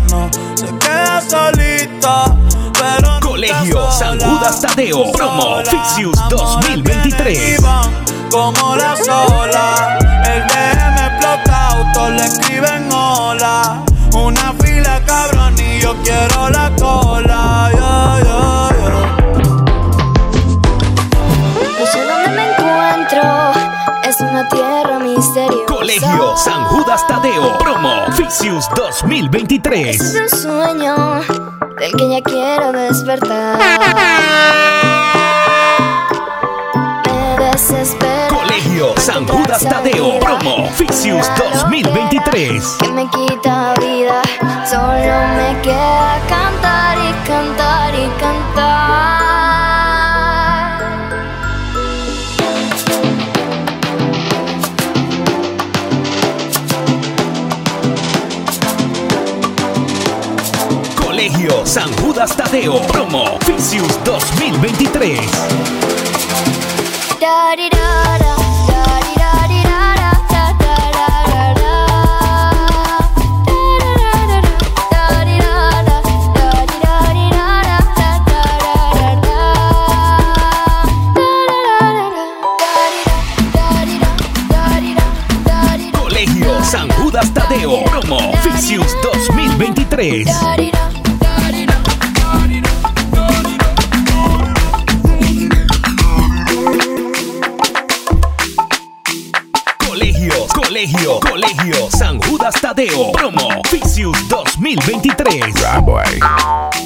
se 0.55 0.65
queda 0.79 1.21
solita. 1.21 2.35
Pero 2.73 3.19
Colegio 3.21 3.91
San 3.91 4.19
Judas 4.19 4.61
Tadeo, 4.61 5.11
promo 5.11 5.57
que 5.63 6.03
2023. 6.29 7.59
iban 7.59 7.91
Como 8.31 8.75
la 8.75 8.95
sola, 8.95 9.99
el 10.25 10.47
DM 10.47 10.97
explotado, 11.07 11.85
todos 11.93 12.11
le 12.11 12.25
escriben 12.25 12.91
hola. 12.91 13.83
Una 14.13 14.53
fila 14.63 15.01
cabrón 15.05 15.55
y 15.59 15.81
yo 15.81 15.95
quiero 16.03 16.49
la 16.49 16.58
Colegio 25.89 26.37
San 26.37 26.65
Judas 26.65 27.07
Tadeo, 27.07 27.57
promo 27.57 28.11
Ficius 28.11 28.69
2023. 28.75 29.99
Es 29.99 30.15
un 30.15 30.29
sueño 30.29 30.95
del 31.79 31.91
que 31.97 32.09
ya 32.09 32.21
quiero 32.21 32.71
despertar. 32.73 33.57
Me 37.07 37.43
desespero. 37.43 38.37
Colegio 38.37 38.93
San 38.97 39.27
Judas 39.27 39.63
Tadeo, 39.63 40.19
promo 40.19 40.69
Ficius 40.75 41.27
2023. 41.55 42.77
Que 42.79 42.89
me 42.89 43.09
quita 43.09 43.73
vida, 43.79 44.21
solo 44.69 45.27
me 45.37 45.59
queda 45.63 46.19
cantar 46.29 46.97
y 46.99 47.27
cantar 47.27 47.58
Tadeo, 62.27 62.81
promo 62.81 63.39
Ficius 63.45 63.95
2023. 64.03 65.21
Da-di-da-da, 67.17 68.35
da-di-da-di-da-da, 68.67 70.11
da-da-da-da-da. 70.27 71.71
Da-da-da-da-da, 73.47 74.43
da-di-da-di-da-da, 74.91 77.79
da-da-da-da-da. 77.95 79.39
Da-da-da-da-da, 84.43 85.95
Colegio 85.97 86.51
San 86.63 86.87
Judas 86.97 87.29
Tadeo, 87.31 87.81
promo 87.83 88.19
Ficius 88.43 88.93
2023. 89.01 90.25
Tadeo, 102.55 103.11
promo 103.11 103.61
Ficius 103.67 104.27
2023. 104.27 106.78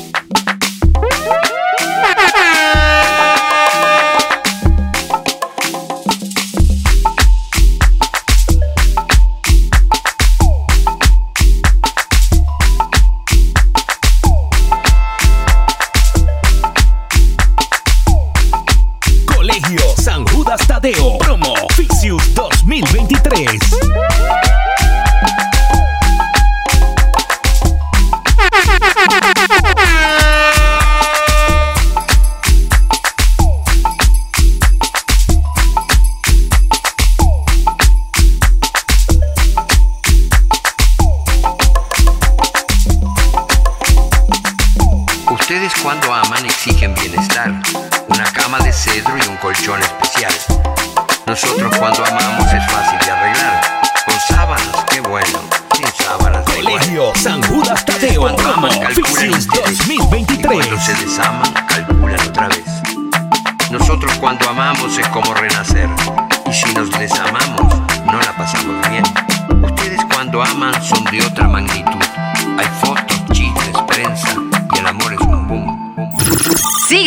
exigen 46.66 46.96
bienestar, 46.96 47.52
una 48.08 48.24
cama 48.32 48.58
de 48.60 48.72
cedro 48.72 49.18
y 49.18 49.28
un 49.28 49.36
colchón 49.38 49.82
especial. 49.82 50.34
Nosotros 51.26 51.76
cuando 51.78 52.06
amamos 52.06 52.54
es 52.54 52.72
fácil 52.72 53.00
de 53.00 53.12
arreglar, 53.12 53.82
con 54.06 54.16
sábanas, 54.30 54.86
qué 54.90 55.02
bueno, 55.02 55.40
sin 55.76 56.06
sábanas. 56.06 56.46
Colegio. 56.46 57.12
San 57.16 57.44
Judas 57.44 57.84
Tadeo, 57.84 58.22
cuando 58.22 58.54
aman, 58.54 58.80
calculan 58.80 59.32
2023. 59.32 60.68
Y 60.72 60.80
se 60.80 60.94
desaman, 61.04 61.53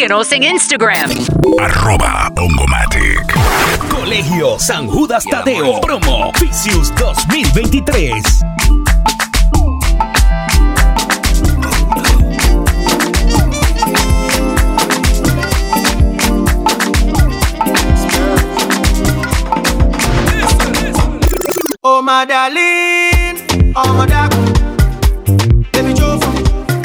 En 0.08 0.42
Instagram. 0.44 1.10
Arroba 1.58 2.30
Ongomatic. 2.36 3.34
Colegio 3.88 4.56
San 4.56 4.86
Judas 4.86 5.24
Tadeo. 5.24 5.80
Promo 5.80 6.30
Vicious 6.40 6.94
2023. 6.94 8.22
Oh, 21.82 21.98
oh, 21.98 22.02
my 22.02 22.24
darling. 22.26 22.86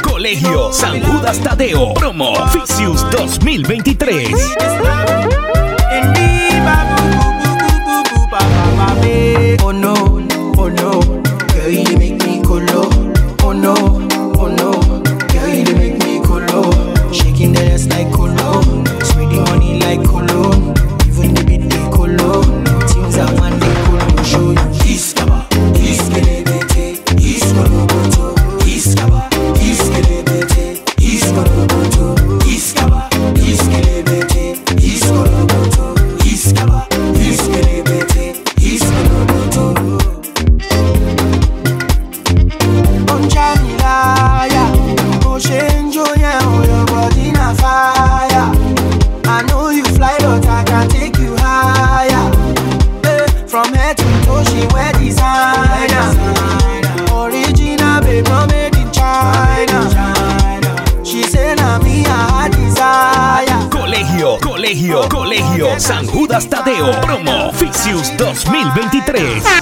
Colegio 0.02 0.72
San 0.72 1.02
Judas 1.02 1.40
Tadeo. 1.40 1.94
Promo 1.94 2.31
Ficius 2.52 3.02
2023. 3.12 4.81
Tadeo. 66.46 66.92
Promo 67.02 67.50
Oficius 67.50 68.10
2023. 68.18 69.61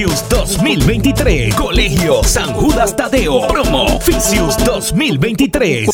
Ficius 0.00 0.24
2023. 0.30 1.54
Colegio 1.54 2.22
San 2.24 2.54
Judas 2.54 2.96
Tadeo. 2.96 3.46
Promo 3.46 4.00
Ficius 4.00 4.56
2023. 4.64 5.86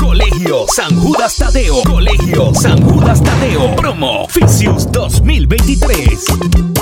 Colegio 0.00 0.66
San 0.68 0.96
Judas 1.00 1.36
Tadeo. 1.36 1.82
Colegio 1.84 2.52
San 2.54 2.82
Judas 2.82 3.22
Tadeo. 3.22 3.76
Promo 3.76 4.26
Ficius 4.28 4.90
2023. 4.90 6.73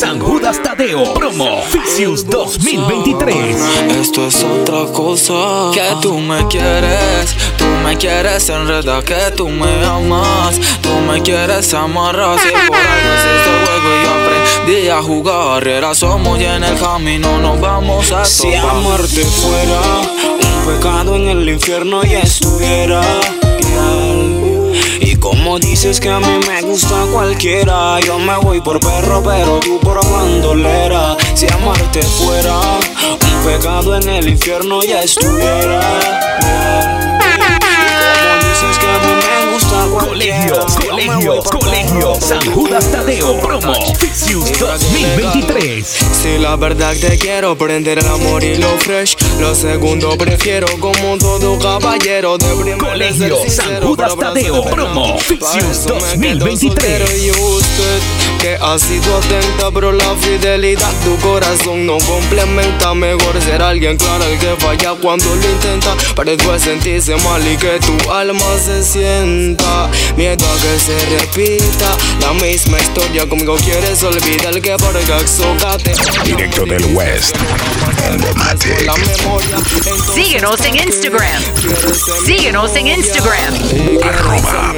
San 0.00 0.18
Judas 0.18 0.62
Tadeo, 0.62 1.12
promo 1.12 1.62
Ficius 1.68 2.24
2023. 2.24 3.56
Esto 4.00 4.28
es 4.28 4.42
otra 4.42 4.90
cosa 4.94 5.70
Que 5.74 5.94
tú 6.00 6.16
me 6.18 6.46
quieres 6.48 7.36
Tú 7.58 7.66
me 7.84 7.98
quieres 7.98 8.48
enredar 8.48 9.04
Que 9.04 9.30
tú 9.36 9.50
me 9.50 9.84
amas 9.84 10.58
Tú 10.80 10.88
me 11.06 11.20
quieres 11.20 11.74
amarrar 11.74 12.38
Si 12.38 12.48
por 12.48 12.76
algo 12.78 13.10
es 13.12 13.24
este 13.36 13.50
juego 13.66 13.88
y 13.90 14.04
yo 14.06 14.10
aprendí 14.14 14.88
a 14.88 15.02
jugar 15.02 15.68
Era 15.68 15.94
somos 15.94 16.40
y 16.40 16.44
en 16.44 16.64
el 16.64 16.78
camino 16.78 17.38
nos 17.38 17.60
vamos 17.60 18.10
a 18.10 18.24
Si 18.24 18.50
topar. 18.52 18.70
amarte 18.76 19.22
fuera 19.22 19.80
un 20.40 20.74
pecado 20.78 21.16
en 21.16 21.28
el 21.28 21.46
infierno 21.46 22.00
y 22.06 22.14
estuviera 22.14 23.02
como 25.50 25.58
dices 25.58 25.98
que 25.98 26.08
a 26.08 26.20
mí 26.20 26.38
me 26.46 26.62
gusta 26.62 27.06
cualquiera, 27.10 27.98
yo 27.98 28.20
me 28.20 28.36
voy 28.36 28.60
por 28.60 28.78
perro, 28.78 29.20
pero 29.20 29.58
tú 29.58 29.80
por 29.80 29.98
bandolera. 30.08 31.16
Si 31.34 31.48
amarte 31.48 32.02
fuera 32.04 32.56
un 32.56 33.44
pecado 33.44 33.96
en 33.96 34.08
el 34.10 34.28
infierno 34.28 34.78
y 34.84 34.92
estuviera 34.92 35.80
como 38.20 38.36
dices 38.48 38.78
que 38.78 38.86
a 38.86 38.98
mí 39.00 39.12
me 39.26 39.52
gusta 39.52 39.86
cualquiera, 39.90 40.54
Colegio, 40.54 40.66
colegio, 40.88 41.42
colegio 41.70 42.14
San 42.20 42.52
Judas 42.52 42.90
Tadeo, 42.90 43.38
promo 43.38 43.72
Ficius 43.96 44.58
2023. 44.58 45.86
Si 45.86 46.38
la 46.38 46.56
verdad 46.56 46.96
te 47.00 47.16
quiero 47.16 47.56
prender 47.56 47.98
el 47.98 48.06
amor 48.06 48.42
y 48.42 48.56
lo 48.56 48.68
fresh 48.78 49.16
Lo 49.38 49.54
segundo 49.54 50.16
prefiero 50.18 50.66
como 50.80 51.16
todo 51.18 51.58
caballero 51.58 52.38
De 52.38 52.46
primero 52.56 52.78
Colegio 52.78 53.36
San 53.48 53.80
Judas 53.82 54.16
Tadeo, 54.16 54.64
promo 54.64 55.16
quedo 55.28 55.98
2023. 55.98 56.60
soltero. 56.60 57.06
Y 57.16 57.30
usted 57.30 58.00
que 58.40 58.58
ha 58.60 58.78
sido 58.78 59.16
atenta 59.18 59.70
Pero 59.72 59.92
la 59.92 60.16
fidelidad 60.16 60.92
tu 61.04 61.16
corazón 61.18 61.86
no 61.86 61.98
complementa. 61.98 62.94
Mejor 62.94 63.40
ser 63.42 63.62
alguien 63.62 63.96
claro 63.96 64.24
el 64.24 64.38
que 64.38 64.56
falla 64.58 64.94
cuando 65.00 65.26
lo 65.36 65.50
intenta. 65.50 65.94
Para 66.16 66.32
después 66.32 66.62
sentirse 66.62 67.14
mal 67.16 67.46
y 67.46 67.56
que 67.56 67.78
tu 67.78 68.10
alma 68.10 68.58
se 68.64 68.82
sienta. 68.82 69.88
Miedo 70.16 70.44
a 70.44 70.56
que 70.56 70.78
se 70.78 70.98
repita 71.16 71.59
la 72.20 72.32
misma 72.34 72.78
historia 72.78 73.28
Conmigo 73.28 73.56
quieres 73.56 74.02
olvidar 74.02 74.60
que 74.60 74.76
por 74.76 74.96
exócate 74.96 75.94
Directo 76.24 76.64
del 76.64 76.84
West. 76.94 77.36
La 78.86 78.94
memoria 78.94 79.58
Síguenos 80.14 80.60
en 80.64 80.76
Instagram. 80.76 81.42
Síguenos 82.24 82.76
en 82.76 82.88
Instagram. 82.88 83.54
Arroba 84.02 84.74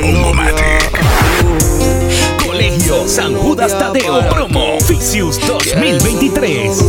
Colegio 2.45 3.09
San 3.09 3.35
Judas 3.35 3.79
Tadeo, 3.79 4.29
promo 4.29 4.79
Ficius 4.81 5.39
2023. 5.47 6.85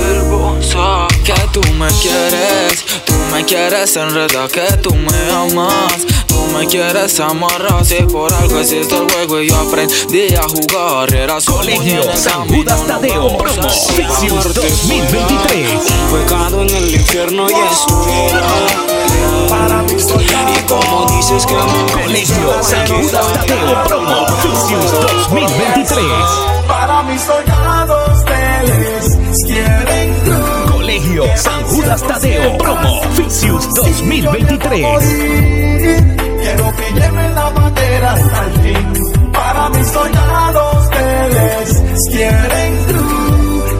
hermosa 0.00 1.06
Que 1.24 1.34
tú 1.52 1.60
me 1.74 1.88
quieres, 2.00 2.84
tú 3.04 3.12
me 3.32 3.44
quieres 3.44 3.96
enredar 3.96 4.48
Que 4.50 4.76
tú 4.82 4.94
me 4.94 5.30
amas, 5.30 6.06
tú 6.32 6.56
me 6.56 6.66
quieres 6.66 7.20
amarrar 7.20 7.84
Si 7.84 8.02
por 8.04 8.32
algo 8.32 8.58
existe 8.58 8.96
el 8.96 9.10
juego 9.10 9.40
y 9.40 9.48
yo 9.48 9.58
aprendí 9.58 10.34
a 10.34 10.42
jugar 10.42 11.14
Era 11.14 11.40
solo 11.40 11.58
Colegio 11.58 12.02
en 12.02 12.10
el 12.10 12.16
San 12.16 12.32
camino, 12.32 12.62
Judas 12.62 12.86
Tadeo, 12.86 13.30
no 13.30 13.38
promo 13.38 13.60
amarte 13.60 14.28
2023. 14.54 15.70
Un 15.70 16.18
pecado 16.18 16.62
en 16.62 16.70
el 16.70 16.94
infierno 16.94 17.46
y 17.48 17.72
estuviera 17.72 18.40
real. 18.40 18.92
Y 19.92 20.68
como 20.68 21.06
dices 21.16 21.46
que 21.46 21.54
me 21.54 22.02
Colegio 22.02 22.62
San 22.62 22.86
Judas 22.88 23.32
Tadeo, 23.32 23.84
promo 23.84 24.26
Ficius 24.42 24.92
2023. 24.92 26.04
Para 26.66 27.02
mis 27.04 27.20
soldados 27.20 28.24
teles 28.24 29.18
quieren 29.46 30.14
cruz. 30.24 30.72
Colegio 30.72 31.24
San 31.36 31.62
Judas 31.64 32.02
Tadeo, 32.02 32.58
promo 32.58 33.02
Ficius 33.14 33.72
2023. 33.74 36.11
Quiero 36.54 36.76
que 36.76 37.00
lleven 37.00 37.34
la 37.34 37.48
bandera 37.48 38.12
hasta 38.12 38.44
el 38.44 38.52
fin. 38.60 39.32
Para 39.32 39.68
mis 39.70 39.86
soldados 39.88 40.90
teles 40.90 42.08
quieren. 42.10 42.86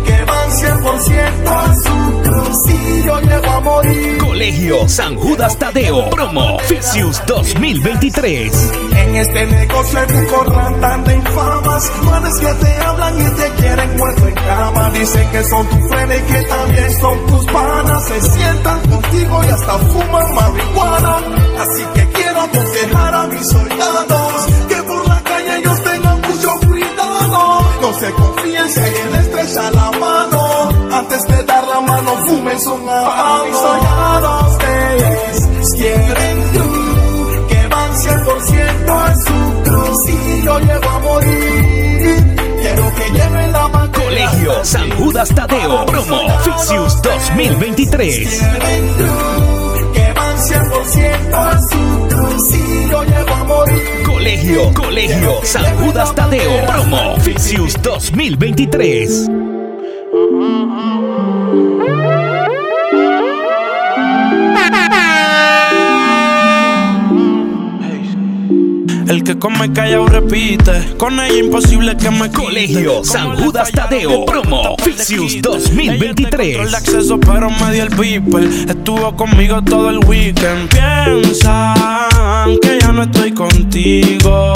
Que 0.06 0.24
van 0.24 0.50
100% 0.50 1.48
a 1.48 1.74
su 1.74 2.22
cruz. 2.22 2.58
Si 2.66 3.02
yo 3.04 3.20
llego 3.20 3.50
a 3.50 3.60
morir. 3.60 4.18
Colegio 4.18 4.88
San 4.88 5.16
Judas 5.16 5.58
Tadeo, 5.58 6.08
promo 6.08 6.58
Ficius 6.60 7.22
2023. 7.26 8.72
En 8.96 9.16
este 9.16 9.46
negocio 9.46 9.98
hay 9.98 10.16
un 10.16 10.26
corrantán 10.26 11.04
de 11.04 11.14
infamas 11.14 11.92
Manes 12.04 12.38
que 12.38 12.54
te 12.54 12.76
hablan 12.78 13.20
y 13.20 13.30
te 13.34 13.50
quieren 13.60 13.96
muerto 13.96 14.28
en 14.28 14.34
cama 14.34 14.90
Dicen 14.90 15.30
que 15.30 15.44
son 15.44 15.66
tus 15.66 15.88
frenes 15.88 16.18
y 16.20 16.32
que 16.32 16.42
también 16.44 17.00
son 17.00 17.26
tus 17.26 17.46
panas 17.46 18.04
Se 18.04 18.20
sientan 18.20 18.80
contigo 18.88 19.44
y 19.44 19.48
hasta 19.48 19.78
fuman 19.78 20.34
marihuana 20.34 21.16
Así 21.58 21.84
que 21.94 22.11
quiero 22.50 22.60
aconsejar 22.60 23.14
a 23.14 23.26
mis 23.26 23.48
soldados 23.48 24.46
Que 24.68 24.82
por 24.82 25.08
la 25.08 25.22
calle 25.22 25.58
ellos 25.58 25.82
tengan 25.82 26.20
mucho 26.20 26.48
cuidado. 26.66 27.60
No 27.80 27.92
se 27.98 28.12
confíen 28.12 28.70
si 28.70 28.80
alguien 28.80 29.12
les 29.12 29.20
estrecha 29.26 29.70
la 29.70 29.90
mano. 29.92 30.68
Antes 30.92 31.26
de 31.26 31.42
dar 31.44 31.66
la 31.66 31.80
mano 31.80 32.10
fumen 32.26 32.60
son 32.60 32.84
Para 32.84 33.44
mis 33.44 33.56
soldados 33.56 34.58
teles 34.58 35.48
quieren 35.74 36.42
cruz 36.52 37.46
Que 37.48 37.66
van 37.68 37.92
100% 37.92 38.90
a 38.90 39.14
su 39.14 39.62
cruz 39.62 39.98
Si 40.06 40.42
yo 40.44 40.58
llego 40.58 40.88
a 40.88 40.98
morir. 40.98 42.36
Quiero 42.60 42.94
que 42.94 43.10
lleven 43.10 43.52
la 43.52 43.66
bandera 43.68 44.04
Colegio 44.04 44.64
San 44.64 44.90
Judas 44.90 45.28
Tadeo, 45.34 45.86
promo 45.86 46.38
Ficius 46.40 47.02
2023. 47.02 48.38
quieren 48.38 48.94
cruz 48.94 49.82
Que 49.94 50.12
van 50.12 50.36
100% 50.36 51.61
yo 52.92 53.02
llego 53.04 53.30
a 53.30 53.44
morir 53.44 54.02
Colegio, 54.04 54.74
Colegio 54.74 55.40
San 55.44 55.64
Judas 55.76 56.14
Tadeo, 56.14 56.66
promo 56.66 57.16
Ficius 57.20 57.80
2023. 57.82 59.30
El 69.08 69.24
que 69.24 69.38
come 69.38 69.72
callado 69.72 70.06
repite. 70.06 70.94
Con 70.96 71.18
ella 71.20 71.38
imposible 71.38 71.96
que 71.96 72.10
me 72.10 72.30
quite. 72.30 72.42
Colegio 72.42 73.04
San 73.04 73.36
Judas 73.36 73.70
Tadeo, 73.72 74.26
promo 74.26 74.76
Control 74.76 75.42
2023. 75.42 76.70
de 76.70 76.76
acceso, 76.76 77.18
pero 77.18 77.50
me 77.50 77.72
dio 77.72 77.84
el 77.84 77.88
beeper. 77.90 78.44
Estuvo 78.68 79.16
conmigo 79.16 79.62
todo 79.62 79.90
el 79.90 79.98
weekend. 80.06 80.68
Piensan 80.70 82.58
no 82.92 83.02
estoy 83.02 83.32
contigo. 83.32 84.52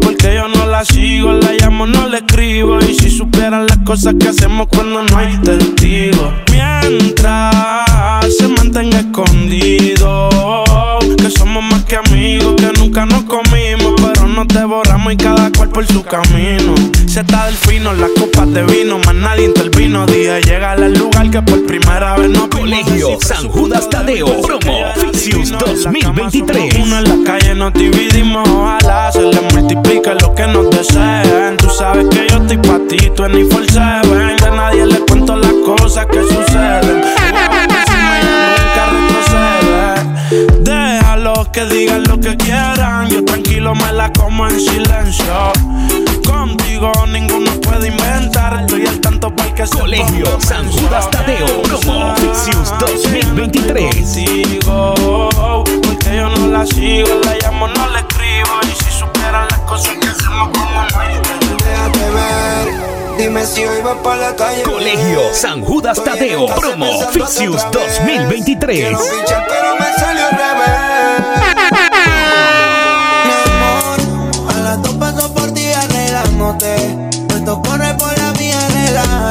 Porque 0.00 0.34
yo 0.34 0.48
no 0.48 0.66
la 0.66 0.84
sigo, 0.84 1.32
la 1.32 1.52
llamo, 1.52 1.86
no 1.86 2.08
le 2.08 2.18
escribo. 2.18 2.78
Y 2.80 2.94
si 2.94 3.10
supieran 3.10 3.66
las 3.66 3.78
cosas 3.78 4.14
que 4.18 4.28
hacemos 4.28 4.68
cuando 4.68 5.02
no 5.02 5.18
hay 5.18 5.36
testigos. 5.38 6.32
Mientras 6.50 8.34
se 8.36 8.48
mantenga 8.48 9.00
escondido. 9.00 10.28
Que 11.16 11.30
somos 11.30 11.62
más 11.64 11.84
que 11.84 11.96
amigos, 11.96 12.54
que 12.56 12.72
nunca 12.78 13.06
nos 13.06 13.22
comimos. 13.24 14.01
Pero 14.22 14.34
nos 14.34 14.46
devoramos 14.46 15.12
y 15.12 15.16
cada 15.16 15.50
cual 15.50 15.68
por 15.70 15.84
su 15.84 16.00
camino. 16.04 16.76
Se 17.08 17.20
está 17.20 17.46
del 17.46 17.56
fino, 17.56 17.92
las 17.92 18.10
copas 18.10 18.52
de 18.54 18.62
vino, 18.62 18.98
más 19.00 19.14
nadie 19.16 19.46
intervino. 19.46 20.06
Dije 20.06 20.40
llegar 20.42 20.80
al 20.80 20.94
lugar 20.94 21.28
que 21.28 21.42
por 21.42 21.66
primera 21.66 22.16
vez 22.16 22.30
no 22.30 22.48
Colegio 22.48 23.18
San 23.20 23.48
Judas 23.48 23.90
Tadeo, 23.90 24.40
promo 24.42 24.92
Ficius 25.12 25.50
2023. 25.50 26.74
Uno 26.76 26.98
en 26.98 27.04
la 27.04 27.16
calle 27.32 27.56
nos 27.56 27.72
dividimos, 27.74 28.48
ojalá 28.48 29.10
se 29.10 29.22
les 29.22 29.54
multiplique 29.54 30.14
lo 30.14 30.32
que 30.36 30.46
nos 30.46 30.70
deseen. 30.70 31.56
Tú 31.56 31.68
sabes 31.68 32.06
que 32.08 32.28
yo 32.30 32.36
estoy 32.36 32.58
pa' 32.58 32.78
ti, 32.88 33.10
tú 33.16 33.24
en 33.24 33.50
seven. 33.50 34.36
De 34.36 34.50
nadie 34.52 34.86
le 34.86 35.00
cuento 35.00 35.34
las 35.34 35.52
cosas 35.66 36.06
que 36.06 36.22
suceden. 36.22 37.00
Nunca 37.00 38.86
retrocede. 38.92 40.62
Déjalo 40.62 41.50
que 41.52 41.64
digan 41.64 42.04
lo 42.04 42.20
que 42.20 42.36
quieran. 42.36 43.08
Yo 43.10 43.24
tranquilo 43.62 43.74
me 43.74 43.92
la 43.92 44.12
como 44.12 44.48
en 44.48 44.60
silencio. 44.60 45.52
Contigo 46.26 46.92
ninguno 47.08 47.52
puede 47.60 47.88
inventar. 47.88 48.60
Estoy 48.60 48.86
al 48.86 49.00
tanto 49.00 49.34
para 49.34 49.54
que 49.54 49.66
se 49.66 49.78
Colegio 49.78 50.24
ponga 50.24 50.46
San. 50.46 50.70
Judas 50.70 51.10
Tadeo, 51.10 51.62
promo 51.62 52.12
Oficius 52.12 52.72
2023. 52.80 53.94
Contigo, 53.94 55.64
porque 55.82 56.16
yo 56.16 56.28
no 56.28 56.48
la 56.48 56.66
sigo, 56.66 57.20
la 57.24 57.36
llamo, 57.42 57.68
no 57.68 57.86
la 57.88 58.00
escribo. 58.00 58.60
Y 58.64 58.84
si 58.84 58.90
supieran 58.98 59.46
las 59.48 59.60
cosas 59.60 59.96
que 60.00 60.08
hacemos 60.08 60.48
como 60.48 60.82
Déjate 61.64 62.10
ver. 62.10 62.92
Dime 63.18 63.46
si 63.46 63.64
hoy 63.64 63.82
vas 63.82 63.96
para 64.02 64.30
la 64.30 64.36
calle. 64.36 64.62
Colegio 64.62 65.20
San 65.32 65.62
Judas 65.62 66.02
Tadeo, 66.02 66.46
promo 66.46 66.98
Oficius 66.98 67.64
2023. 67.70 68.96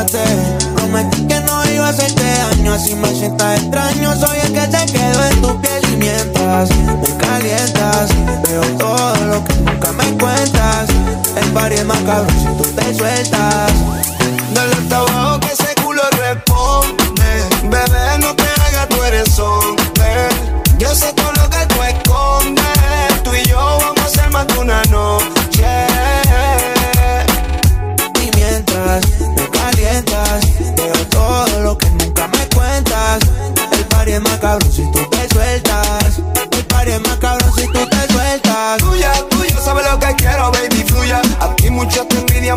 Prometí 0.08 1.28
que 1.28 1.39
no 1.41 1.64
iba 1.72 1.86
a 1.86 1.89
hacerte 1.89 2.24
daño, 2.24 2.74
así 2.74 2.95
me 2.95 3.14
sientas 3.14 3.60
extraño. 3.60 4.16
Soy 4.16 4.39
el 4.39 4.52
que 4.52 4.68
te 4.68 4.86
quedo 4.91 5.26
en 5.26 5.41
tu 5.43 5.62
piel 5.62 5.84
y 5.93 5.97
mientras 5.97 6.70
me 6.72 7.18
calientas, 7.18 8.10
veo 8.47 8.64
todo 8.80 9.16
lo 9.28 9.43
que 9.43 9.54
nunca 9.58 9.91
me 9.91 10.06
cuentas. 10.18 10.89
El 11.36 11.52
party 11.52 11.76
es 11.76 11.86
más 11.86 11.99
cabrón 11.99 12.36
si 12.39 12.64
tú 12.64 12.64
te 12.72 12.95
sueltas. 12.95 13.72
Dale 14.56 14.74
hasta 14.74 14.97
abajo 14.97 15.39
que 15.39 15.52
ese 15.52 15.76
culo 15.84 16.02
responde. 16.18 17.43
Bebé, 17.66 18.18
no 18.22 18.36
te 18.36 18.43
hagas, 18.43 18.89
tú 18.89 19.04
eres 19.04 19.38
hombre. 19.38 20.30
Yo 20.80 20.95
sé 20.95 21.14
todo 21.14 21.32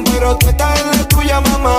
pero 0.03 0.37
tú 0.37 0.49
estás 0.49 0.81
en 0.81 0.91
la 0.91 1.09
tuya, 1.09 1.41
mamá. 1.41 1.79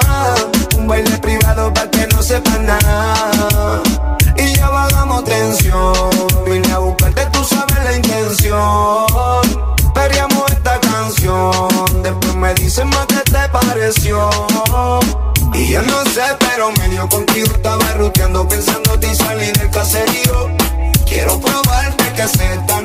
Un 0.78 0.88
baile 0.88 1.18
privado 1.18 1.74
para 1.74 1.90
que 1.90 2.08
no 2.08 2.22
sepan 2.22 2.66
nada. 2.66 3.82
Y 4.38 4.56
ya 4.56 4.70
bajamos 4.70 5.24
tensión. 5.26 5.94
Vine 6.46 6.72
a 6.72 6.80
buscarte, 6.80 7.26
tú 7.32 7.44
sabes 7.44 7.84
la 7.84 7.96
intención. 7.96 9.06
Perreamos 9.94 10.52
esta 10.52 10.80
canción. 10.80 12.04
Después 12.04 12.36
me 12.36 12.54
dicen 12.54 12.88
más 12.90 13.06
que 13.08 13.20
te 13.32 13.50
pareció. 13.50 14.30
Y 15.54 15.72
yo 15.72 15.82
no 15.82 16.04
sé, 16.06 16.24
pero 16.40 16.72
medio 16.74 17.08
contigo 17.10 17.48
estaba 17.48 17.92
ruteando 17.94 18.48
pensándote 18.48 19.08
y 19.08 19.16
salí 19.16 19.52
del 19.52 19.70
caserío. 19.72 20.50
Quiero 21.06 21.40
probarte 21.40 22.04
que 22.14 22.22
esta 22.24 22.85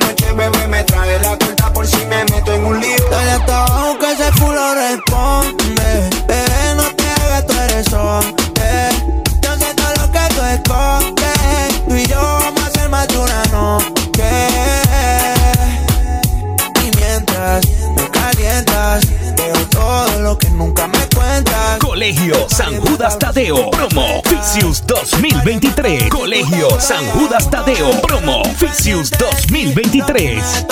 San 26.81 27.07
Judas 27.11 27.49
Tadeo. 27.49 27.91
Promo 28.01 28.43
Ficius 28.57 29.11
2023. 29.11 30.67